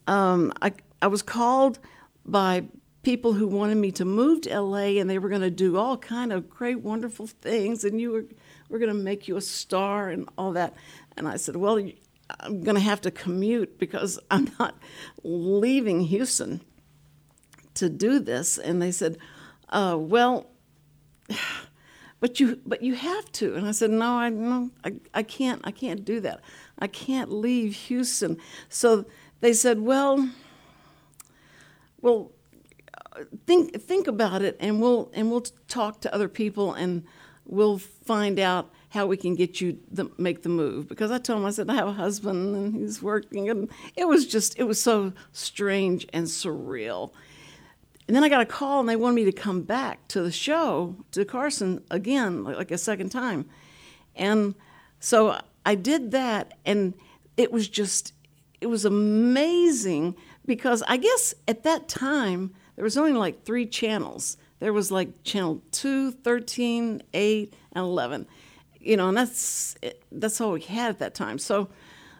um, 0.07 0.52
I, 0.61 0.72
I 1.00 1.07
was 1.07 1.22
called 1.22 1.78
by 2.24 2.64
people 3.02 3.33
who 3.33 3.48
wanted 3.48 3.76
me 3.76 3.90
to 3.92 4.05
move 4.05 4.42
to 4.42 4.61
LA 4.61 4.98
and 5.00 5.11
they 5.11 5.18
were 5.18 5.28
going 5.28 5.40
to 5.40 5.50
do 5.50 5.76
all 5.76 5.96
kind 5.96 6.33
of 6.33 6.48
great 6.48 6.81
wonderful 6.81 7.26
things 7.26 7.85
and 7.85 8.00
you 8.00 8.12
were 8.12 8.24
we're 8.68 8.78
going 8.78 8.88
to 8.88 8.94
make 8.94 9.26
you 9.26 9.37
a 9.37 9.40
star 9.40 10.09
and 10.09 10.28
all 10.38 10.52
that 10.52 10.74
and 11.16 11.26
I 11.26 11.37
said 11.37 11.57
well 11.57 11.81
I'm 12.40 12.62
going 12.62 12.75
to 12.75 12.81
have 12.81 13.01
to 13.03 13.11
commute 13.11 13.79
because 13.79 14.18
I'm 14.31 14.51
not 14.59 14.77
leaving 15.23 16.03
Houston 16.03 16.61
to 17.75 17.88
do 17.88 18.18
this. 18.18 18.59
And 18.59 18.81
they 18.81 18.92
said 18.92 19.18
uh, 19.68 19.97
well 19.99 20.51
but 22.21 22.38
you 22.38 22.61
but 22.66 22.83
you 22.83 22.95
have 22.95 23.31
to. 23.33 23.55
And 23.55 23.66
I 23.66 23.73
said 23.73 23.90
no 23.90 24.16
I 24.18 24.29
no 24.29 24.71
I, 24.85 24.95
I 25.14 25.23
can't 25.23 25.61
I 25.64 25.71
can't 25.71 26.05
do 26.05 26.21
that. 26.21 26.40
I 26.79 26.87
can't 26.87 27.33
leave 27.33 27.75
Houston. 27.75 28.38
So 28.68 29.07
they 29.40 29.53
said 29.53 29.81
well 29.81 30.29
well 32.01 32.33
think 33.47 33.81
think 33.81 34.07
about 34.07 34.42
it, 34.42 34.57
and 34.61 34.81
we'll 34.81 35.11
and 35.14 35.31
we'll 35.31 35.45
talk 35.68 36.01
to 36.03 36.14
other 36.14 36.29
people, 36.29 36.73
and 36.73 37.05
we'll 37.45 37.79
find 37.79 38.38
out 38.38 38.71
how 38.92 39.07
we 39.07 39.16
can 39.16 39.35
get 39.35 39.59
you 39.61 39.78
the, 39.90 40.11
make 40.18 40.42
the 40.42 40.50
move. 40.50 40.87
Because 40.87 41.11
I 41.11 41.18
told 41.18 41.40
him 41.40 41.46
I 41.46 41.50
said 41.50 41.70
I 41.70 41.74
have 41.74 41.88
a 41.88 41.92
husband 41.92 42.55
and 42.55 42.74
he's 42.74 43.02
working, 43.02 43.48
and 43.48 43.70
it 43.96 44.07
was 44.07 44.26
just 44.26 44.59
it 44.59 44.64
was 44.64 44.81
so 44.81 45.12
strange 45.33 46.07
and 46.12 46.26
surreal. 46.26 47.11
And 48.07 48.14
then 48.14 48.22
I 48.22 48.28
got 48.28 48.42
a 48.42 48.46
call, 48.46 48.81
and 48.81 48.88
they 48.88 48.96
wanted 48.96 49.14
me 49.14 49.24
to 49.24 49.33
come 49.33 49.62
back 49.62 50.07
to 50.09 50.22
the 50.22 50.33
show 50.33 50.96
to 51.12 51.24
Carson 51.24 51.83
again, 51.90 52.44
like, 52.44 52.57
like 52.57 52.70
a 52.70 52.78
second 52.78 53.09
time, 53.09 53.46
and 54.14 54.55
so 55.00 55.40
I 55.64 55.74
did 55.74 56.11
that, 56.11 56.59
and 56.66 56.92
it 57.37 57.50
was 57.50 57.68
just 57.68 58.12
it 58.61 58.66
was 58.66 58.85
amazing 58.85 60.16
because 60.44 60.83
I 60.87 60.98
guess 60.98 61.35
at 61.48 61.64
that 61.64 61.88
time 61.88 62.55
there 62.76 62.85
was 62.85 62.98
only 62.98 63.12
like 63.12 63.44
three 63.44 63.66
channels. 63.66 64.37
There 64.59 64.72
was 64.72 64.92
like 64.92 65.24
channel 65.24 65.62
2, 65.72 66.12
13, 66.12 67.02
8, 67.12 67.55
and 67.72 67.85
11. 67.85 68.26
You 68.83 68.97
know, 68.97 69.09
and 69.09 69.16
that's 69.16 69.77
that's 70.11 70.40
all 70.40 70.53
we 70.53 70.61
had 70.61 70.90
at 70.90 70.99
that 70.99 71.14
time. 71.14 71.38
So 71.38 71.68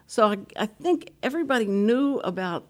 so 0.07 0.27
I, 0.27 0.37
I 0.57 0.65
think 0.65 1.11
everybody 1.21 1.65
knew 1.65 2.19
about 2.19 2.67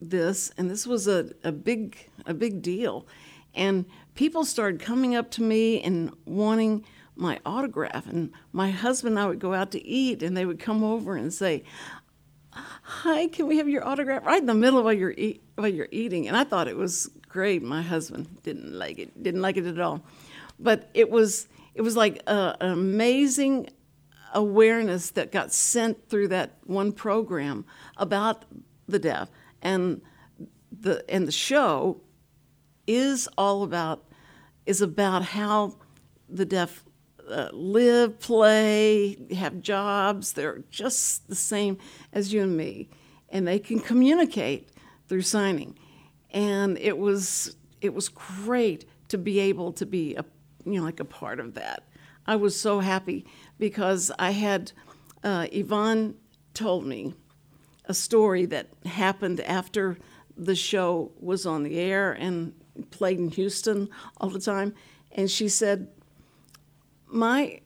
this 0.00 0.52
and 0.58 0.70
this 0.70 0.86
was 0.86 1.06
a, 1.08 1.30
a 1.44 1.52
big 1.52 1.96
a 2.26 2.34
big 2.34 2.62
deal. 2.62 3.06
And 3.54 3.84
people 4.14 4.44
started 4.44 4.80
coming 4.80 5.14
up 5.14 5.30
to 5.32 5.42
me 5.42 5.80
and 5.82 6.12
wanting 6.24 6.84
my 7.16 7.38
autograph 7.44 8.06
and 8.06 8.32
my 8.52 8.70
husband 8.70 9.16
and 9.16 9.20
I 9.24 9.26
would 9.26 9.38
go 9.38 9.54
out 9.54 9.70
to 9.72 9.86
eat 9.86 10.22
and 10.22 10.36
they 10.36 10.46
would 10.46 10.58
come 10.58 10.82
over 10.82 11.16
and 11.16 11.32
say, 11.32 11.64
"Hi, 12.52 13.28
can 13.28 13.46
we 13.46 13.58
have 13.58 13.68
your 13.68 13.86
autograph?" 13.86 14.24
Right 14.24 14.40
in 14.40 14.46
the 14.46 14.54
middle 14.54 14.78
of 14.78 14.84
while 14.84 14.94
you're 14.94 15.14
eat, 15.16 15.42
while 15.56 15.68
you're 15.68 15.88
eating, 15.90 16.28
and 16.28 16.36
I 16.36 16.44
thought 16.44 16.68
it 16.68 16.76
was 16.76 17.10
great. 17.28 17.62
My 17.62 17.82
husband 17.82 18.42
didn't 18.42 18.72
like 18.72 18.98
it, 18.98 19.22
didn't 19.22 19.42
like 19.42 19.56
it 19.56 19.66
at 19.66 19.78
all. 19.78 20.02
But 20.58 20.90
it 20.94 21.10
was 21.10 21.48
it 21.74 21.82
was 21.82 21.96
like 21.96 22.22
a, 22.26 22.56
an 22.60 22.70
amazing 22.70 23.68
awareness 24.34 25.10
that 25.10 25.30
got 25.30 25.52
sent 25.52 26.08
through 26.08 26.28
that 26.28 26.58
one 26.64 26.92
program 26.92 27.64
about 27.96 28.44
the 28.88 28.98
deaf 28.98 29.30
and 29.60 30.00
the 30.80 31.04
and 31.08 31.28
the 31.28 31.32
show 31.32 32.00
is 32.86 33.28
all 33.36 33.62
about 33.62 34.04
is 34.66 34.80
about 34.80 35.22
how 35.22 35.76
the 36.28 36.44
deaf 36.44 36.84
uh, 37.30 37.48
live, 37.52 38.18
play, 38.18 39.16
have 39.34 39.60
jobs. 39.60 40.32
They're 40.32 40.64
just 40.70 41.28
the 41.28 41.34
same 41.34 41.78
as 42.12 42.32
you 42.32 42.42
and 42.42 42.56
me, 42.56 42.88
and 43.28 43.46
they 43.46 43.58
can 43.58 43.80
communicate 43.80 44.70
through 45.08 45.22
signing. 45.22 45.78
And 46.30 46.78
it 46.78 46.98
was 46.98 47.56
it 47.80 47.94
was 47.94 48.08
great 48.08 48.84
to 49.08 49.18
be 49.18 49.40
able 49.40 49.72
to 49.72 49.86
be 49.86 50.14
a 50.14 50.22
you 50.64 50.78
know 50.78 50.82
like 50.82 51.00
a 51.00 51.04
part 51.04 51.40
of 51.40 51.54
that. 51.54 51.88
I 52.26 52.36
was 52.36 52.58
so 52.58 52.80
happy 52.80 53.26
because 53.58 54.10
I 54.18 54.30
had 54.30 54.72
uh, 55.24 55.46
Yvonne 55.50 56.14
told 56.54 56.86
me 56.86 57.14
a 57.86 57.94
story 57.94 58.46
that 58.46 58.68
happened 58.86 59.40
after 59.40 59.98
the 60.36 60.54
show 60.54 61.12
was 61.20 61.46
on 61.46 61.62
the 61.62 61.78
air 61.78 62.12
and 62.12 62.54
played 62.90 63.18
in 63.18 63.28
Houston 63.30 63.88
all 64.18 64.30
the 64.30 64.40
time, 64.40 64.74
and 65.12 65.30
she 65.30 65.48
said, 65.48 65.88
"My 67.06 67.60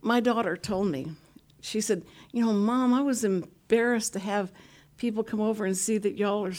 my 0.00 0.20
daughter 0.20 0.56
told 0.56 0.88
me." 0.88 1.12
She 1.60 1.80
said, 1.80 2.04
"You 2.32 2.44
know, 2.44 2.52
Mom, 2.52 2.94
I 2.94 3.02
was 3.02 3.24
embarrassed 3.24 4.14
to 4.14 4.18
have 4.18 4.52
people 4.96 5.24
come 5.24 5.40
over 5.40 5.64
and 5.64 5.76
see 5.76 5.98
that 5.98 6.16
y'all 6.16 6.44
are 6.44 6.52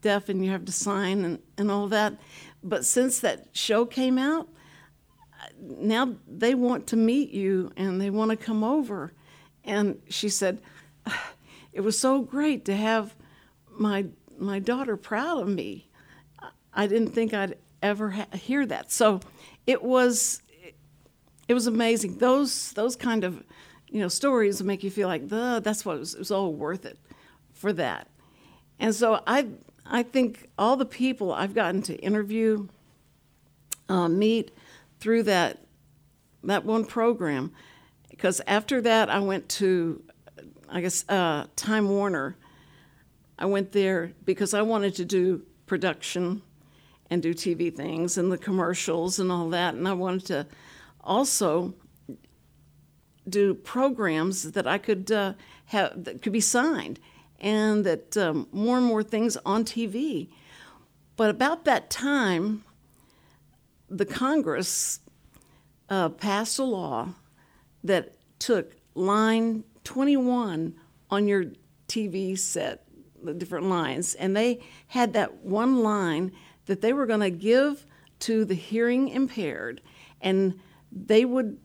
deaf 0.00 0.28
and 0.28 0.44
you 0.44 0.50
have 0.50 0.64
to 0.64 0.72
sign 0.72 1.24
and, 1.24 1.38
and 1.56 1.70
all 1.70 1.88
that. 1.88 2.14
But 2.62 2.84
since 2.84 3.20
that 3.20 3.48
show 3.52 3.84
came 3.84 4.18
out, 4.18 4.48
now 5.60 6.14
they 6.26 6.54
want 6.54 6.86
to 6.88 6.96
meet 6.96 7.30
you 7.30 7.72
and 7.76 8.00
they 8.00 8.10
want 8.10 8.30
to 8.30 8.36
come 8.36 8.64
over." 8.64 9.12
And 9.64 10.00
she 10.08 10.28
said, 10.28 10.60
"It 11.72 11.80
was 11.80 11.98
so 11.98 12.22
great 12.22 12.64
to 12.66 12.76
have 12.76 13.14
my 13.68 14.06
my 14.38 14.58
daughter 14.58 14.96
proud 14.96 15.42
of 15.42 15.48
me. 15.48 15.88
I 16.72 16.86
didn't 16.86 17.10
think 17.10 17.34
I'd 17.34 17.56
ever 17.82 18.10
ha- 18.10 18.26
hear 18.32 18.66
that. 18.66 18.92
So 18.92 19.20
it 19.66 19.82
was 19.82 20.42
it 21.46 21.54
was 21.54 21.66
amazing. 21.66 22.18
Those 22.18 22.72
those 22.72 22.96
kind 22.96 23.24
of 23.24 23.42
you 23.88 24.00
know 24.00 24.08
stories 24.08 24.62
make 24.62 24.82
you 24.82 24.90
feel 24.90 25.08
like 25.08 25.28
that's 25.28 25.84
what 25.84 25.96
it 25.96 26.00
was, 26.00 26.14
it 26.14 26.18
was 26.18 26.30
all 26.30 26.52
worth 26.52 26.84
it 26.84 26.98
for 27.52 27.72
that. 27.74 28.08
And 28.78 28.94
so 28.94 29.22
I 29.26 29.48
I 29.86 30.02
think 30.02 30.48
all 30.58 30.76
the 30.76 30.86
people 30.86 31.32
I've 31.32 31.54
gotten 31.54 31.82
to 31.82 31.96
interview, 31.96 32.68
uh, 33.88 34.08
meet 34.08 34.50
through 35.00 35.24
that 35.24 35.64
that 36.44 36.64
one 36.64 36.84
program, 36.84 37.52
because 38.10 38.40
after 38.46 38.80
that 38.82 39.10
I 39.10 39.18
went 39.20 39.48
to 39.50 40.02
I 40.68 40.80
guess 40.80 41.04
uh, 41.08 41.46
Time 41.56 41.88
Warner 41.88 42.36
I 43.38 43.46
went 43.46 43.72
there 43.72 44.12
because 44.24 44.52
I 44.52 44.62
wanted 44.62 44.96
to 44.96 45.04
do 45.04 45.42
production 45.66 46.42
and 47.08 47.22
do 47.22 47.32
TV 47.32 47.74
things 47.74 48.18
and 48.18 48.32
the 48.32 48.38
commercials 48.38 49.18
and 49.18 49.30
all 49.30 49.48
that. 49.50 49.74
And 49.74 49.86
I 49.86 49.92
wanted 49.92 50.26
to 50.26 50.46
also 51.02 51.74
do 53.28 53.54
programs 53.54 54.52
that 54.52 54.66
I 54.66 54.78
could 54.78 55.12
uh, 55.12 55.34
have 55.66 56.04
that 56.04 56.22
could 56.22 56.32
be 56.32 56.40
signed 56.40 56.98
and 57.38 57.84
that 57.84 58.16
um, 58.16 58.48
more 58.50 58.78
and 58.78 58.86
more 58.86 59.02
things 59.02 59.36
on 59.46 59.64
TV. 59.64 60.28
But 61.16 61.30
about 61.30 61.64
that 61.64 61.90
time, 61.90 62.64
the 63.88 64.06
Congress 64.06 65.00
uh, 65.88 66.08
passed 66.10 66.58
a 66.58 66.64
law 66.64 67.14
that 67.84 68.14
took 68.38 68.76
line 68.94 69.64
21 69.84 70.74
on 71.10 71.28
your 71.28 71.44
TV 71.88 72.38
set 72.38 72.84
the 73.22 73.34
different 73.34 73.66
lines, 73.66 74.14
and 74.14 74.36
they 74.36 74.60
had 74.88 75.12
that 75.12 75.42
one 75.42 75.82
line 75.82 76.32
that 76.66 76.80
they 76.80 76.92
were 76.92 77.06
going 77.06 77.20
to 77.20 77.30
give 77.30 77.86
to 78.20 78.44
the 78.44 78.54
hearing 78.54 79.08
impaired, 79.08 79.80
and 80.20 80.58
they 80.92 81.24
would 81.24 81.58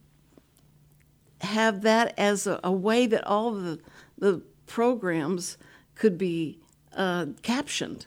have 1.41 1.81
that 1.81 2.13
as 2.17 2.47
a, 2.47 2.59
a 2.63 2.71
way 2.71 3.05
that 3.05 3.25
all 3.27 3.51
the 3.51 3.79
the 4.17 4.41
programs 4.65 5.57
could 5.95 6.17
be 6.17 6.59
uh, 6.95 7.25
captioned, 7.41 8.05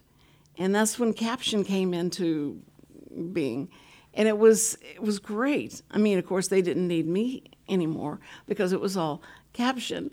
and 0.56 0.74
that's 0.74 0.98
when 0.98 1.12
caption 1.12 1.62
came 1.62 1.92
into 1.92 2.62
being, 3.32 3.68
and 4.16 4.26
it 4.26 4.38
was 4.38 4.78
it 4.80 5.02
was 5.02 5.18
great. 5.18 5.82
I 5.90 5.98
mean, 5.98 6.18
of 6.18 6.26
course, 6.26 6.48
they 6.48 6.62
didn't 6.62 6.88
need 6.88 7.06
me 7.06 7.44
anymore 7.68 8.18
because 8.46 8.72
it 8.72 8.80
was 8.80 8.96
all 8.96 9.22
captioned. 9.52 10.10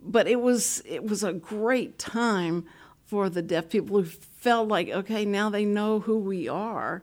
But 0.00 0.26
it 0.26 0.40
was 0.40 0.82
it 0.86 1.04
was 1.04 1.22
a 1.22 1.34
great 1.34 1.98
time 1.98 2.64
for 3.04 3.28
the 3.28 3.42
deaf 3.42 3.68
people 3.68 3.98
who 3.98 4.04
felt 4.04 4.68
like 4.68 4.88
okay 4.88 5.24
now 5.24 5.50
they 5.50 5.66
know 5.66 6.00
who 6.00 6.18
we 6.18 6.48
are. 6.48 7.02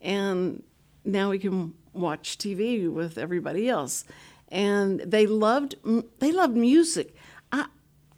And 0.00 0.62
now 1.04 1.30
we 1.30 1.38
can 1.38 1.74
watch 1.92 2.38
TV 2.38 2.90
with 2.90 3.18
everybody 3.18 3.68
else. 3.68 4.04
And 4.48 5.00
they 5.00 5.26
loved 5.26 5.74
they 6.20 6.30
loved 6.30 6.56
music. 6.56 7.16
I 7.50 7.66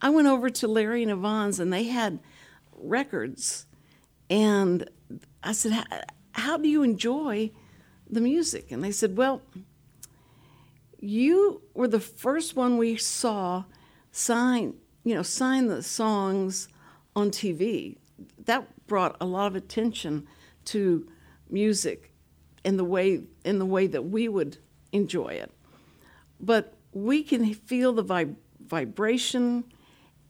I 0.03 0.11
went 0.11 0.29
over 0.29 0.51
to 0.51 0.69
Larry 0.69 1.03
and 1.03 1.11
Yvonne's 1.11 1.59
and 1.59 1.73
they 1.73 1.85
had 1.85 2.21
records. 2.77 3.65
And 4.29 4.89
I 5.43 5.53
said 5.53 5.87
how 6.33 6.59
do 6.59 6.69
you 6.69 6.83
enjoy 6.83 7.51
the 8.13 8.21
music 8.21 8.71
and 8.71 8.85
they 8.85 8.93
said 8.93 9.17
well 9.17 9.43
you 11.03 11.61
were 11.75 11.89
the 11.89 12.01
first 12.01 12.55
one 12.55 12.79
we 12.79 12.97
saw 12.97 13.65
sign, 14.13 14.75
you 15.03 15.15
know, 15.15 15.23
sign 15.23 15.67
the 15.67 15.83
songs 15.83 16.69
on 17.17 17.31
TV. 17.31 17.97
That 18.45 18.69
brought 18.87 19.17
a 19.21 19.27
lot 19.27 19.49
of 19.49 19.57
attention 19.57 20.29
to 20.67 21.09
music 21.51 22.13
in 22.65 22.77
the 22.77 22.85
way 22.85 23.23
in 23.45 23.59
the 23.59 23.67
way 23.67 23.89
that 23.89 24.03
we 24.03 24.29
would 24.29 24.59
enjoy 24.93 25.29
it. 25.31 25.51
But 26.39 26.75
we 26.93 27.25
can 27.25 27.53
feel 27.53 27.93
the 27.93 28.05
vib- 28.05 28.37
vibration, 28.65 29.65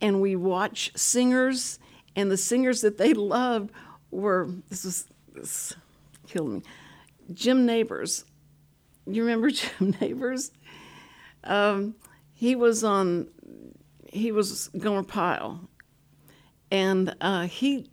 and 0.00 0.22
we 0.22 0.36
watch 0.36 0.90
singers, 0.96 1.78
and 2.16 2.30
the 2.30 2.38
singers 2.38 2.80
that 2.80 2.96
they 2.96 3.12
loved 3.12 3.70
were 4.10 4.48
this 4.70 4.84
was 4.84 5.06
this 5.34 5.74
killed 6.26 6.48
me. 6.48 6.62
Jim 7.32 7.66
Nabors. 7.66 8.24
You 9.06 9.22
remember 9.22 9.50
Jim 9.50 9.96
Nabors? 10.00 10.52
Um, 11.44 11.94
he 12.32 12.54
was 12.54 12.84
on 12.84 13.28
he 14.12 14.30
was 14.30 14.68
Gomer 14.76 15.02
Pyle, 15.02 15.68
and 16.70 17.16
uh, 17.20 17.46
he 17.46 17.90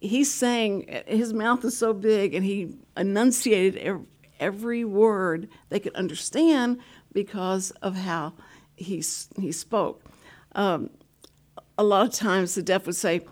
he 0.00 0.24
sang. 0.24 1.02
His 1.06 1.32
mouth 1.32 1.64
is 1.64 1.76
so 1.76 1.92
big, 1.92 2.34
and 2.34 2.44
he 2.44 2.76
enunciated 2.96 3.76
every, 3.78 4.06
every 4.38 4.84
word 4.84 5.48
they 5.68 5.80
could 5.80 5.94
understand 5.94 6.78
because 7.12 7.72
of 7.82 7.96
how 7.96 8.34
he 8.76 9.02
he 9.38 9.52
spoke. 9.52 10.04
Um, 10.54 10.90
a 11.76 11.82
lot 11.82 12.06
of 12.06 12.14
times, 12.14 12.54
the 12.54 12.62
deaf 12.62 12.86
would 12.86 12.96
say, 12.96 13.26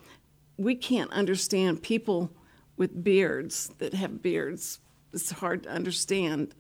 "We 0.57 0.75
can't 0.75 1.13
understand 1.13 1.83
people 1.83 2.33
with 2.77 3.05
beards 3.05 3.71
that 3.79 3.95
have 3.95 4.21
beards. 4.21 4.81
It's 5.15 5.31
hard 5.31 5.63
to 5.63 5.71
understand 5.71 6.55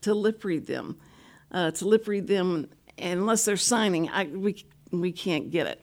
to 0.00 0.14
lip 0.14 0.44
read 0.44 0.66
them." 0.66 0.96
Uh, 1.52 1.70
to 1.70 1.86
lip 1.86 2.08
read 2.08 2.26
them 2.26 2.68
unless 2.98 3.44
they're 3.44 3.56
signing, 3.56 4.08
I, 4.08 4.24
we, 4.24 4.66
we 4.90 5.12
can't 5.12 5.48
get 5.48 5.68
it. 5.68 5.80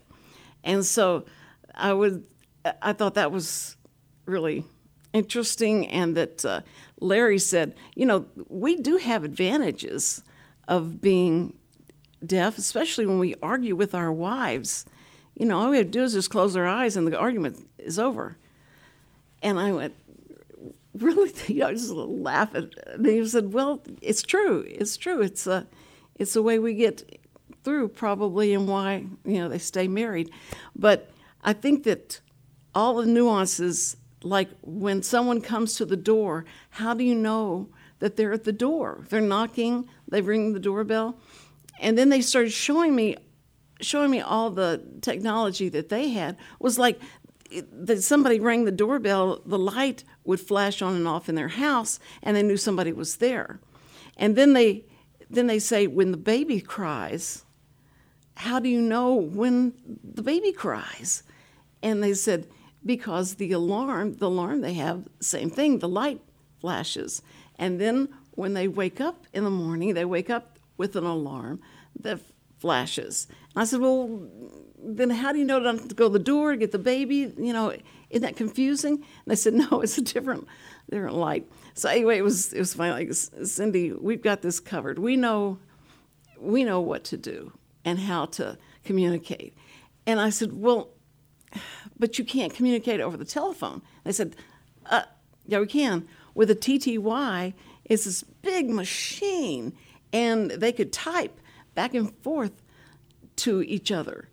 And 0.62 0.86
so 0.86 1.26
I 1.74 1.94
would, 1.94 2.26
I 2.82 2.92
thought 2.92 3.14
that 3.14 3.32
was 3.32 3.78
really 4.26 4.66
interesting, 5.14 5.88
and 5.88 6.18
that 6.18 6.44
uh, 6.44 6.62
Larry 7.00 7.40
said, 7.40 7.76
you 7.96 8.06
know, 8.06 8.26
we 8.50 8.76
do 8.76 8.98
have 8.98 9.24
advantages 9.24 10.22
of 10.68 11.02
being 11.02 11.54
deaf, 12.26 12.58
especially 12.58 13.06
when 13.06 13.20
we 13.20 13.36
argue 13.42 13.76
with 13.76 13.96
our 13.96 14.12
wives. 14.12 14.86
You 15.36 15.46
know, 15.46 15.60
all 15.60 15.70
we 15.70 15.78
have 15.78 15.88
to 15.88 15.92
do 15.92 16.04
is 16.04 16.14
just 16.14 16.30
close 16.30 16.58
our 16.58 16.68
eyes, 16.68 16.98
and 16.98 17.08
the 17.08 17.18
argument 17.18 17.68
is 17.78 17.98
over. 17.98 18.38
And 19.42 19.60
I 19.60 19.72
went, 19.72 19.96
really? 20.94 21.32
You 21.48 21.62
know, 21.62 21.74
just 21.74 21.92
laugh 21.92 22.56
at. 22.56 22.66
And 22.94 23.06
he 23.06 23.26
said, 23.28 23.54
well, 23.54 23.82
it's 24.02 24.22
true. 24.24 24.66
It's 24.68 24.98
true. 24.98 25.22
It's 25.22 25.48
a. 25.48 25.68
It's 26.16 26.34
the 26.34 26.44
way 26.44 26.60
we 26.60 26.76
get 26.76 27.20
through 27.64 27.90
probably 27.90 28.54
and 28.54 28.68
why 28.68 29.06
you 29.26 29.38
know 29.38 29.48
they 29.50 29.58
stay 29.58 29.88
married 29.88 30.30
but 30.76 31.10
i 31.44 31.54
think 31.54 31.84
that 31.84 32.20
all 32.76 32.96
the 32.96 33.06
nuances 33.06 33.98
like 34.22 34.50
when 34.62 35.02
someone 35.02 35.42
comes 35.42 35.76
to 35.76 35.86
the 35.86 35.98
door 35.98 36.46
how 36.72 36.94
do 36.94 37.04
you 37.04 37.16
know 37.16 37.70
that 38.00 38.16
they're 38.16 38.34
at 38.34 38.44
the 38.44 38.54
door 38.54 39.06
they're 39.10 39.22
knocking 39.22 39.88
they 40.08 40.22
ring 40.22 40.54
the 40.54 40.60
doorbell 40.60 41.18
and 41.80 41.98
then 41.98 42.10
they 42.10 42.22
started 42.22 42.52
showing 42.52 42.96
me 42.96 43.16
showing 43.82 44.12
me 44.12 44.22
all 44.22 44.50
the 44.50 44.82
technology 45.02 45.70
that 45.70 45.90
they 45.90 46.10
had 46.10 46.38
was 46.60 46.78
like 46.78 47.00
that 47.72 48.02
somebody 48.02 48.40
rang 48.40 48.66
the 48.66 48.72
doorbell 48.72 49.42
the 49.46 49.60
light 49.60 50.04
would 50.26 50.40
flash 50.40 50.82
on 50.82 50.96
and 50.96 51.08
off 51.08 51.30
in 51.30 51.36
their 51.36 51.50
house 51.50 52.00
and 52.22 52.36
they 52.36 52.44
knew 52.44 52.58
somebody 52.58 52.92
was 52.92 53.18
there 53.18 53.60
and 54.18 54.36
then 54.36 54.54
they 54.54 54.86
then 55.34 55.48
they 55.48 55.60
say, 55.60 55.88
when 55.88 56.12
the 56.12 56.18
baby 56.18 56.62
cries, 56.62 57.44
how 58.36 58.60
do 58.60 58.70
you 58.70 58.82
know 58.82 59.14
when 59.14 59.74
the 60.04 60.22
baby 60.22 60.52
cries? 60.52 61.24
And 61.82 62.04
they 62.04 62.14
said, 62.14 62.48
because 62.86 63.36
the 63.36 63.52
alarm, 63.52 64.14
the 64.14 64.28
alarm 64.28 64.62
they 64.62 64.74
have, 64.74 65.08
same 65.20 65.50
thing, 65.50 65.80
the 65.80 65.90
light 65.90 66.22
flashes. 66.60 67.22
And 67.58 67.80
then 67.80 68.10
when 68.32 68.54
they 68.54 68.68
wake 68.68 69.02
up 69.02 69.26
in 69.34 69.44
the 69.44 69.50
morning, 69.50 69.94
they 69.94 70.06
wake 70.06 70.30
up 70.30 70.60
with 70.78 70.96
an 70.96 71.04
alarm 71.04 71.62
that 72.00 72.20
flashes. 72.60 73.28
And 73.56 73.62
I 73.62 73.66
said, 73.66 73.80
Well, 73.80 74.28
then 74.78 75.10
how 75.10 75.32
do 75.32 75.40
you 75.40 75.46
know 75.46 75.60
not 75.60 75.90
to 75.90 75.96
go 75.96 76.08
to 76.08 76.14
the 76.14 76.20
door, 76.20 76.56
get 76.56 76.72
the 76.72 76.80
baby? 76.80 77.34
You 77.38 77.54
know, 77.54 77.76
isn't 78.14 78.22
that 78.22 78.38
confusing? 78.38 78.94
And 78.94 79.04
they 79.26 79.36
said, 79.36 79.54
No, 79.72 79.82
it's 79.82 79.98
a 79.98 80.02
different, 80.02 80.48
different 80.90 81.16
light. 81.16 81.52
So 81.74 81.90
anyway, 81.90 82.18
it 82.18 82.24
was 82.24 82.54
it 82.54 82.60
was 82.60 82.74
funny. 82.74 82.92
Like 82.92 83.14
Cindy, 83.14 83.92
we've 83.92 84.22
got 84.22 84.42
this 84.42 84.60
covered. 84.60 85.00
We 85.00 85.18
know, 85.18 85.58
we 86.40 86.64
know 86.64 86.80
what 86.80 87.04
to 87.06 87.18
do 87.18 87.54
and 87.84 88.00
how 88.00 88.26
to 88.26 88.58
communicate. 88.86 89.56
And 90.06 90.20
I 90.20 90.30
said, 90.30 90.54
Well, 90.54 90.90
but 92.00 92.18
you 92.18 92.26
can't 92.26 92.54
communicate 92.54 93.02
over 93.02 93.18
the 93.18 93.26
telephone. 93.26 93.82
They 94.04 94.12
said, 94.12 94.36
uh, 94.86 95.04
Yeah, 95.48 95.60
we 95.60 95.68
can. 95.68 96.08
With 96.36 96.50
a 96.52 96.56
TTY, 96.56 97.54
it's 97.86 98.06
this 98.06 98.24
big 98.24 98.70
machine, 98.70 99.74
and 100.12 100.52
they 100.52 100.72
could 100.72 100.94
type 100.94 101.40
back 101.76 101.94
and 101.94 102.16
forth 102.22 102.54
to 103.38 103.62
each 103.64 103.92
other. 103.92 104.30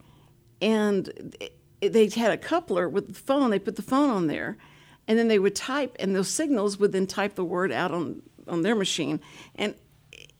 And 0.62 1.34
they 1.80 2.08
had 2.08 2.30
a 2.30 2.36
coupler 2.36 2.88
with 2.88 3.08
the 3.08 3.14
phone. 3.14 3.50
They 3.50 3.58
put 3.58 3.76
the 3.76 3.82
phone 3.82 4.10
on 4.10 4.26
there, 4.26 4.56
and 5.06 5.18
then 5.18 5.28
they 5.28 5.38
would 5.38 5.56
type, 5.56 5.96
and 5.98 6.14
those 6.14 6.28
signals 6.28 6.78
would 6.78 6.92
then 6.92 7.06
type 7.06 7.34
the 7.34 7.44
word 7.44 7.72
out 7.72 7.92
on, 7.92 8.22
on 8.46 8.62
their 8.62 8.74
machine. 8.74 9.20
And 9.54 9.74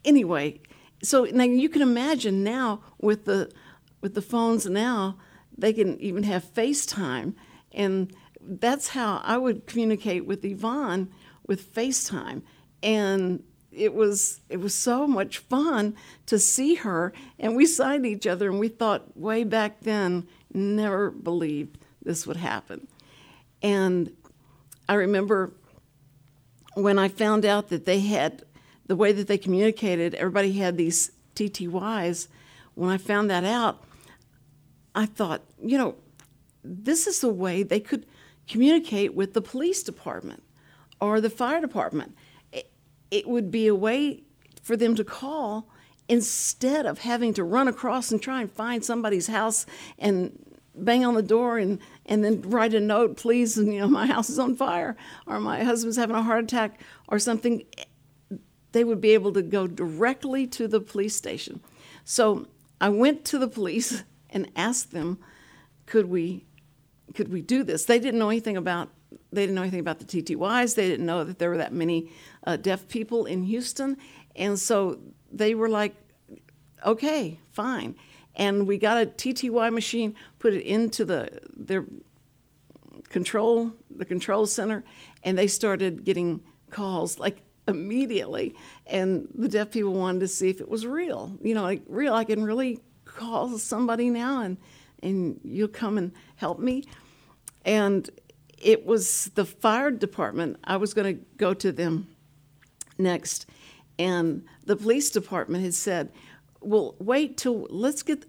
anyway, 0.05 0.61
so 1.03 1.25
now 1.25 1.45
you 1.45 1.69
can 1.69 1.83
imagine 1.83 2.45
now 2.45 2.83
with 2.99 3.25
the 3.25 3.51
with 4.03 4.15
the 4.15 4.23
phones 4.23 4.65
now 4.67 5.19
they 5.57 5.73
can 5.73 6.01
even 6.01 6.23
have 6.23 6.55
FaceTime, 6.55 7.35
and 7.73 8.15
that's 8.41 8.89
how 8.89 9.21
I 9.25 9.37
would 9.37 9.67
communicate 9.67 10.25
with 10.25 10.45
Yvonne 10.45 11.11
with 11.47 11.75
FaceTime, 11.75 12.43
and 12.83 13.43
it 13.73 13.95
was 13.95 14.41
it 14.49 14.59
was 14.59 14.75
so 14.75 15.07
much 15.07 15.39
fun 15.39 15.97
to 16.27 16.39
see 16.39 16.77
her, 16.77 17.13
and 17.39 17.57
we 17.57 17.67
signed 17.67 18.07
each 18.07 18.27
other, 18.27 18.49
and 18.49 18.59
we 18.59 18.69
thought 18.69 19.17
way 19.17 19.45
back 19.45 19.81
then 19.81 20.27
never 20.53 21.11
believed 21.11 21.79
this 22.03 22.27
would 22.27 22.37
happen, 22.37 22.87
and 23.63 24.13
I 24.89 24.95
remember 24.95 25.53
when 26.75 26.99
I 26.99 27.09
found 27.09 27.45
out 27.45 27.69
that 27.69 27.85
they 27.85 28.01
had 28.01 28.43
the 28.87 28.97
way 28.97 29.13
that 29.13 29.29
they 29.29 29.39
communicated, 29.39 30.15
everybody 30.15 30.53
had 30.53 30.77
these 30.77 31.13
TTYs. 31.37 32.29
When 32.75 32.91
I 32.91 32.99
found 32.99 33.31
that 33.31 33.45
out, 33.45 33.85
I 34.95 35.07
thought, 35.07 35.43
you 35.63 35.79
know, 35.79 35.95
this 36.65 37.07
is 37.07 37.21
the 37.21 37.29
way 37.29 37.63
they 37.63 37.81
could 37.81 38.07
communicate 38.49 39.15
with 39.15 39.33
the 39.35 39.41
police 39.41 39.83
department 39.83 40.43
or 41.01 41.21
the 41.21 41.31
fire 41.31 41.61
department. 41.61 42.17
It, 42.53 42.71
it 43.11 43.29
would 43.29 43.51
be 43.51 43.69
a 43.69 43.75
way 43.75 44.25
for 44.63 44.77
them 44.77 44.95
to 44.97 45.05
call 45.05 45.69
instead 46.11 46.87
of 46.87 46.99
having 46.99 47.33
to 47.33 47.45
run 47.45 47.69
across 47.69 48.11
and 48.11 48.21
try 48.21 48.41
and 48.41 48.51
find 48.51 48.85
somebody's 48.85 49.29
house 49.29 49.65
and 49.97 50.45
bang 50.75 51.05
on 51.05 51.15
the 51.15 51.23
door 51.23 51.57
and, 51.57 51.79
and 52.05 52.25
then 52.25 52.43
write 52.43 52.75
a 52.75 52.81
note, 52.81 53.17
please, 53.17 53.57
and 53.57 53.73
you 53.73 53.79
know, 53.79 53.87
my 53.87 54.07
house 54.07 54.29
is 54.29 54.37
on 54.37 54.57
fire 54.57 54.97
or 55.29 55.39
my 55.39 55.63
husband's 55.63 55.97
having 55.97 56.17
a 56.17 56.23
heart 56.23 56.43
attack 56.43 56.81
or 57.07 57.21
something. 57.21 57.63
They 58.73 58.83
would 58.83 59.01
be 59.01 59.11
able 59.11 59.33
to 59.35 59.43
go 59.43 59.69
directly 59.69 60.49
to 60.49 60.67
the 60.67 60.81
police 60.81 61.15
station. 61.15 61.61
So 62.05 62.49
I 62.81 62.89
went 62.89 63.25
to 63.27 63.39
the 63.39 63.49
police 63.49 64.03
and 64.31 64.51
asked 64.57 64.91
them, 64.91 65.21
could 65.87 66.07
we, 66.07 66.45
could 67.15 67.33
we 67.33 67.41
do 67.41 67.63
this? 67.63 67.85
They 67.85 68.01
didn't 68.01 68.19
know 68.19 68.31
anything 68.31 68.57
about 68.57 68.89
they 69.33 69.43
didn't 69.43 69.57
know 69.57 69.63
anything 69.63 69.81
about 69.81 69.99
the 69.99 70.05
TTYs. 70.05 70.75
They 70.77 70.89
didn't 70.89 71.07
know 71.07 71.25
that 71.25 71.39
there 71.39 71.51
were 71.51 71.57
that 71.57 71.73
many 71.73 72.11
uh, 72.45 72.57
deaf 72.57 72.87
people 72.87 73.27
in 73.27 73.43
Houston, 73.45 73.97
and 74.37 74.59
so 74.59 74.99
they 75.31 75.55
were 75.55 75.69
like, 75.69 75.95
"Okay, 76.85 77.39
fine." 77.53 77.97
And 78.35 78.67
we 78.67 78.79
got 78.79 79.03
a 79.03 79.07
TTY 79.07 79.73
machine, 79.73 80.15
put 80.39 80.55
it 80.55 80.63
into 80.63 81.05
the 81.05 81.41
their 81.57 81.85
control 83.09 83.73
the 83.91 84.05
control 84.05 84.47
center, 84.47 84.85
and 85.23 85.37
they 85.37 85.47
started 85.47 86.05
getting 86.05 86.43
calls 86.71 87.19
like 87.19 87.43
immediately. 87.67 88.55
And 88.87 89.29
the 89.35 89.49
deaf 89.49 89.71
people 89.71 89.93
wanted 89.93 90.21
to 90.21 90.29
see 90.29 90.51
if 90.51 90.61
it 90.61 90.69
was 90.69 90.87
real. 90.87 91.37
You 91.43 91.55
know, 91.55 91.63
like 91.63 91.83
real. 91.87 92.15
I 92.15 92.25
can 92.25 92.43
really 92.45 92.81
call 93.05 93.59
somebody 93.59 94.09
now 94.11 94.43
and 94.43 94.57
and 95.03 95.41
you'll 95.45 95.69
come 95.69 95.99
and 95.99 96.13
help 96.37 96.59
me 96.59 96.85
and 97.65 98.11
it 98.59 98.85
was 98.85 99.31
the 99.35 99.45
fire 99.45 99.91
department 99.91 100.59
i 100.65 100.77
was 100.77 100.95
going 100.95 101.17
to 101.17 101.23
go 101.37 101.53
to 101.53 101.73
them 101.73 102.07
next 102.99 103.47
and 104.01 104.43
the 104.65 104.77
police 104.77 105.11
department 105.11 105.63
had 105.63 105.75
said 105.75 106.11
well 106.61 106.97
wait 106.99 107.37
till 107.37 107.67
let's 107.71 108.03
get 108.03 108.25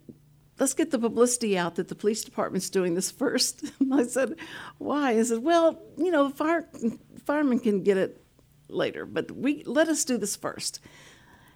let's 0.60 0.74
get 0.74 0.92
the 0.92 1.00
publicity 1.00 1.58
out 1.58 1.76
that 1.76 1.88
the 1.88 1.96
police 1.96 2.24
department's 2.24 2.70
doing 2.70 2.94
this 2.94 3.10
first 3.10 3.72
i 3.94 4.04
said 4.04 4.36
why 4.78 5.12
i 5.12 5.24
said 5.24 5.42
well 5.42 5.82
you 5.98 6.12
know 6.12 6.30
fire 6.30 6.68
firemen 7.26 7.60
can 7.60 7.82
get 7.84 7.98
it 7.98 8.22
later 8.68 9.06
but 9.06 9.32
we 9.32 9.64
let 9.66 9.88
us 9.88 10.04
do 10.04 10.18
this 10.18 10.36
first 10.36 10.80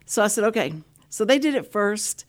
so 0.05 0.23
i 0.23 0.27
said 0.27 0.45
okay 0.45 0.73
so 1.09 1.25
they 1.25 1.39
did 1.39 1.53
it 1.53 1.71
first 1.71 2.25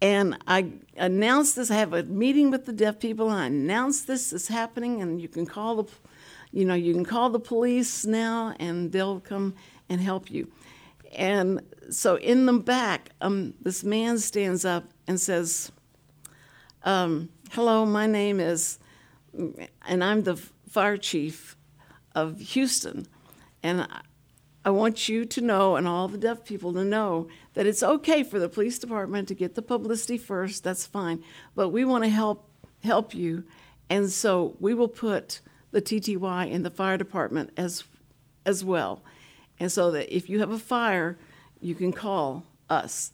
and 0.00 0.38
I 0.46 0.74
announced 0.96 1.56
this. 1.56 1.72
I 1.72 1.74
have 1.74 1.92
a 1.92 2.04
meeting 2.04 2.52
with 2.52 2.66
the 2.66 2.72
deaf 2.72 3.00
people, 3.00 3.30
and 3.30 3.36
I 3.40 3.46
announced 3.46 4.06
this 4.06 4.32
is 4.32 4.46
happening, 4.46 5.02
and 5.02 5.20
you 5.20 5.26
can 5.26 5.44
call 5.44 5.82
the, 5.82 5.90
you 6.52 6.64
know, 6.64 6.74
you 6.74 6.94
can 6.94 7.04
call 7.04 7.30
the 7.30 7.40
police 7.40 8.06
now, 8.06 8.54
and 8.60 8.92
they'll 8.92 9.18
come 9.18 9.56
and 9.88 10.00
help 10.00 10.30
you. 10.30 10.52
And 11.14 11.62
so 11.90 12.16
in 12.16 12.46
the 12.46 12.54
back, 12.54 13.10
um, 13.20 13.54
this 13.60 13.82
man 13.82 14.18
stands 14.18 14.64
up 14.64 14.84
and 15.06 15.20
says, 15.20 15.72
um, 16.84 17.30
"Hello, 17.50 17.86
my 17.86 18.06
name 18.06 18.40
is, 18.40 18.78
and 19.86 20.04
I'm 20.04 20.22
the 20.22 20.36
fire 20.36 20.96
chief 20.96 21.56
of 22.14 22.38
Houston, 22.40 23.06
and 23.62 23.88
I 24.64 24.70
want 24.70 25.08
you 25.08 25.24
to 25.24 25.40
know, 25.40 25.76
and 25.76 25.88
all 25.88 26.08
the 26.08 26.18
deaf 26.18 26.44
people 26.44 26.72
to 26.74 26.84
know, 26.84 27.28
that 27.54 27.66
it's 27.66 27.82
okay 27.82 28.22
for 28.22 28.38
the 28.38 28.48
police 28.48 28.78
department 28.78 29.28
to 29.28 29.34
get 29.34 29.54
the 29.54 29.62
publicity 29.62 30.18
first. 30.18 30.62
That's 30.62 30.84
fine, 30.84 31.24
but 31.54 31.70
we 31.70 31.84
want 31.84 32.04
to 32.04 32.10
help 32.10 32.50
help 32.84 33.14
you, 33.14 33.44
and 33.88 34.10
so 34.10 34.56
we 34.60 34.74
will 34.74 34.88
put 34.88 35.40
the 35.70 35.80
TTY 35.80 36.50
in 36.50 36.62
the 36.62 36.70
fire 36.70 36.98
department 36.98 37.50
as 37.56 37.84
as 38.44 38.64
well, 38.64 39.02
and 39.60 39.70
so 39.70 39.90
that 39.92 40.14
if 40.14 40.28
you 40.28 40.40
have 40.40 40.50
a 40.50 40.58
fire, 40.58 41.18
you 41.60 41.74
can 41.74 41.92
call 41.92 42.44
us 42.70 43.12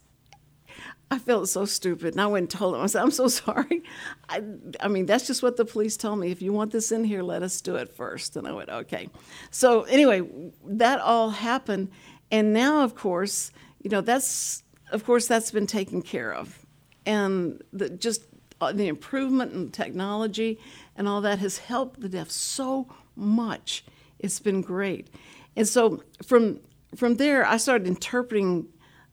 I 1.11 1.19
felt 1.19 1.47
so 1.49 1.65
stupid. 1.65 2.13
And 2.13 2.21
I 2.21 2.27
went 2.27 2.43
and 2.43 2.59
told 2.59 2.73
them, 2.73 2.81
I 2.81 2.87
said, 2.87 3.01
I'm 3.01 3.11
so 3.11 3.27
sorry. 3.45 3.83
I, 4.29 4.43
I 4.79 4.87
mean, 4.87 5.05
that's 5.05 5.27
just 5.27 5.43
what 5.43 5.57
the 5.57 5.65
police 5.65 5.97
told 5.97 6.19
me. 6.19 6.31
If 6.31 6.41
you 6.41 6.51
want 6.51 6.71
this 6.71 6.91
in 6.91 7.03
here, 7.03 7.21
let 7.21 7.43
us 7.43 7.61
do 7.61 7.75
it 7.75 7.95
first. 7.95 8.35
And 8.35 8.47
I 8.47 8.51
went, 8.51 8.69
okay. 8.69 9.09
So, 9.51 9.83
anyway, 9.83 10.23
that 10.65 10.99
all 10.99 11.29
happened. 11.29 11.91
And 12.31 12.53
now, 12.53 12.83
of 12.83 12.95
course, 12.95 13.51
you 13.81 13.89
know, 13.89 14.01
that's, 14.01 14.63
of 14.91 15.05
course, 15.05 15.27
that's 15.27 15.51
been 15.51 15.67
taken 15.67 16.01
care 16.01 16.33
of. 16.33 16.65
And 17.05 17.61
the, 17.71 17.89
just 17.89 18.25
uh, 18.59 18.71
the 18.71 18.87
improvement 18.87 19.53
in 19.53 19.69
technology 19.69 20.59
and 20.95 21.07
all 21.07 21.21
that 21.21 21.39
has 21.39 21.59
helped 21.59 22.01
the 22.01 22.09
deaf 22.09 22.31
so 22.31 22.87
much. 23.15 23.85
It's 24.17 24.39
been 24.39 24.61
great. 24.61 25.09
And 25.55 25.67
so 25.67 26.03
from, 26.25 26.59
from 26.95 27.15
there, 27.15 27.45
I 27.45 27.57
started 27.57 27.87
interpreting. 27.87 28.67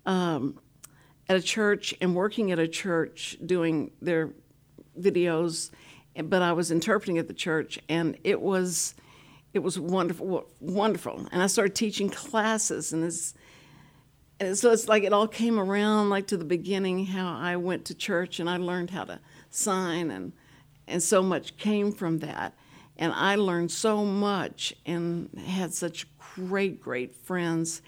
Um, 0.04 0.58
at 1.28 1.36
a 1.36 1.42
church 1.42 1.94
and 2.00 2.14
working 2.14 2.50
at 2.50 2.58
a 2.58 2.68
church 2.68 3.38
doing 3.44 3.90
their 4.02 4.30
videos, 4.98 5.70
but 6.24 6.42
I 6.42 6.52
was 6.52 6.70
interpreting 6.70 7.18
at 7.18 7.28
the 7.28 7.34
church, 7.34 7.78
and 7.88 8.18
it 8.24 8.40
was 8.40 8.94
it 9.54 9.60
was 9.60 9.78
wonderful, 9.78 10.46
wonderful. 10.60 11.26
And 11.30 11.42
I 11.42 11.46
started 11.46 11.74
teaching 11.74 12.10
classes, 12.10 12.92
and 12.92 13.04
and 14.40 14.58
so 14.58 14.70
it's 14.72 14.88
like 14.88 15.04
it 15.04 15.12
all 15.12 15.28
came 15.28 15.58
around, 15.58 16.10
like 16.10 16.26
to 16.28 16.36
the 16.36 16.44
beginning, 16.44 17.06
how 17.06 17.34
I 17.34 17.56
went 17.56 17.86
to 17.86 17.94
church 17.94 18.40
and 18.40 18.50
I 18.50 18.56
learned 18.56 18.90
how 18.90 19.04
to 19.04 19.20
sign, 19.50 20.10
and 20.10 20.32
and 20.86 21.02
so 21.02 21.22
much 21.22 21.56
came 21.56 21.92
from 21.92 22.18
that, 22.18 22.54
and 22.98 23.12
I 23.14 23.36
learned 23.36 23.70
so 23.70 24.04
much 24.04 24.74
and 24.84 25.30
had 25.46 25.72
such 25.72 26.06
great, 26.34 26.80
great 26.80 27.14
friends. 27.14 27.82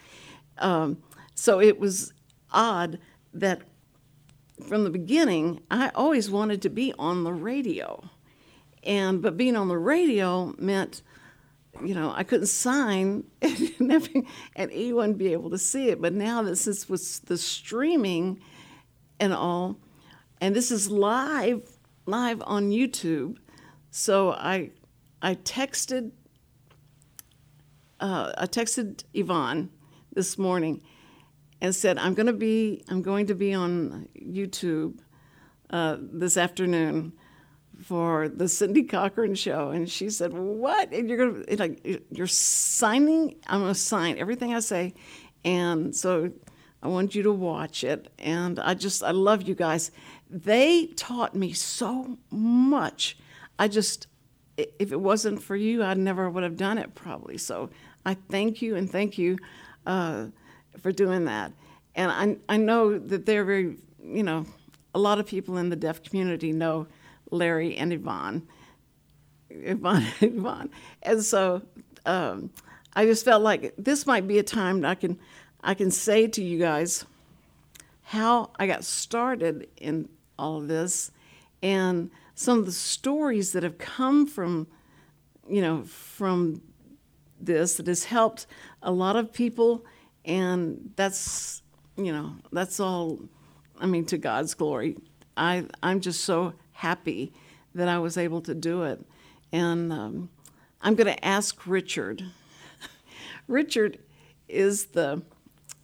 Um, 0.59 0.99
so 1.35 1.61
it 1.61 1.79
was 1.79 2.13
odd 2.53 2.99
that 3.33 3.63
from 4.69 4.85
the 4.85 4.91
beginning, 4.91 5.61
I 5.71 5.91
always 5.95 6.31
wanted 6.31 6.63
to 6.63 6.71
be 6.71 6.93
on 6.99 7.25
the 7.25 7.33
radio. 7.33 8.09
And 8.83 9.23
but 9.23 9.37
being 9.37 9.57
on 9.57 9.69
the 9.69 9.79
radio 9.79 10.55
meant, 10.59 11.03
you 11.83 11.95
know, 11.95 12.13
I 12.15 12.23
couldn't 12.23 12.47
sign 12.47 13.25
and 13.43 14.27
and 14.55 14.71
anyone 14.71 15.15
be 15.15 15.33
able 15.33 15.51
to 15.51 15.59
see 15.59 15.89
it. 15.89 16.01
But 16.01 16.13
now 16.13 16.43
that 16.43 16.57
since 16.57 16.89
was 16.89 17.21
the 17.21 17.39
streaming 17.39 18.41
and 19.19 19.33
all, 19.33 19.79
and 20.41 20.55
this 20.55 20.71
is 20.71 20.91
live 20.91 21.69
live 22.07 22.43
on 22.47 22.71
YouTube, 22.71 23.39
so 23.91 24.33
I 24.33 24.71
I 25.23 25.35
texted 25.35 26.13
uh, 28.05 28.33
I 28.37 28.47
texted 28.47 29.05
Yvonne 29.15 29.71
this 30.13 30.37
morning 30.37 30.83
and 31.63 31.75
said 31.75 31.97
I'm 31.97 32.13
going 32.13 32.27
to 32.27 32.35
be 32.35 32.85
I'm 32.89 33.01
going 33.01 33.27
to 33.29 33.35
be 33.35 33.55
on 33.55 34.09
YouTube 34.15 34.99
uh, 35.71 35.97
this 35.99 36.37
afternoon 36.37 37.15
for 37.83 38.29
the 38.29 38.47
Cindy 38.47 38.83
Cochran 38.83 39.35
show, 39.35 39.71
and 39.71 39.91
she 39.91 40.11
said, 40.11 40.35
"What? 40.35 40.93
And 40.93 41.09
you're 41.09 41.17
going 41.17 41.45
to 41.47 41.57
like 41.57 42.05
you're 42.11 42.27
signing? 42.27 43.37
I'm 43.47 43.63
going 43.63 43.73
to 43.73 43.81
sign 43.81 44.19
everything 44.19 44.55
I 44.55 44.61
say." 44.61 44.93
And 45.47 45.97
so 45.97 46.31
I 46.83 46.89
want 46.89 47.15
you 47.15 47.23
to 47.23 47.33
watch 47.33 47.85
it. 47.85 48.13
And 48.19 48.59
I 48.59 48.75
just, 48.75 49.03
I 49.03 49.11
love 49.13 49.43
you 49.43 49.55
guys. 49.55 49.91
They 50.29 50.87
taught 50.89 51.35
me 51.35 51.53
so 51.53 52.19
much. 52.31 53.17
I 53.59 53.69
just, 53.69 54.07
if 54.57 54.93
it 54.93 55.01
wasn't 55.01 55.43
for 55.43 55.57
you, 55.57 55.83
I 55.83 55.95
never 55.95 56.31
would 56.31 56.43
have 56.43 56.57
done 56.57 56.79
it 56.79 56.95
probably. 56.95 57.39
So 57.39 57.71
I 58.05 58.15
thank 58.15 58.63
you 58.63 58.77
and 58.77 58.91
thank 58.91 59.19
you 59.19 59.39
uh, 59.87 60.27
for 60.81 60.93
doing 60.93 61.25
that. 61.27 61.53
And 61.95 62.11
I, 62.11 62.55
I 62.55 62.57
know 62.57 62.99
that 62.99 63.27
they're 63.27 63.45
very, 63.45 63.77
you 64.03 64.23
know, 64.23 64.47
a 64.95 64.99
lot 64.99 65.19
of 65.19 65.27
people 65.27 65.57
in 65.57 65.71
the 65.71 65.77
deaf 65.77 66.03
community 66.03 66.53
know 66.53 66.87
Larry 67.31 67.77
and 67.77 67.93
Yvonne. 67.93 68.47
Yvonne, 69.51 70.07
Yvonne. 70.21 70.71
And 71.03 71.23
so 71.23 71.63
um, 72.07 72.51
I 72.95 73.07
just 73.07 73.25
felt 73.25 73.43
like 73.43 73.75
this 73.77 74.07
might 74.07 74.27
be 74.27 74.39
a 74.39 74.43
time 74.43 74.81
that 74.83 74.91
I 74.91 74.95
can 74.95 75.19
I 75.63 75.75
can 75.75 75.91
say 75.91 76.27
to 76.27 76.43
you 76.43 76.59
guys 76.59 77.07
how 78.03 78.51
I 78.59 78.67
got 78.67 78.85
started 78.85 79.67
in 79.79 80.09
all 80.39 80.59
of 80.59 80.69
this 80.69 81.11
and 81.63 82.11
some 82.35 82.59
of 82.59 82.67
the 82.67 82.73
stories 82.73 83.53
that 83.53 83.63
have 83.63 83.79
come 83.79 84.27
from 84.27 84.67
you 85.49 85.63
know 85.63 85.85
from 85.85 86.61
this 87.47 87.77
that 87.77 87.87
has 87.87 88.05
helped 88.05 88.47
a 88.83 88.93
lot 88.93 89.17
of 89.17 89.33
people 89.33 89.85
and 90.25 90.93
that's 90.97 91.63
you 91.97 92.13
know 92.13 92.35
that's 92.53 92.81
all 92.81 93.21
I 93.79 93.87
mean 93.87 94.05
to 94.07 94.19
God's 94.19 94.55
glory. 94.55 94.97
I 95.37 95.67
I'm 95.83 96.01
just 96.01 96.25
so 96.25 96.55
happy 96.73 97.33
that 97.75 97.89
I 97.89 97.99
was 97.99 98.17
able 98.17 98.41
to 98.43 98.55
do 98.55 98.85
it 98.85 99.05
and 99.53 99.93
um, 99.93 100.31
I'm 100.81 100.95
going 100.95 101.13
to 101.13 101.25
ask 101.25 101.67
Richard 101.67 102.25
Richard 103.49 103.99
is 104.49 104.87
the 104.87 105.23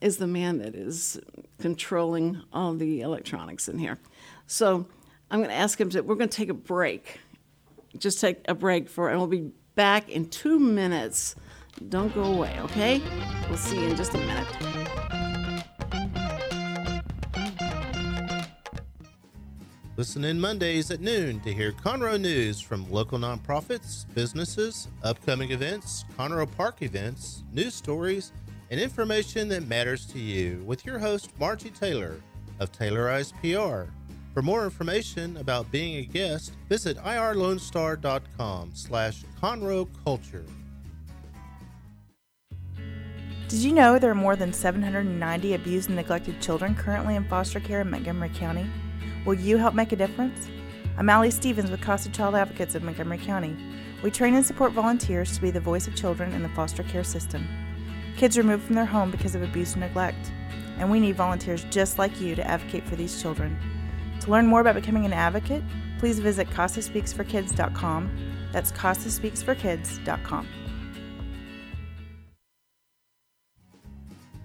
is 0.01 0.17
the 0.17 0.27
man 0.27 0.59
that 0.59 0.75
is 0.75 1.21
controlling 1.61 2.43
all 2.53 2.75
the 2.75 3.03
electronics 3.03 3.69
in 3.69 3.79
here. 3.79 3.99
So 4.47 4.87
I'm 5.31 5.41
going 5.41 5.51
to 5.51 5.57
ask 5.57 5.81
him 5.81 5.91
to. 5.91 6.01
We're 6.01 6.17
going 6.17 6.31
to 6.31 6.37
take 6.37 6.49
a 6.49 6.55
break. 6.55 7.21
Just 7.99 8.21
take 8.21 8.39
a 8.49 8.55
break 8.55 8.89
for, 8.89 9.11
and 9.11 9.19
we'll 9.19 9.29
be 9.29 9.51
back 9.75 10.09
in 10.09 10.29
two 10.29 10.59
minutes. 10.59 11.37
Don't 11.89 12.15
go 12.15 12.25
away, 12.25 12.57
okay? 12.61 13.01
We'll 13.49 13.59
see 13.59 13.81
you 13.81 13.89
in 13.89 13.97
just 13.97 14.15
a 14.15 14.19
minute. 14.19 14.47
Listen 19.97 20.25
in 20.25 20.41
Mondays 20.41 20.91
at 20.91 21.01
noon 21.01 21.41
to 21.41 21.53
hear 21.53 21.73
Conroe 21.73 22.19
news 22.19 22.59
from 22.59 22.91
local 22.91 23.19
nonprofits, 23.19 24.07
businesses, 24.15 24.89
upcoming 25.03 25.51
events, 25.51 26.07
Conroe 26.17 26.51
Park 26.57 26.81
events, 26.81 27.45
news 27.53 27.75
stories, 27.75 28.33
and 28.71 28.81
information 28.81 29.49
that 29.49 29.69
matters 29.69 30.07
to 30.07 30.19
you 30.19 30.63
with 30.65 30.87
your 30.87 30.99
host, 30.99 31.31
Margie 31.39 31.69
Taylor 31.69 32.17
of 32.61 32.73
Taylorized 32.73 33.35
PR. 33.43 33.91
For 34.33 34.43
more 34.43 34.65
information 34.65 35.37
about 35.37 35.71
being 35.71 35.97
a 35.97 36.07
guest, 36.07 36.53
visit 36.69 36.97
irlonestar.com 36.99 38.71
slash 38.75 39.25
Conroe 39.43 39.89
Culture. 40.05 40.47
Did 43.51 43.65
you 43.65 43.73
know 43.73 43.99
there 43.99 44.13
are 44.13 44.15
more 44.15 44.37
than 44.37 44.53
790 44.53 45.55
abused 45.55 45.89
and 45.89 45.97
neglected 45.97 46.41
children 46.41 46.73
currently 46.73 47.17
in 47.17 47.25
foster 47.25 47.59
care 47.59 47.81
in 47.81 47.91
Montgomery 47.91 48.29
County? 48.29 48.65
Will 49.27 49.35
you 49.35 49.57
help 49.57 49.75
make 49.75 49.91
a 49.91 49.97
difference? 49.97 50.47
I'm 50.97 51.09
Allie 51.09 51.33
Stevens 51.33 51.69
with 51.69 51.81
Casa 51.81 52.11
Child 52.11 52.37
Advocates 52.37 52.77
of 52.77 52.85
Montgomery 52.85 53.19
County. 53.19 53.57
We 54.05 54.13
train 54.13 54.37
and 54.37 54.47
support 54.47 54.71
volunteers 54.71 55.35
to 55.35 55.43
be 55.43 55.51
the 55.51 55.59
voice 55.59 55.89
of 55.89 55.97
children 55.97 56.33
in 56.33 56.45
the 56.45 56.49
foster 56.51 56.85
care 56.85 57.03
system. 57.03 57.45
Kids 58.17 58.39
removed 58.39 58.63
from 58.63 58.77
their 58.77 58.85
home 58.85 59.11
because 59.11 59.35
of 59.35 59.43
abuse 59.43 59.73
and 59.73 59.81
neglect, 59.81 60.31
and 60.79 60.89
we 60.89 61.01
need 61.01 61.17
volunteers 61.17 61.65
just 61.71 61.99
like 61.99 62.21
you 62.21 62.37
to 62.37 62.47
advocate 62.47 62.87
for 62.87 62.95
these 62.95 63.21
children. 63.21 63.59
To 64.21 64.31
learn 64.31 64.47
more 64.47 64.61
about 64.61 64.77
becoming 64.77 65.07
an 65.07 65.13
advocate, 65.13 65.65
please 65.99 66.21
visit 66.21 66.49
CasaSpeaksForKids.com. 66.51 68.11
That's 68.53 68.71
CasaSpeaksForKids.com. 68.71 70.47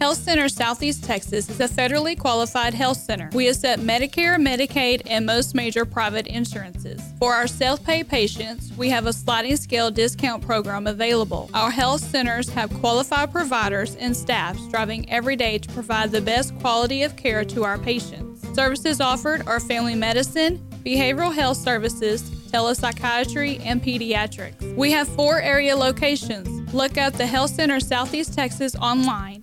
Health 0.00 0.18
Center 0.18 0.48
Southeast 0.48 1.02
Texas 1.02 1.50
is 1.50 1.58
a 1.58 1.66
federally 1.66 2.16
qualified 2.16 2.72
health 2.72 2.98
center. 2.98 3.30
We 3.32 3.48
accept 3.48 3.82
Medicare, 3.82 4.36
Medicaid, 4.36 5.02
and 5.06 5.26
most 5.26 5.56
major 5.56 5.84
private 5.84 6.28
insurances. 6.28 7.02
For 7.18 7.34
our 7.34 7.48
self 7.48 7.82
pay 7.82 8.04
patients, 8.04 8.72
we 8.76 8.90
have 8.90 9.06
a 9.06 9.12
sliding 9.12 9.56
scale 9.56 9.90
discount 9.90 10.46
program 10.46 10.86
available. 10.86 11.50
Our 11.52 11.72
health 11.72 12.00
centers 12.00 12.48
have 12.50 12.70
qualified 12.74 13.32
providers 13.32 13.96
and 13.96 14.16
staff 14.16 14.56
striving 14.60 15.10
every 15.10 15.34
day 15.34 15.58
to 15.58 15.68
provide 15.70 16.12
the 16.12 16.20
best 16.20 16.56
quality 16.60 17.02
of 17.02 17.16
care 17.16 17.44
to 17.46 17.64
our 17.64 17.76
patients. 17.76 18.46
Services 18.54 19.00
offered 19.00 19.48
are 19.48 19.58
family 19.58 19.96
medicine, 19.96 20.64
behavioral 20.84 21.34
health 21.34 21.56
services, 21.56 22.22
telepsychiatry, 22.52 23.60
and 23.64 23.82
pediatrics. 23.82 24.76
We 24.76 24.92
have 24.92 25.08
four 25.08 25.40
area 25.40 25.76
locations. 25.76 26.72
Look 26.72 26.96
up 26.96 27.14
the 27.14 27.26
Health 27.26 27.50
Center 27.50 27.80
Southeast 27.80 28.34
Texas 28.34 28.76
online 28.76 29.42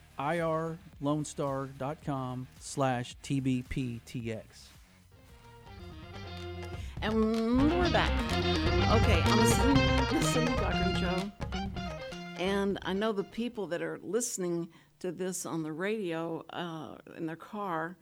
irlonestar.com 0.21 2.47
slash 2.59 3.15
tbptx. 3.23 4.43
And 7.01 7.79
we're 7.79 7.91
back. 7.91 8.11
Okay, 9.01 9.21
I'm 9.25 9.39
listening 9.39 9.75
Cindy 10.21 10.53
Cochran 10.53 10.95
Show. 10.95 11.31
And 12.37 12.79
I 12.83 12.93
know 12.93 13.11
the 13.11 13.23
people 13.23 13.65
that 13.67 13.81
are 13.81 13.99
listening 14.03 14.69
to 14.99 15.11
this 15.11 15.45
on 15.45 15.63
the 15.63 15.71
radio 15.71 16.45
uh, 16.51 16.95
in 17.17 17.25
their 17.25 17.35
car 17.35 17.97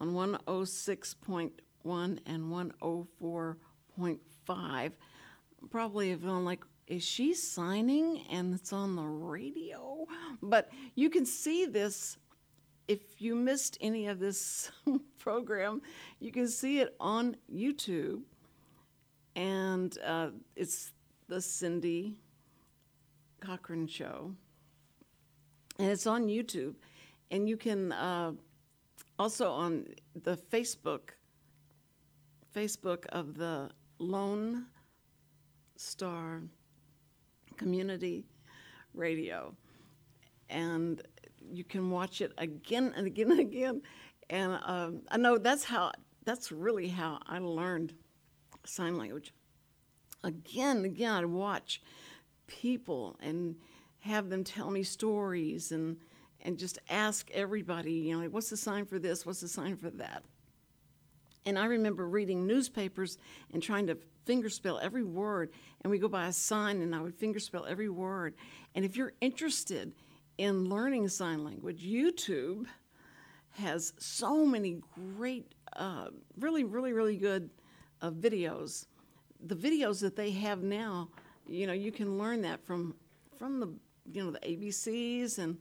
on 0.00 0.14
106.1 0.14 2.18
and 2.26 2.44
104.5 2.80 4.92
probably 5.70 6.10
have 6.10 6.22
been 6.22 6.44
like, 6.44 6.64
is 6.86 7.02
she 7.02 7.34
signing 7.34 8.22
and 8.30 8.54
it's 8.54 8.72
on 8.72 8.96
the 8.96 9.02
radio? 9.02 10.06
But 10.42 10.70
you 10.94 11.10
can 11.10 11.26
see 11.26 11.66
this 11.66 12.16
if 12.88 13.20
you 13.20 13.34
missed 13.34 13.76
any 13.80 14.06
of 14.06 14.18
this 14.18 14.70
program, 15.18 15.82
you 16.20 16.30
can 16.30 16.48
see 16.48 16.80
it 16.80 16.94
on 17.00 17.36
YouTube. 17.52 18.22
And 19.34 19.96
uh, 20.04 20.30
it's 20.54 20.92
the 21.28 21.40
Cindy 21.40 22.20
Cochran 23.40 23.86
Show. 23.86 24.34
And 25.78 25.90
it's 25.90 26.06
on 26.06 26.26
YouTube. 26.26 26.74
And 27.30 27.48
you 27.48 27.56
can 27.56 27.92
uh, 27.92 28.32
also 29.18 29.50
on 29.50 29.86
the 30.14 30.36
Facebook, 30.36 31.10
Facebook 32.54 33.04
of 33.06 33.36
the 33.36 33.70
Lone 33.98 34.66
Star 35.76 36.42
Community 37.56 38.24
Radio. 38.94 39.54
and 40.48 41.02
you 41.52 41.64
can 41.64 41.90
watch 41.90 42.20
it 42.20 42.32
again 42.38 42.92
and 42.96 43.06
again 43.06 43.30
and 43.30 43.40
again. 43.40 43.82
And 44.30 44.58
um, 44.64 45.02
I 45.10 45.16
know 45.18 45.38
that's 45.38 45.64
how 45.64 45.92
that's 46.24 46.50
really 46.52 46.88
how 46.88 47.20
I 47.26 47.38
learned 47.38 47.94
sign 48.64 48.96
language. 48.98 49.32
Again 50.24 50.78
and 50.78 50.86
again, 50.86 51.12
I'd 51.12 51.26
watch 51.26 51.82
people 52.48 53.16
and 53.20 53.56
have 54.00 54.28
them 54.30 54.44
tell 54.44 54.70
me 54.70 54.82
stories 54.82 55.72
and 55.72 55.98
and 56.42 56.58
just 56.58 56.78
ask 56.90 57.30
everybody, 57.32 57.92
you 57.92 58.14
know, 58.14 58.22
like, 58.22 58.32
what's 58.32 58.50
the 58.50 58.56
sign 58.56 58.86
for 58.86 58.98
this? 58.98 59.26
What's 59.26 59.40
the 59.40 59.48
sign 59.48 59.76
for 59.76 59.90
that? 59.90 60.24
And 61.46 61.56
I 61.58 61.66
remember 61.66 62.08
reading 62.08 62.46
newspapers 62.46 63.18
and 63.52 63.62
trying 63.62 63.86
to 63.86 63.96
fingerspell 64.26 64.82
every 64.82 65.04
word. 65.04 65.50
And 65.80 65.90
we 65.90 65.98
go 65.98 66.08
by 66.08 66.26
a 66.26 66.32
sign, 66.32 66.82
and 66.82 66.94
I 66.94 67.00
would 67.00 67.18
fingerspell 67.18 67.68
every 67.68 67.88
word. 67.88 68.34
And 68.74 68.84
if 68.84 68.96
you're 68.96 69.12
interested 69.20 69.94
in 70.38 70.68
learning 70.68 71.08
sign 71.08 71.44
language, 71.44 71.82
YouTube 71.82 72.66
has 73.52 73.92
so 73.98 74.44
many 74.44 74.80
great, 75.16 75.54
uh, 75.74 76.08
really, 76.38 76.64
really, 76.64 76.92
really 76.92 77.16
good 77.16 77.48
uh, 78.02 78.10
videos. 78.10 78.86
The 79.46 79.54
videos 79.54 80.00
that 80.00 80.16
they 80.16 80.32
have 80.32 80.62
now, 80.62 81.08
you 81.46 81.68
know, 81.68 81.72
you 81.72 81.92
can 81.92 82.18
learn 82.18 82.42
that 82.42 82.64
from 82.66 82.96
from 83.38 83.60
the 83.60 83.68
you 84.12 84.24
know 84.24 84.30
the 84.30 84.40
ABCs 84.40 85.38
and 85.38 85.58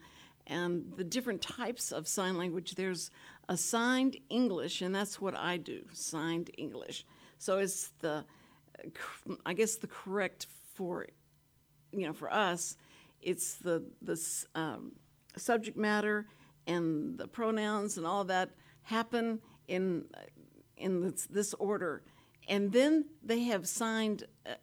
and 0.48 0.94
the 0.96 1.04
different 1.04 1.42
types 1.42 1.92
of 1.92 2.08
sign 2.08 2.38
language. 2.38 2.76
There's 2.76 3.12
assigned 3.48 4.18
English, 4.30 4.82
and 4.82 4.94
that's 4.94 5.22
what 5.22 5.36
I 5.36 5.58
do, 5.58 5.84
signed 5.92 6.50
English. 6.58 7.06
So 7.38 7.58
it's 7.60 7.90
the, 8.00 8.26
I 9.46 9.54
guess 9.54 9.76
the 9.76 9.88
correct 9.88 10.48
for, 10.74 11.08
you 11.92 12.06
know, 12.08 12.14
for 12.14 12.32
us, 12.32 12.78
it's 13.22 13.56
the 13.56 13.84
the 14.02 14.20
um, 14.54 14.94
subject 15.36 15.78
matter 15.78 16.28
and 16.68 17.18
the 17.18 17.28
pronouns 17.28 17.98
and 17.98 18.06
all 18.06 18.24
that 18.26 18.52
happen 18.84 19.40
in 19.68 20.06
in 20.78 21.02
this, 21.02 21.28
this 21.28 21.54
order, 21.56 22.04
and 22.48 22.72
then 22.72 23.06
they 23.24 23.44
have 23.44 23.68
signed 23.68 24.26
uh, 24.46 24.54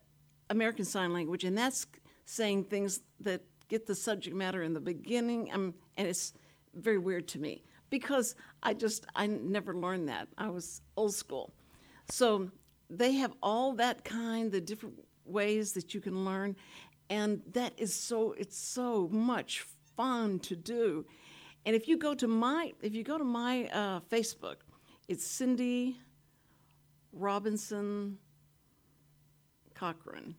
American 0.50 0.84
Sign 0.84 1.12
Language, 1.12 1.44
and 1.44 1.56
that's 1.56 1.86
saying 2.24 2.64
things 2.64 3.00
that 3.20 3.42
get 3.68 3.86
the 3.86 3.94
subject 3.94 4.36
matter 4.36 4.62
in 4.62 4.74
the 4.74 4.80
beginning, 4.80 5.50
um, 5.52 5.74
and 5.96 6.06
it's 6.06 6.34
very 6.74 6.98
weird 6.98 7.26
to 7.28 7.38
me 7.38 7.62
because 7.90 8.34
I 8.62 8.74
just 8.74 9.06
I 9.14 9.26
never 9.26 9.74
learned 9.74 10.08
that. 10.08 10.28
I 10.38 10.50
was 10.50 10.82
old 10.96 11.14
school, 11.14 11.52
so 12.10 12.50
they 12.88 13.12
have 13.14 13.32
all 13.42 13.74
that 13.74 14.04
kind, 14.04 14.52
the 14.52 14.60
different 14.60 14.96
ways 15.24 15.72
that 15.72 15.94
you 15.94 16.00
can 16.00 16.24
learn, 16.24 16.56
and 17.10 17.42
that 17.52 17.72
is 17.76 17.94
so 17.94 18.32
it's 18.38 18.58
so 18.58 19.08
much 19.08 19.66
fun 19.96 20.38
to 20.40 20.56
do. 20.56 21.04
And 21.64 21.76
if 21.76 21.88
you 21.88 21.96
go 21.96 22.14
to 22.14 22.28
my 22.28 22.72
if 22.82 22.94
you 22.94 23.02
go 23.02 23.18
to 23.18 23.24
my 23.24 23.66
uh, 23.66 24.00
Facebook, 24.10 24.56
it's 25.08 25.26
Cindy 25.26 25.96
Robinson 27.12 28.18
Cochran, 29.74 30.36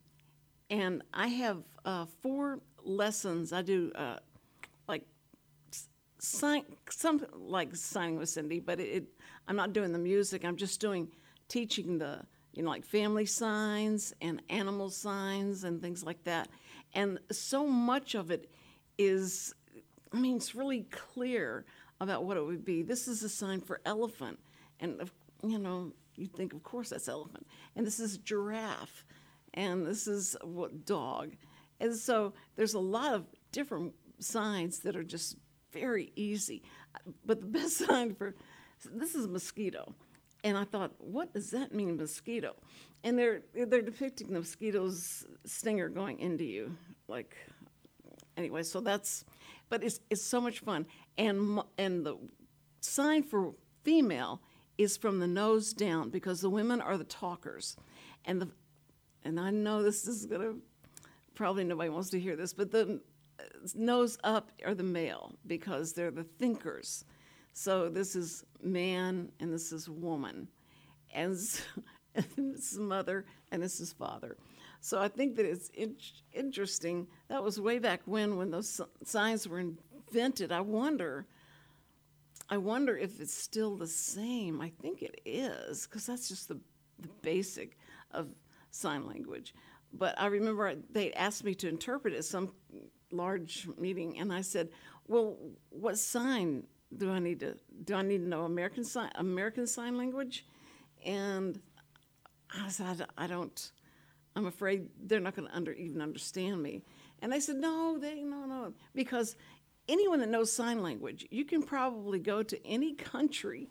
and 0.69 1.03
I 1.13 1.27
have 1.27 1.63
uh, 1.85 2.05
four 2.21 2.59
lessons. 2.83 3.53
I 3.53 3.61
do 3.61 3.91
uh, 3.95 4.17
sign 6.23 6.63
some 6.89 7.25
like 7.35 7.75
signing 7.75 8.17
with 8.17 8.29
Cindy, 8.29 8.59
but 8.59 8.79
it, 8.79 8.83
it, 8.83 9.03
I'm 9.47 9.55
not 9.55 9.73
doing 9.73 9.91
the 9.91 9.99
music. 9.99 10.45
I'm 10.45 10.55
just 10.55 10.79
doing 10.79 11.09
teaching 11.49 11.97
the 11.97 12.21
you 12.53 12.63
know 12.63 12.69
like 12.69 12.85
family 12.85 13.25
signs 13.25 14.13
and 14.21 14.41
animal 14.49 14.89
signs 14.89 15.63
and 15.63 15.81
things 15.81 16.03
like 16.03 16.23
that. 16.23 16.49
And 16.93 17.19
so 17.31 17.67
much 17.67 18.15
of 18.15 18.31
it 18.31 18.49
is, 18.97 19.53
I 20.13 20.19
mean, 20.19 20.37
it's 20.37 20.55
really 20.55 20.83
clear 20.91 21.65
about 21.99 22.23
what 22.23 22.37
it 22.37 22.45
would 22.45 22.63
be. 22.63 22.83
This 22.83 23.07
is 23.07 23.23
a 23.23 23.29
sign 23.29 23.61
for 23.61 23.81
elephant, 23.85 24.39
and 24.79 25.09
you 25.43 25.59
know 25.59 25.91
you 26.15 26.27
think 26.27 26.53
of 26.53 26.63
course 26.63 26.89
that's 26.89 27.07
elephant, 27.07 27.45
and 27.75 27.85
this 27.85 27.99
is 27.99 28.17
giraffe, 28.17 29.05
and 29.53 29.85
this 29.85 30.07
is 30.07 30.37
what 30.43 30.85
dog 30.85 31.35
and 31.79 31.95
so 31.95 32.33
there's 32.55 32.73
a 32.73 32.79
lot 32.79 33.13
of 33.13 33.25
different 33.51 33.93
signs 34.19 34.79
that 34.79 34.95
are 34.95 35.03
just 35.03 35.35
very 35.73 36.11
easy. 36.15 36.63
But 37.25 37.41
the 37.41 37.47
best 37.47 37.77
sign 37.87 38.15
for 38.15 38.35
this 38.91 39.15
is 39.15 39.27
mosquito. 39.27 39.93
And 40.43 40.57
I 40.57 40.65
thought, 40.65 40.91
what 40.99 41.33
does 41.33 41.51
that 41.51 41.73
mean, 41.73 41.97
mosquito? 41.97 42.55
And 43.03 43.17
they're 43.17 43.41
they're 43.53 43.81
depicting 43.81 44.33
the 44.33 44.39
mosquito's 44.39 45.25
stinger 45.45 45.89
going 45.89 46.19
into 46.19 46.43
you, 46.43 46.75
like 47.07 47.35
anyway. 48.37 48.63
So 48.63 48.81
that's, 48.81 49.25
but 49.69 49.83
it's 49.83 49.99
it's 50.09 50.21
so 50.21 50.41
much 50.41 50.59
fun. 50.59 50.85
And 51.17 51.61
and 51.77 52.05
the 52.05 52.17
sign 52.81 53.23
for 53.23 53.53
female 53.83 54.41
is 54.77 54.97
from 54.97 55.19
the 55.19 55.27
nose 55.27 55.73
down 55.73 56.09
because 56.09 56.41
the 56.41 56.49
women 56.49 56.81
are 56.81 56.97
the 56.97 57.03
talkers, 57.03 57.77
and 58.25 58.41
the 58.41 58.49
and 59.23 59.39
I 59.39 59.49
know 59.49 59.81
this 59.81 60.07
is 60.07 60.25
gonna 60.25 60.55
probably 61.35 61.63
nobody 61.63 61.89
wants 61.89 62.09
to 62.11 62.19
hear 62.19 62.35
this, 62.35 62.53
but 62.53 62.71
the 62.71 63.01
nose 63.75 64.17
up 64.23 64.51
are 64.65 64.75
the 64.75 64.83
male 64.83 65.35
because 65.47 65.93
they're 65.93 66.11
the 66.11 66.23
thinkers. 66.23 67.05
So 67.53 67.89
this 67.89 68.15
is 68.15 68.43
man 68.61 69.31
and 69.39 69.53
this 69.53 69.71
is 69.71 69.87
woman, 69.87 70.47
and, 71.13 71.37
and 72.15 72.25
this 72.37 72.71
is 72.73 72.79
mother 72.79 73.25
and 73.51 73.61
this 73.61 73.79
is 73.79 73.93
father. 73.93 74.37
So 74.81 74.99
I 74.99 75.07
think 75.07 75.37
that 75.37 75.45
it's 75.45 75.69
in- 75.69 75.95
interesting. 76.33 77.07
That 77.29 77.43
was 77.43 77.61
way 77.61 77.79
back 77.79 78.01
when, 78.05 78.35
when 78.37 78.51
those 78.51 78.81
signs 79.05 79.47
were 79.47 79.59
invented. 79.59 80.51
I 80.51 80.61
wonder. 80.61 81.25
I 82.49 82.57
wonder 82.57 82.97
if 82.97 83.21
it's 83.21 83.33
still 83.33 83.77
the 83.77 83.87
same. 83.87 84.59
I 84.59 84.71
think 84.81 85.01
it 85.01 85.21
is 85.25 85.87
because 85.87 86.05
that's 86.05 86.27
just 86.27 86.49
the, 86.49 86.59
the 86.99 87.07
basic 87.21 87.77
of 88.11 88.27
sign 88.71 89.07
language. 89.07 89.53
But 89.93 90.19
I 90.19 90.25
remember 90.25 90.67
uh, 90.67 90.75
they 90.91 91.13
asked 91.13 91.43
me 91.43 91.55
to 91.55 91.69
interpret 91.69 92.13
at 92.13 92.25
some 92.25 92.51
large 93.13 93.67
meeting, 93.77 94.19
and 94.19 94.31
I 94.33 94.41
said, 94.41 94.69
"Well, 95.07 95.37
what 95.69 95.97
sign 95.97 96.67
do 96.95 97.11
I 97.11 97.19
need 97.19 97.39
to 97.41 97.57
do? 97.83 97.95
I 97.95 98.01
need 98.01 98.19
to 98.19 98.27
know 98.27 98.43
American 98.43 98.83
sign 98.83 99.11
American 99.15 99.67
Sign 99.67 99.97
Language?" 99.97 100.45
And 101.05 101.59
I 102.53 102.69
said, 102.69 103.05
"I 103.17 103.27
don't. 103.27 103.71
I'm 104.35 104.47
afraid 104.47 104.89
they're 104.99 105.19
not 105.19 105.35
going 105.35 105.47
to 105.47 105.55
under, 105.55 105.73
even 105.73 106.01
understand 106.01 106.61
me." 106.61 106.83
And 107.21 107.31
they 107.31 107.39
said, 107.39 107.57
"No, 107.57 107.97
they 107.97 108.23
no 108.23 108.45
no 108.45 108.73
because." 108.93 109.35
Anyone 109.89 110.19
that 110.21 110.29
knows 110.29 110.49
sign 110.49 110.81
language, 110.81 111.27
you 111.29 111.43
can 111.43 111.61
probably 111.61 112.17
go 112.17 112.41
to 112.41 112.65
any 112.65 112.93
country 112.93 113.69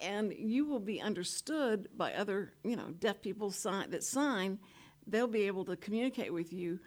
and 0.00 0.32
you 0.32 0.66
will 0.66 0.80
be 0.80 1.00
understood 1.00 1.88
by 1.96 2.12
other, 2.14 2.52
you 2.64 2.76
know, 2.76 2.90
deaf 2.98 3.22
people 3.22 3.50
sign, 3.50 3.90
that 3.90 4.04
sign, 4.04 4.58
they'll 5.06 5.26
be 5.26 5.46
able 5.46 5.64
to 5.64 5.76
communicate 5.76 6.32
with 6.32 6.52
you, 6.52 6.78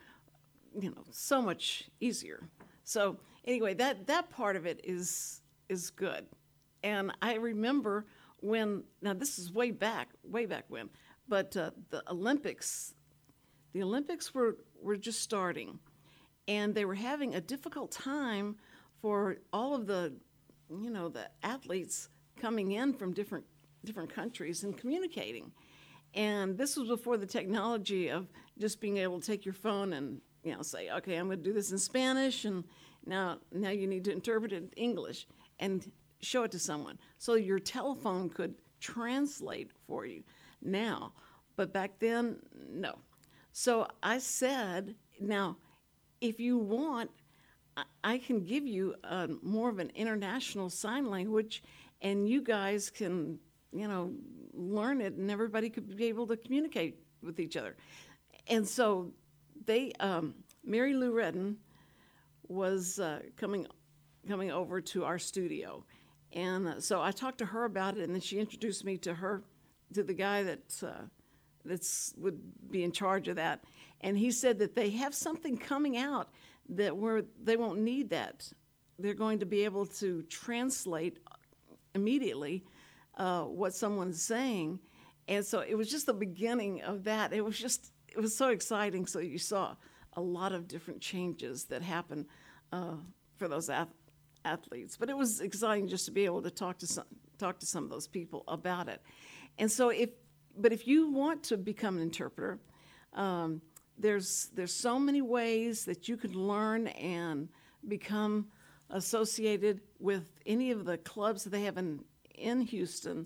you 0.78 0.90
know, 0.92 1.04
so 1.12 1.42
much 1.42 1.90
easier. 2.00 2.50
So 2.84 3.18
anyway, 3.46 3.74
that 3.76 4.08
that 4.08 4.30
part 4.30 4.56
of 4.56 4.66
it 4.66 4.82
is 4.84 5.42
is 5.70 5.90
good. 5.90 6.26
And 6.84 7.12
I 7.22 7.36
remember 7.36 8.06
when 8.42 8.84
now 9.02 9.14
this 9.14 9.38
is 9.38 9.52
way 9.52 9.72
back, 9.72 10.10
way 10.24 10.46
back 10.46 10.66
when, 10.70 10.90
but 11.28 11.56
uh, 11.56 11.72
the 11.90 12.04
Olympics, 12.10 12.94
the 13.74 13.84
Olympics 13.84 14.34
were 14.34 14.58
were 14.82 14.98
just 14.98 15.22
starting, 15.22 15.80
and 16.48 16.74
they 16.74 16.86
were 16.86 16.96
having 16.96 17.36
a 17.36 17.42
difficult 17.42 17.92
time 17.92 18.56
for 19.02 19.38
all 19.54 19.76
of 19.76 19.88
the, 19.88 20.14
you 20.70 20.90
know, 20.90 21.10
the 21.10 21.30
athletes 21.44 22.10
coming 22.38 22.72
in 22.72 22.94
from 22.94 23.14
different 23.14 23.46
different 23.86 24.14
countries 24.14 24.64
and 24.64 24.78
communicating. 24.78 25.52
And 26.16 26.58
this 26.58 26.76
was 26.76 26.88
before 26.88 27.18
the 27.18 27.26
technology 27.26 28.10
of 28.10 28.28
just 28.58 28.82
being 28.82 28.98
able 28.98 29.20
to 29.20 29.26
take 29.26 29.46
your 29.46 29.54
phone 29.54 29.94
and 29.94 30.22
you 30.44 30.56
know 30.56 30.62
say, 30.62 30.90
okay, 30.90 31.16
I'm 31.16 31.28
going 31.28 31.40
to 31.40 31.44
do 31.44 31.54
this 31.54 31.72
in 31.72 31.78
Spanish, 31.78 32.46
and 32.46 32.64
now 33.06 33.40
now 33.52 33.70
you 33.70 33.88
need 33.88 34.04
to 34.06 34.12
interpret 34.12 34.54
it 34.54 34.64
in 34.64 34.70
English 34.76 35.28
and 35.60 35.92
show 36.22 36.44
it 36.44 36.52
to 36.52 36.60
someone. 36.60 36.98
So 37.18 37.36
your 37.36 37.60
telephone 37.60 38.30
could 38.30 38.56
translate 38.80 39.72
for 39.88 40.06
you 40.06 40.24
now, 40.62 41.14
but 41.56 41.74
back 41.74 42.00
then, 42.00 42.38
no. 42.70 43.00
So 43.52 43.88
I 44.04 44.20
said, 44.20 44.96
now, 45.20 45.58
if 46.22 46.40
you 46.40 46.58
want, 46.58 47.10
I 48.04 48.18
can 48.20 48.46
give 48.46 48.66
you 48.66 48.96
a, 49.04 49.28
more 49.42 49.70
of 49.70 49.80
an 49.80 49.92
international 49.96 50.70
sign 50.70 51.10
language, 51.10 51.64
and 52.02 52.30
you 52.30 52.42
guys 52.42 52.90
can 52.90 53.40
you 53.72 53.88
know, 53.88 54.12
learn 54.54 55.02
it, 55.02 55.14
and 55.14 55.30
everybody 55.30 55.70
could 55.70 55.96
be 55.96 56.06
able 56.06 56.28
to 56.28 56.38
communicate 56.38 56.98
with 57.22 57.40
each 57.40 57.56
other. 57.56 57.76
And 58.48 58.68
so 58.68 59.12
they, 59.70 59.94
um, 60.00 60.34
Mary 60.66 60.94
Lou 60.94 61.14
Retton 61.14 61.56
was 62.48 63.00
uh, 63.00 63.20
coming 63.38 63.68
coming 64.28 64.52
over 64.52 64.82
to 64.82 65.06
our 65.06 65.20
studio, 65.20 65.86
and 66.34 66.68
uh, 66.68 66.80
so 66.80 67.02
I 67.02 67.12
talked 67.12 67.38
to 67.38 67.46
her 67.46 67.66
about 67.66 67.98
it, 67.98 68.04
and 68.04 68.14
then 68.14 68.22
she 68.22 68.40
introduced 68.40 68.84
me 68.84 68.98
to 68.98 69.14
her 69.14 69.44
to 69.94 70.04
the 70.04 70.14
guy 70.14 70.44
that 70.44 70.84
uh, 70.84 71.06
that's 71.64 72.14
would 72.18 72.40
be 72.72 72.84
in 72.84 72.92
charge 72.92 73.28
of 73.28 73.36
that, 73.36 73.64
and 74.02 74.18
he 74.18 74.32
said 74.32 74.60
that 74.60 74.76
they 74.76 74.90
have 74.90 75.14
something 75.14 75.58
coming 75.58 75.98
out 75.98 76.30
that 76.70 76.98
where 76.98 77.24
they 77.44 77.56
won't 77.56 77.80
need 77.80 78.10
that. 78.10 78.52
They're 78.98 79.14
going 79.14 79.40
to 79.40 79.46
be 79.46 79.66
able 79.66 79.86
to 79.86 80.24
translate 80.24 81.20
immediately 81.96 82.64
uh, 83.18 83.44
what 83.44 83.74
someone's 83.74 84.22
saying. 84.22 84.80
And 85.28 85.46
so 85.46 85.60
it 85.60 85.76
was 85.76 85.90
just 85.90 86.06
the 86.06 86.14
beginning 86.14 86.82
of 86.82 87.04
that. 87.04 87.34
It 87.34 87.46
was 87.46 87.58
just, 87.58 87.92
it 88.12 88.20
was 88.20 88.36
so 88.36 88.50
exciting. 88.50 89.06
So 89.06 89.20
you 89.20 89.38
saw 89.38 89.76
a 90.14 90.22
lot 90.22 90.52
of 90.52 90.68
different 90.68 91.02
changes 91.02 91.66
that 91.66 91.82
happen 91.82 92.26
uh, 92.72 92.96
for 93.38 93.48
those 93.48 93.70
ath- 93.70 93.88
athletes. 94.46 94.98
But 94.98 95.10
it 95.10 95.18
was 95.18 95.42
exciting 95.42 95.88
just 95.88 96.06
to 96.06 96.12
be 96.12 96.26
able 96.26 96.42
to 96.42 96.52
talk 96.52 96.80
to 96.80 96.88
some, 96.88 97.06
talk 97.38 97.60
to 97.60 97.66
some 97.66 97.84
of 97.84 97.90
those 97.90 98.08
people 98.08 98.44
about 98.48 98.90
it. 98.90 99.02
And 99.58 99.72
so 99.72 99.90
if, 99.90 100.10
but 100.58 100.74
if 100.74 100.88
you 100.88 101.12
want 101.12 101.44
to 101.44 101.58
become 101.58 101.98
an 101.98 102.02
interpreter, 102.04 102.60
um, 103.14 103.62
there's 103.98 104.50
there's 104.54 104.74
so 104.74 104.98
many 104.98 105.22
ways 105.22 105.84
that 105.86 106.08
you 106.08 106.16
can 106.16 106.34
learn 106.34 106.88
and 106.88 107.50
become 107.88 108.48
associated 108.90 109.82
with 110.00 110.32
any 110.46 110.72
of 110.72 110.86
the 110.86 110.98
clubs 111.00 111.44
that 111.44 111.50
they 111.50 111.64
have 111.64 111.78
in 111.78 112.00
in 112.36 112.62
Houston 112.62 113.26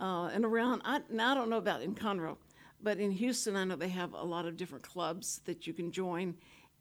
uh, 0.00 0.26
and 0.26 0.44
around. 0.44 0.82
I, 0.84 1.00
now 1.10 1.32
I 1.32 1.34
don't 1.34 1.48
know 1.48 1.58
about 1.58 1.82
in 1.82 1.94
Conroe, 1.94 2.36
but 2.82 2.98
in 2.98 3.10
Houston 3.10 3.56
I 3.56 3.64
know 3.64 3.76
they 3.76 3.88
have 3.88 4.14
a 4.14 4.22
lot 4.22 4.46
of 4.46 4.56
different 4.56 4.84
clubs 4.84 5.40
that 5.44 5.66
you 5.66 5.72
can 5.72 5.90
join, 5.90 6.34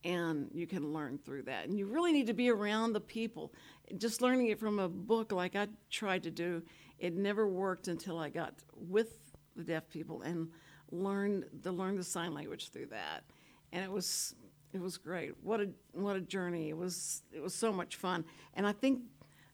and 0.04 0.50
you 0.54 0.68
can 0.68 0.94
learn 0.94 1.18
through 1.18 1.44
that. 1.44 1.68
And 1.68 1.78
you 1.78 1.86
really 1.86 2.12
need 2.12 2.28
to 2.28 2.34
be 2.34 2.50
around 2.50 2.94
the 2.94 3.00
people. 3.00 3.54
Just 3.98 4.22
learning 4.22 4.48
it 4.48 4.60
from 4.60 4.80
a 4.80 4.88
book 4.88 5.32
like 5.32 5.56
I 5.56 5.68
tried 5.90 6.24
to 6.24 6.32
do, 6.32 6.62
it 7.00 7.16
never 7.16 7.48
worked 7.48 7.88
until 7.88 8.18
I 8.18 8.30
got 8.30 8.54
with 8.76 9.20
the 9.56 9.64
deaf 9.64 9.90
people 9.90 10.22
and 10.22 10.50
learned 10.92 11.46
to 11.64 11.72
learn 11.72 11.98
the 11.98 12.04
sign 12.04 12.34
language 12.34 12.70
through 12.70 12.88
that, 12.88 13.24
and 13.72 13.84
it 13.84 13.92
was 13.92 14.36
it 14.74 14.82
was 14.82 14.98
great. 14.98 15.34
What 15.44 15.62
a 15.62 15.70
what 15.94 16.16
a 16.16 16.22
journey! 16.22 16.70
It 16.70 16.78
was 16.78 17.24
it 17.32 17.42
was 17.42 17.56
so 17.56 17.72
much 17.72 17.96
fun, 17.96 18.26
and 18.54 18.66
I 18.66 18.72
think 18.72 19.02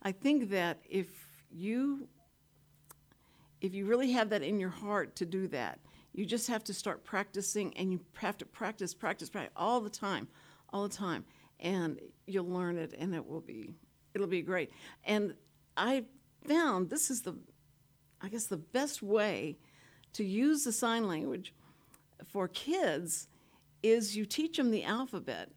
I 0.02 0.12
think 0.12 0.50
that 0.50 0.80
if 0.90 1.08
you 1.52 2.08
if 3.62 3.74
you 3.74 3.86
really 3.86 4.12
have 4.12 4.30
that 4.30 4.44
in 4.44 4.60
your 4.60 4.70
heart 4.70 5.16
to 5.16 5.26
do 5.26 5.48
that, 5.48 5.80
you 6.14 6.26
just 6.26 6.48
have 6.48 6.64
to 6.66 6.74
start 6.74 7.04
practicing, 7.04 7.76
and 7.78 7.92
you 7.92 8.00
have 8.16 8.38
to 8.38 8.46
practice, 8.46 8.94
practice, 8.94 9.30
practice 9.30 9.52
all 9.56 9.82
the 9.82 9.90
time, 9.90 10.28
all 10.72 10.84
the 10.84 10.96
time, 10.96 11.26
and 11.60 12.00
you'll 12.28 12.50
learn 12.50 12.78
it, 12.78 12.94
and 12.98 13.14
it 13.16 13.26
will 13.26 13.42
be 13.42 13.74
it'll 14.14 14.28
be 14.28 14.42
great. 14.42 14.72
And 15.04 15.34
I 15.76 16.06
found 16.48 16.90
this 16.90 17.10
is 17.10 17.22
the 17.22 17.36
I 18.22 18.30
guess 18.30 18.46
the 18.46 18.58
best 18.58 19.02
way 19.02 19.58
to 20.14 20.24
use 20.24 20.64
the 20.64 20.72
sign 20.72 21.08
language 21.08 21.54
for 22.26 22.48
kids 22.48 23.28
is 23.82 24.16
you 24.16 24.26
teach 24.26 24.56
them 24.58 24.72
the 24.72 24.84
alphabet 24.84 25.50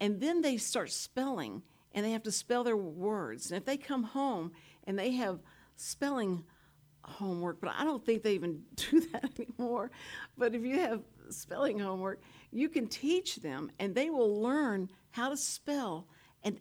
and 0.00 0.20
then 0.20 0.40
they 0.40 0.56
start 0.56 0.90
spelling 0.90 1.62
and 1.92 2.06
they 2.06 2.12
have 2.12 2.22
to 2.22 2.32
spell 2.32 2.64
their 2.64 2.76
words. 2.76 3.50
And 3.50 3.58
if 3.58 3.66
they 3.66 3.76
come 3.76 4.04
home 4.04 4.52
and 4.84 4.98
they 4.98 5.10
have 5.12 5.40
spelling 5.76 6.44
homework, 7.02 7.60
but 7.60 7.72
I 7.76 7.84
don't 7.84 8.04
think 8.04 8.22
they 8.22 8.34
even 8.34 8.62
do 8.74 9.00
that 9.12 9.30
anymore. 9.38 9.90
But 10.36 10.54
if 10.54 10.64
you 10.64 10.80
have 10.80 11.02
spelling 11.30 11.78
homework, 11.78 12.20
you 12.50 12.68
can 12.68 12.86
teach 12.86 13.36
them 13.36 13.70
and 13.78 13.94
they 13.94 14.10
will 14.10 14.40
learn 14.40 14.90
how 15.10 15.28
to 15.28 15.36
spell. 15.36 16.06
And 16.42 16.60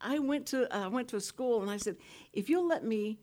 I 0.00 0.18
went 0.18 0.46
to 0.46 0.68
I 0.74 0.88
went 0.88 1.08
to 1.08 1.16
a 1.16 1.20
school 1.20 1.62
and 1.62 1.70
I 1.70 1.76
said, 1.76 1.96
if 2.32 2.48
you'll 2.48 2.68
let 2.68 2.84
me 2.84 3.18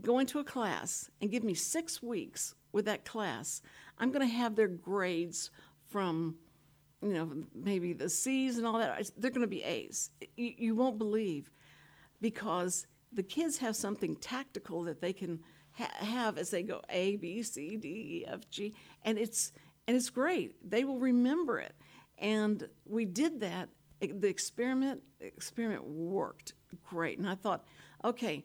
go 0.00 0.18
into 0.18 0.38
a 0.38 0.44
class 0.44 1.10
and 1.20 1.30
give 1.30 1.44
me 1.44 1.54
six 1.54 2.02
weeks 2.02 2.54
with 2.72 2.84
that 2.84 3.04
class, 3.04 3.62
I'm 3.98 4.10
going 4.10 4.26
to 4.26 4.34
have 4.34 4.54
their 4.54 4.68
grades 4.68 5.50
from, 5.88 6.36
you 7.02 7.12
know, 7.12 7.30
maybe 7.54 7.92
the 7.92 8.08
C's 8.08 8.56
and 8.56 8.66
all 8.66 8.78
that. 8.78 9.10
They're 9.16 9.30
going 9.30 9.40
to 9.42 9.48
be 9.48 9.64
A's. 9.64 10.10
You, 10.36 10.52
you 10.56 10.74
won't 10.74 10.98
believe 10.98 11.50
because 12.20 12.86
the 13.12 13.22
kids 13.22 13.58
have 13.58 13.76
something 13.76 14.16
tactical 14.16 14.84
that 14.84 15.00
they 15.00 15.12
can 15.12 15.40
ha- 15.72 15.90
have 16.04 16.38
as 16.38 16.50
they 16.50 16.62
go 16.62 16.80
A, 16.88 17.16
B, 17.16 17.42
C, 17.42 17.76
D, 17.76 17.88
E, 17.88 18.24
F, 18.26 18.48
G, 18.50 18.74
and 19.02 19.18
it's 19.18 19.52
and 19.86 19.96
it's 19.96 20.10
great. 20.10 20.54
They 20.68 20.84
will 20.84 20.98
remember 20.98 21.58
it, 21.58 21.74
and 22.18 22.68
we 22.84 23.04
did 23.04 23.40
that. 23.40 23.68
The 24.00 24.28
experiment 24.28 25.02
experiment 25.20 25.84
worked 25.84 26.54
great, 26.88 27.18
and 27.18 27.28
I 27.28 27.34
thought, 27.34 27.64
okay, 28.04 28.44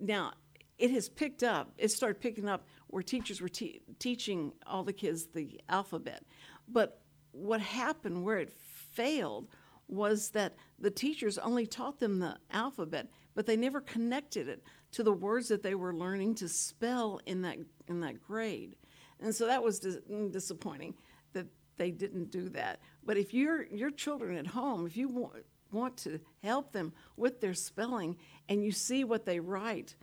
now 0.00 0.32
it 0.78 0.90
has 0.90 1.08
picked 1.08 1.42
up. 1.42 1.72
It 1.76 1.90
started 1.90 2.20
picking 2.20 2.48
up 2.48 2.64
where 2.88 3.02
teachers 3.02 3.40
were 3.40 3.48
te- 3.48 3.82
teaching 3.98 4.52
all 4.66 4.84
the 4.84 4.92
kids 4.92 5.26
the 5.26 5.60
alphabet. 5.68 6.24
But 6.66 7.00
what 7.32 7.60
happened 7.60 8.24
where 8.24 8.38
it 8.38 8.52
failed 8.92 9.48
was 9.88 10.30
that 10.30 10.54
the 10.78 10.90
teachers 10.90 11.38
only 11.38 11.66
taught 11.66 11.98
them 11.98 12.18
the 12.18 12.36
alphabet, 12.50 13.08
but 13.34 13.46
they 13.46 13.56
never 13.56 13.80
connected 13.80 14.48
it 14.48 14.62
to 14.92 15.02
the 15.02 15.12
words 15.12 15.48
that 15.48 15.62
they 15.62 15.74
were 15.74 15.94
learning 15.94 16.34
to 16.36 16.48
spell 16.48 17.20
in 17.26 17.42
that 17.42 17.58
in 17.88 18.00
that 18.00 18.22
grade. 18.22 18.76
And 19.20 19.34
so 19.34 19.46
that 19.46 19.62
was 19.62 19.78
dis- 19.78 19.98
mm, 20.10 20.32
disappointing 20.32 20.94
that 21.32 21.46
they 21.76 21.90
didn't 21.90 22.30
do 22.30 22.48
that. 22.50 22.80
But 23.04 23.16
if 23.16 23.34
your 23.34 23.64
your 23.66 23.90
children 23.90 24.36
at 24.36 24.46
home, 24.46 24.86
if 24.86 24.96
you 24.96 25.08
want, 25.08 25.44
want 25.72 25.96
to 25.98 26.20
help 26.42 26.72
them 26.72 26.92
with 27.16 27.40
their 27.40 27.54
spelling 27.54 28.16
and 28.48 28.64
you 28.64 28.72
see 28.72 29.04
what 29.04 29.24
they 29.24 29.40
write, 29.40 29.96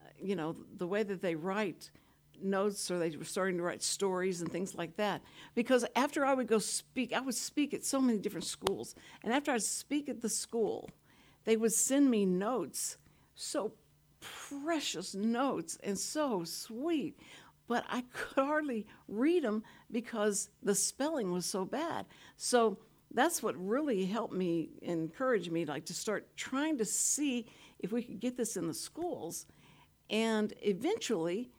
uh, 0.00 0.08
you 0.20 0.36
know, 0.36 0.56
the 0.76 0.86
way 0.86 1.02
that 1.02 1.22
they 1.22 1.34
write 1.34 1.90
notes 2.42 2.90
or 2.90 2.98
they 2.98 3.16
were 3.16 3.24
starting 3.24 3.56
to 3.56 3.62
write 3.62 3.82
stories 3.82 4.40
and 4.40 4.50
things 4.50 4.74
like 4.74 4.96
that. 4.96 5.22
Because 5.54 5.84
after 5.94 6.24
I 6.24 6.34
would 6.34 6.48
go 6.48 6.58
speak, 6.58 7.12
I 7.12 7.20
would 7.20 7.34
speak 7.34 7.72
at 7.74 7.84
so 7.84 8.00
many 8.00 8.18
different 8.18 8.44
schools. 8.44 8.94
And 9.22 9.32
after 9.32 9.52
I'd 9.52 9.62
speak 9.62 10.08
at 10.08 10.20
the 10.20 10.28
school, 10.28 10.90
they 11.44 11.56
would 11.56 11.72
send 11.72 12.10
me 12.10 12.26
notes, 12.26 12.96
so 13.34 13.72
precious 14.20 15.14
notes 15.14 15.78
and 15.82 15.98
so 15.98 16.44
sweet. 16.44 17.18
But 17.68 17.84
I 17.88 18.02
could 18.12 18.44
hardly 18.44 18.86
read 19.08 19.44
them 19.44 19.62
because 19.90 20.50
the 20.62 20.74
spelling 20.74 21.32
was 21.32 21.46
so 21.46 21.64
bad. 21.64 22.06
So 22.36 22.78
that's 23.14 23.42
what 23.42 23.56
really 23.56 24.04
helped 24.04 24.34
me, 24.34 24.70
encourage 24.82 25.50
me, 25.50 25.64
like 25.64 25.86
to 25.86 25.94
start 25.94 26.36
trying 26.36 26.78
to 26.78 26.84
see 26.84 27.46
if 27.78 27.92
we 27.92 28.02
could 28.02 28.20
get 28.20 28.36
this 28.36 28.56
in 28.56 28.66
the 28.66 28.74
schools 28.74 29.46
and 30.12 30.52
eventually, 30.60 31.50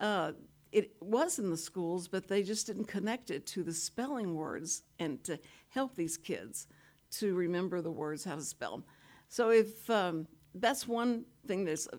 uh, 0.00 0.32
it 0.70 0.92
was 1.00 1.38
in 1.38 1.50
the 1.50 1.56
schools, 1.56 2.06
but 2.06 2.28
they 2.28 2.42
just 2.42 2.66
didn't 2.66 2.84
connect 2.84 3.30
it 3.30 3.46
to 3.46 3.64
the 3.64 3.72
spelling 3.72 4.36
words 4.36 4.84
and 4.98 5.22
to 5.24 5.38
help 5.70 5.96
these 5.96 6.16
kids 6.16 6.68
to 7.10 7.34
remember 7.34 7.80
the 7.80 7.90
words, 7.90 8.24
how 8.24 8.36
to 8.36 8.42
spell 8.42 8.70
them. 8.72 8.84
So 9.28 9.50
if 9.50 9.88
um, 9.90 10.26
that's 10.54 10.86
one 10.86 11.24
thing 11.46 11.64
that's 11.64 11.88
a 11.92 11.98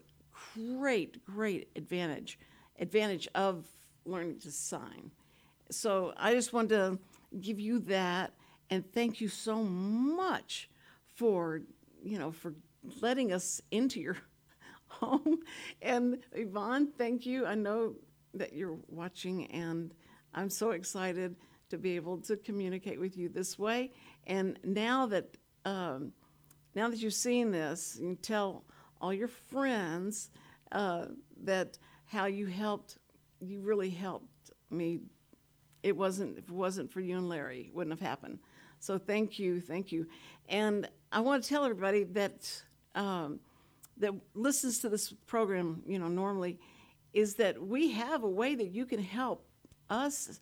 great, 0.56 1.24
great 1.26 1.70
advantage, 1.76 2.40
advantage 2.80 3.28
of 3.36 3.66
learning 4.06 4.40
to 4.40 4.52
sign. 4.52 5.12
So 5.70 6.14
I 6.18 6.34
just 6.34 6.54
wanted 6.54 6.70
to 6.70 7.00
give 7.40 7.60
you 7.60 7.80
that 7.80 8.34
and 8.70 8.90
thank 8.94 9.22
you 9.22 9.28
so 9.28 9.64
much 9.64 10.70
for, 11.16 11.62
you 12.04 12.20
know, 12.20 12.32
for 12.32 12.54
letting 13.02 13.32
us 13.32 13.62
into 13.72 14.00
your 14.00 14.18
home. 14.88 15.40
And 15.82 16.20
Yvonne, 16.34 16.92
thank 16.98 17.26
you. 17.26 17.46
I 17.46 17.56
know 17.56 17.96
that 18.34 18.54
you're 18.54 18.78
watching, 18.88 19.46
and 19.48 19.94
I'm 20.34 20.50
so 20.50 20.72
excited 20.72 21.36
to 21.70 21.78
be 21.78 21.96
able 21.96 22.18
to 22.20 22.38
communicate 22.38 23.00
with 23.00 23.18
you 23.18 23.30
this 23.30 23.58
way. 23.58 23.92
And 24.26 24.60
now 24.64 25.06
that 25.08 25.38
um, 25.66 26.14
now 26.78 26.88
that 26.90 27.00
you've 27.00 27.16
seen 27.16 27.50
this, 27.50 27.98
you 28.00 28.14
tell 28.14 28.64
all 29.02 29.12
your 29.12 29.28
friends 29.28 30.30
uh, 30.72 31.06
that 31.44 31.80
how 32.06 32.28
you 32.28 32.46
helped. 32.46 33.00
You 33.42 33.62
really 33.62 33.90
helped 33.90 34.52
me. 34.70 35.00
It 35.82 35.98
wasn't 35.98 36.38
if 36.38 36.44
it 36.44 36.52
wasn't 36.52 36.92
for 36.92 37.02
you 37.02 37.18
and 37.18 37.28
Larry, 37.28 37.62
it 37.62 37.76
wouldn't 37.76 38.00
have 38.00 38.08
happened. 38.08 38.38
So 38.80 39.00
thank 39.00 39.40
you, 39.40 39.60
thank 39.60 39.92
you. 39.92 40.06
And 40.50 40.88
I 41.12 41.20
want 41.20 41.44
to 41.44 41.50
tell 41.50 41.66
everybody 41.66 42.04
that 42.04 42.64
um, 42.94 43.40
that 43.98 44.14
listens 44.36 44.78
to 44.80 44.90
this 44.90 45.12
program, 45.26 45.82
you 45.88 45.98
know, 45.98 46.08
normally, 46.08 46.60
is 47.12 47.34
that 47.36 47.60
we 47.60 47.92
have 47.94 48.24
a 48.24 48.30
way 48.30 48.54
that 48.54 48.70
you 48.70 48.86
can 48.86 49.02
help 49.02 49.44
us 49.90 50.42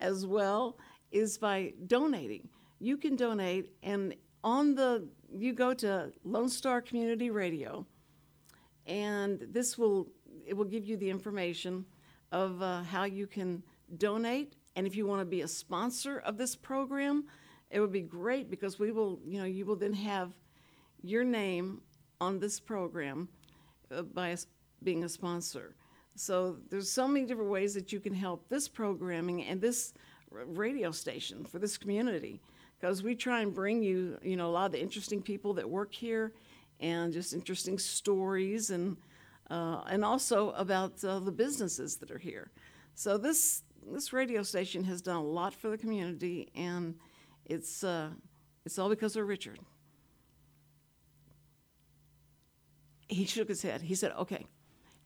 as 0.00 0.24
well 0.24 0.78
is 1.12 1.36
by 1.36 1.74
donating. 1.86 2.48
You 2.80 2.96
can 2.96 3.16
donate, 3.16 3.70
and 3.82 4.14
on 4.44 4.74
the 4.74 5.08
you 5.32 5.52
go 5.52 5.74
to 5.74 6.12
Lone 6.22 6.48
Star 6.48 6.80
Community 6.80 7.30
Radio, 7.30 7.84
and 8.86 9.44
this 9.50 9.76
will 9.76 10.06
it 10.46 10.54
will 10.54 10.66
give 10.66 10.84
you 10.84 10.96
the 10.96 11.10
information 11.10 11.84
of 12.30 12.60
uh, 12.62 12.82
how 12.82 13.04
you 13.04 13.26
can 13.26 13.62
donate, 13.96 14.54
and 14.76 14.86
if 14.86 14.94
you 14.94 15.06
want 15.06 15.20
to 15.20 15.24
be 15.24 15.40
a 15.40 15.48
sponsor 15.48 16.18
of 16.18 16.36
this 16.36 16.54
program, 16.54 17.24
it 17.70 17.80
would 17.80 17.92
be 17.92 18.02
great 18.02 18.50
because 18.50 18.78
we 18.78 18.92
will, 18.92 19.18
you 19.24 19.38
know, 19.38 19.44
you 19.44 19.64
will 19.64 19.76
then 19.76 19.94
have 19.94 20.32
your 21.02 21.24
name 21.24 21.80
on 22.20 22.38
this 22.38 22.60
program 22.60 23.28
uh, 23.90 24.02
by 24.02 24.36
being 24.82 25.04
a 25.04 25.08
sponsor. 25.08 25.74
So 26.16 26.58
there's 26.70 26.90
so 26.90 27.08
many 27.08 27.26
different 27.26 27.50
ways 27.50 27.74
that 27.74 27.92
you 27.92 27.98
can 27.98 28.14
help 28.14 28.48
this 28.48 28.68
programming 28.68 29.44
and 29.44 29.60
this 29.60 29.94
radio 30.30 30.90
station 30.90 31.44
for 31.44 31.58
this 31.58 31.76
community 31.76 32.40
because 32.78 33.02
we 33.02 33.14
try 33.14 33.40
and 33.40 33.54
bring 33.54 33.82
you, 33.82 34.18
you 34.22 34.36
know, 34.36 34.46
a 34.46 34.52
lot 34.52 34.66
of 34.66 34.72
the 34.72 34.80
interesting 34.80 35.22
people 35.22 35.54
that 35.54 35.68
work 35.68 35.92
here 35.94 36.32
and 36.80 37.12
just 37.12 37.32
interesting 37.32 37.78
stories 37.78 38.70
and, 38.70 38.96
uh, 39.50 39.82
and 39.88 40.04
also 40.04 40.50
about 40.50 41.02
uh, 41.04 41.18
the 41.18 41.32
businesses 41.32 41.96
that 41.96 42.10
are 42.10 42.18
here. 42.18 42.50
So 42.94 43.16
this, 43.16 43.62
this 43.90 44.12
radio 44.12 44.42
station 44.42 44.84
has 44.84 45.00
done 45.00 45.16
a 45.16 45.22
lot 45.22 45.54
for 45.54 45.68
the 45.70 45.78
community 45.78 46.50
and 46.54 46.94
it's, 47.44 47.84
uh, 47.84 48.10
it's 48.64 48.78
all 48.78 48.88
because 48.88 49.16
of 49.16 49.26
Richard. 49.26 49.58
He 53.08 53.26
shook 53.26 53.48
his 53.48 53.62
head. 53.62 53.82
He 53.82 53.94
said, 53.94 54.12
okay. 54.18 54.46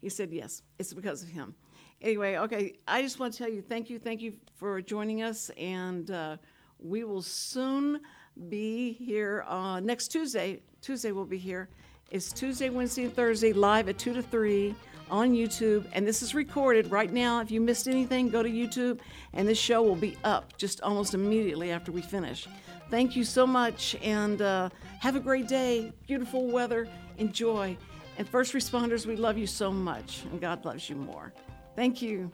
He 0.01 0.09
said, 0.09 0.33
yes, 0.33 0.63
it's 0.79 0.95
because 0.95 1.23
of 1.23 1.29
him. 1.29 1.55
Anyway, 2.01 2.37
okay, 2.37 2.75
I 2.87 3.03
just 3.03 3.19
want 3.19 3.33
to 3.33 3.39
tell 3.39 3.51
you 3.51 3.61
thank 3.61 3.91
you, 3.91 3.99
thank 3.99 4.21
you 4.21 4.35
for 4.55 4.81
joining 4.81 5.23
us, 5.23 5.51
and 5.59 6.09
uh, 6.13 6.37
we 6.79 7.05
will 7.05 7.23
soon 7.23 8.01
be 8.49 8.93
here 8.93 9.45
uh, 9.49 9.81
next 9.81 10.09
Tuesday. 10.09 10.61
Tuesday 10.81 11.13
we'll 11.13 11.25
be 11.25 11.39
here. 11.39 11.69
It's 12.11 12.33
Tuesday, 12.33 12.71
Wednesday, 12.71 13.05
and 13.05 13.15
Thursday 13.15 13.53
live 13.53 13.89
at 13.89 13.99
2 13.99 14.15
to 14.15 14.23
3 14.23 14.75
on 15.11 15.33
YouTube, 15.33 15.87
and 15.93 16.07
this 16.07 16.23
is 16.23 16.35
recorded 16.35 16.91
right 16.91 17.13
now. 17.13 17.41
If 17.41 17.51
you 17.51 17.61
missed 17.61 17.89
anything, 17.89 18.29
go 18.29 18.43
to 18.43 18.49
YouTube, 18.49 19.01
and 19.35 19.47
this 19.47 19.59
show 19.59 19.83
will 19.83 19.97
be 19.97 20.17
up 20.25 20.57
just 20.57 20.81
almost 20.81 21.15
immediately 21.15 21.71
after 21.71 21.93
we 21.93 22.01
finish. 22.01 22.49
Thank 22.91 23.17
you 23.17 23.25
so 23.25 23.47
much, 23.47 23.97
and 24.03 24.41
uh, 24.41 24.71
have 25.01 25.17
a 25.17 25.21
great 25.21 25.49
day. 25.49 25.93
Beautiful 26.07 26.47
weather. 26.47 26.89
Enjoy. 27.19 27.77
And 28.17 28.29
first 28.29 28.55
responders, 28.55 29.05
we 29.07 29.17
love 29.17 29.37
you 29.37 29.47
so 29.47 29.71
much, 29.71 30.25
and 30.31 30.41
God 30.41 30.65
loves 30.65 30.89
you 30.89 30.97
more. 30.97 31.33
Thank 31.77 32.01
you. 32.01 32.31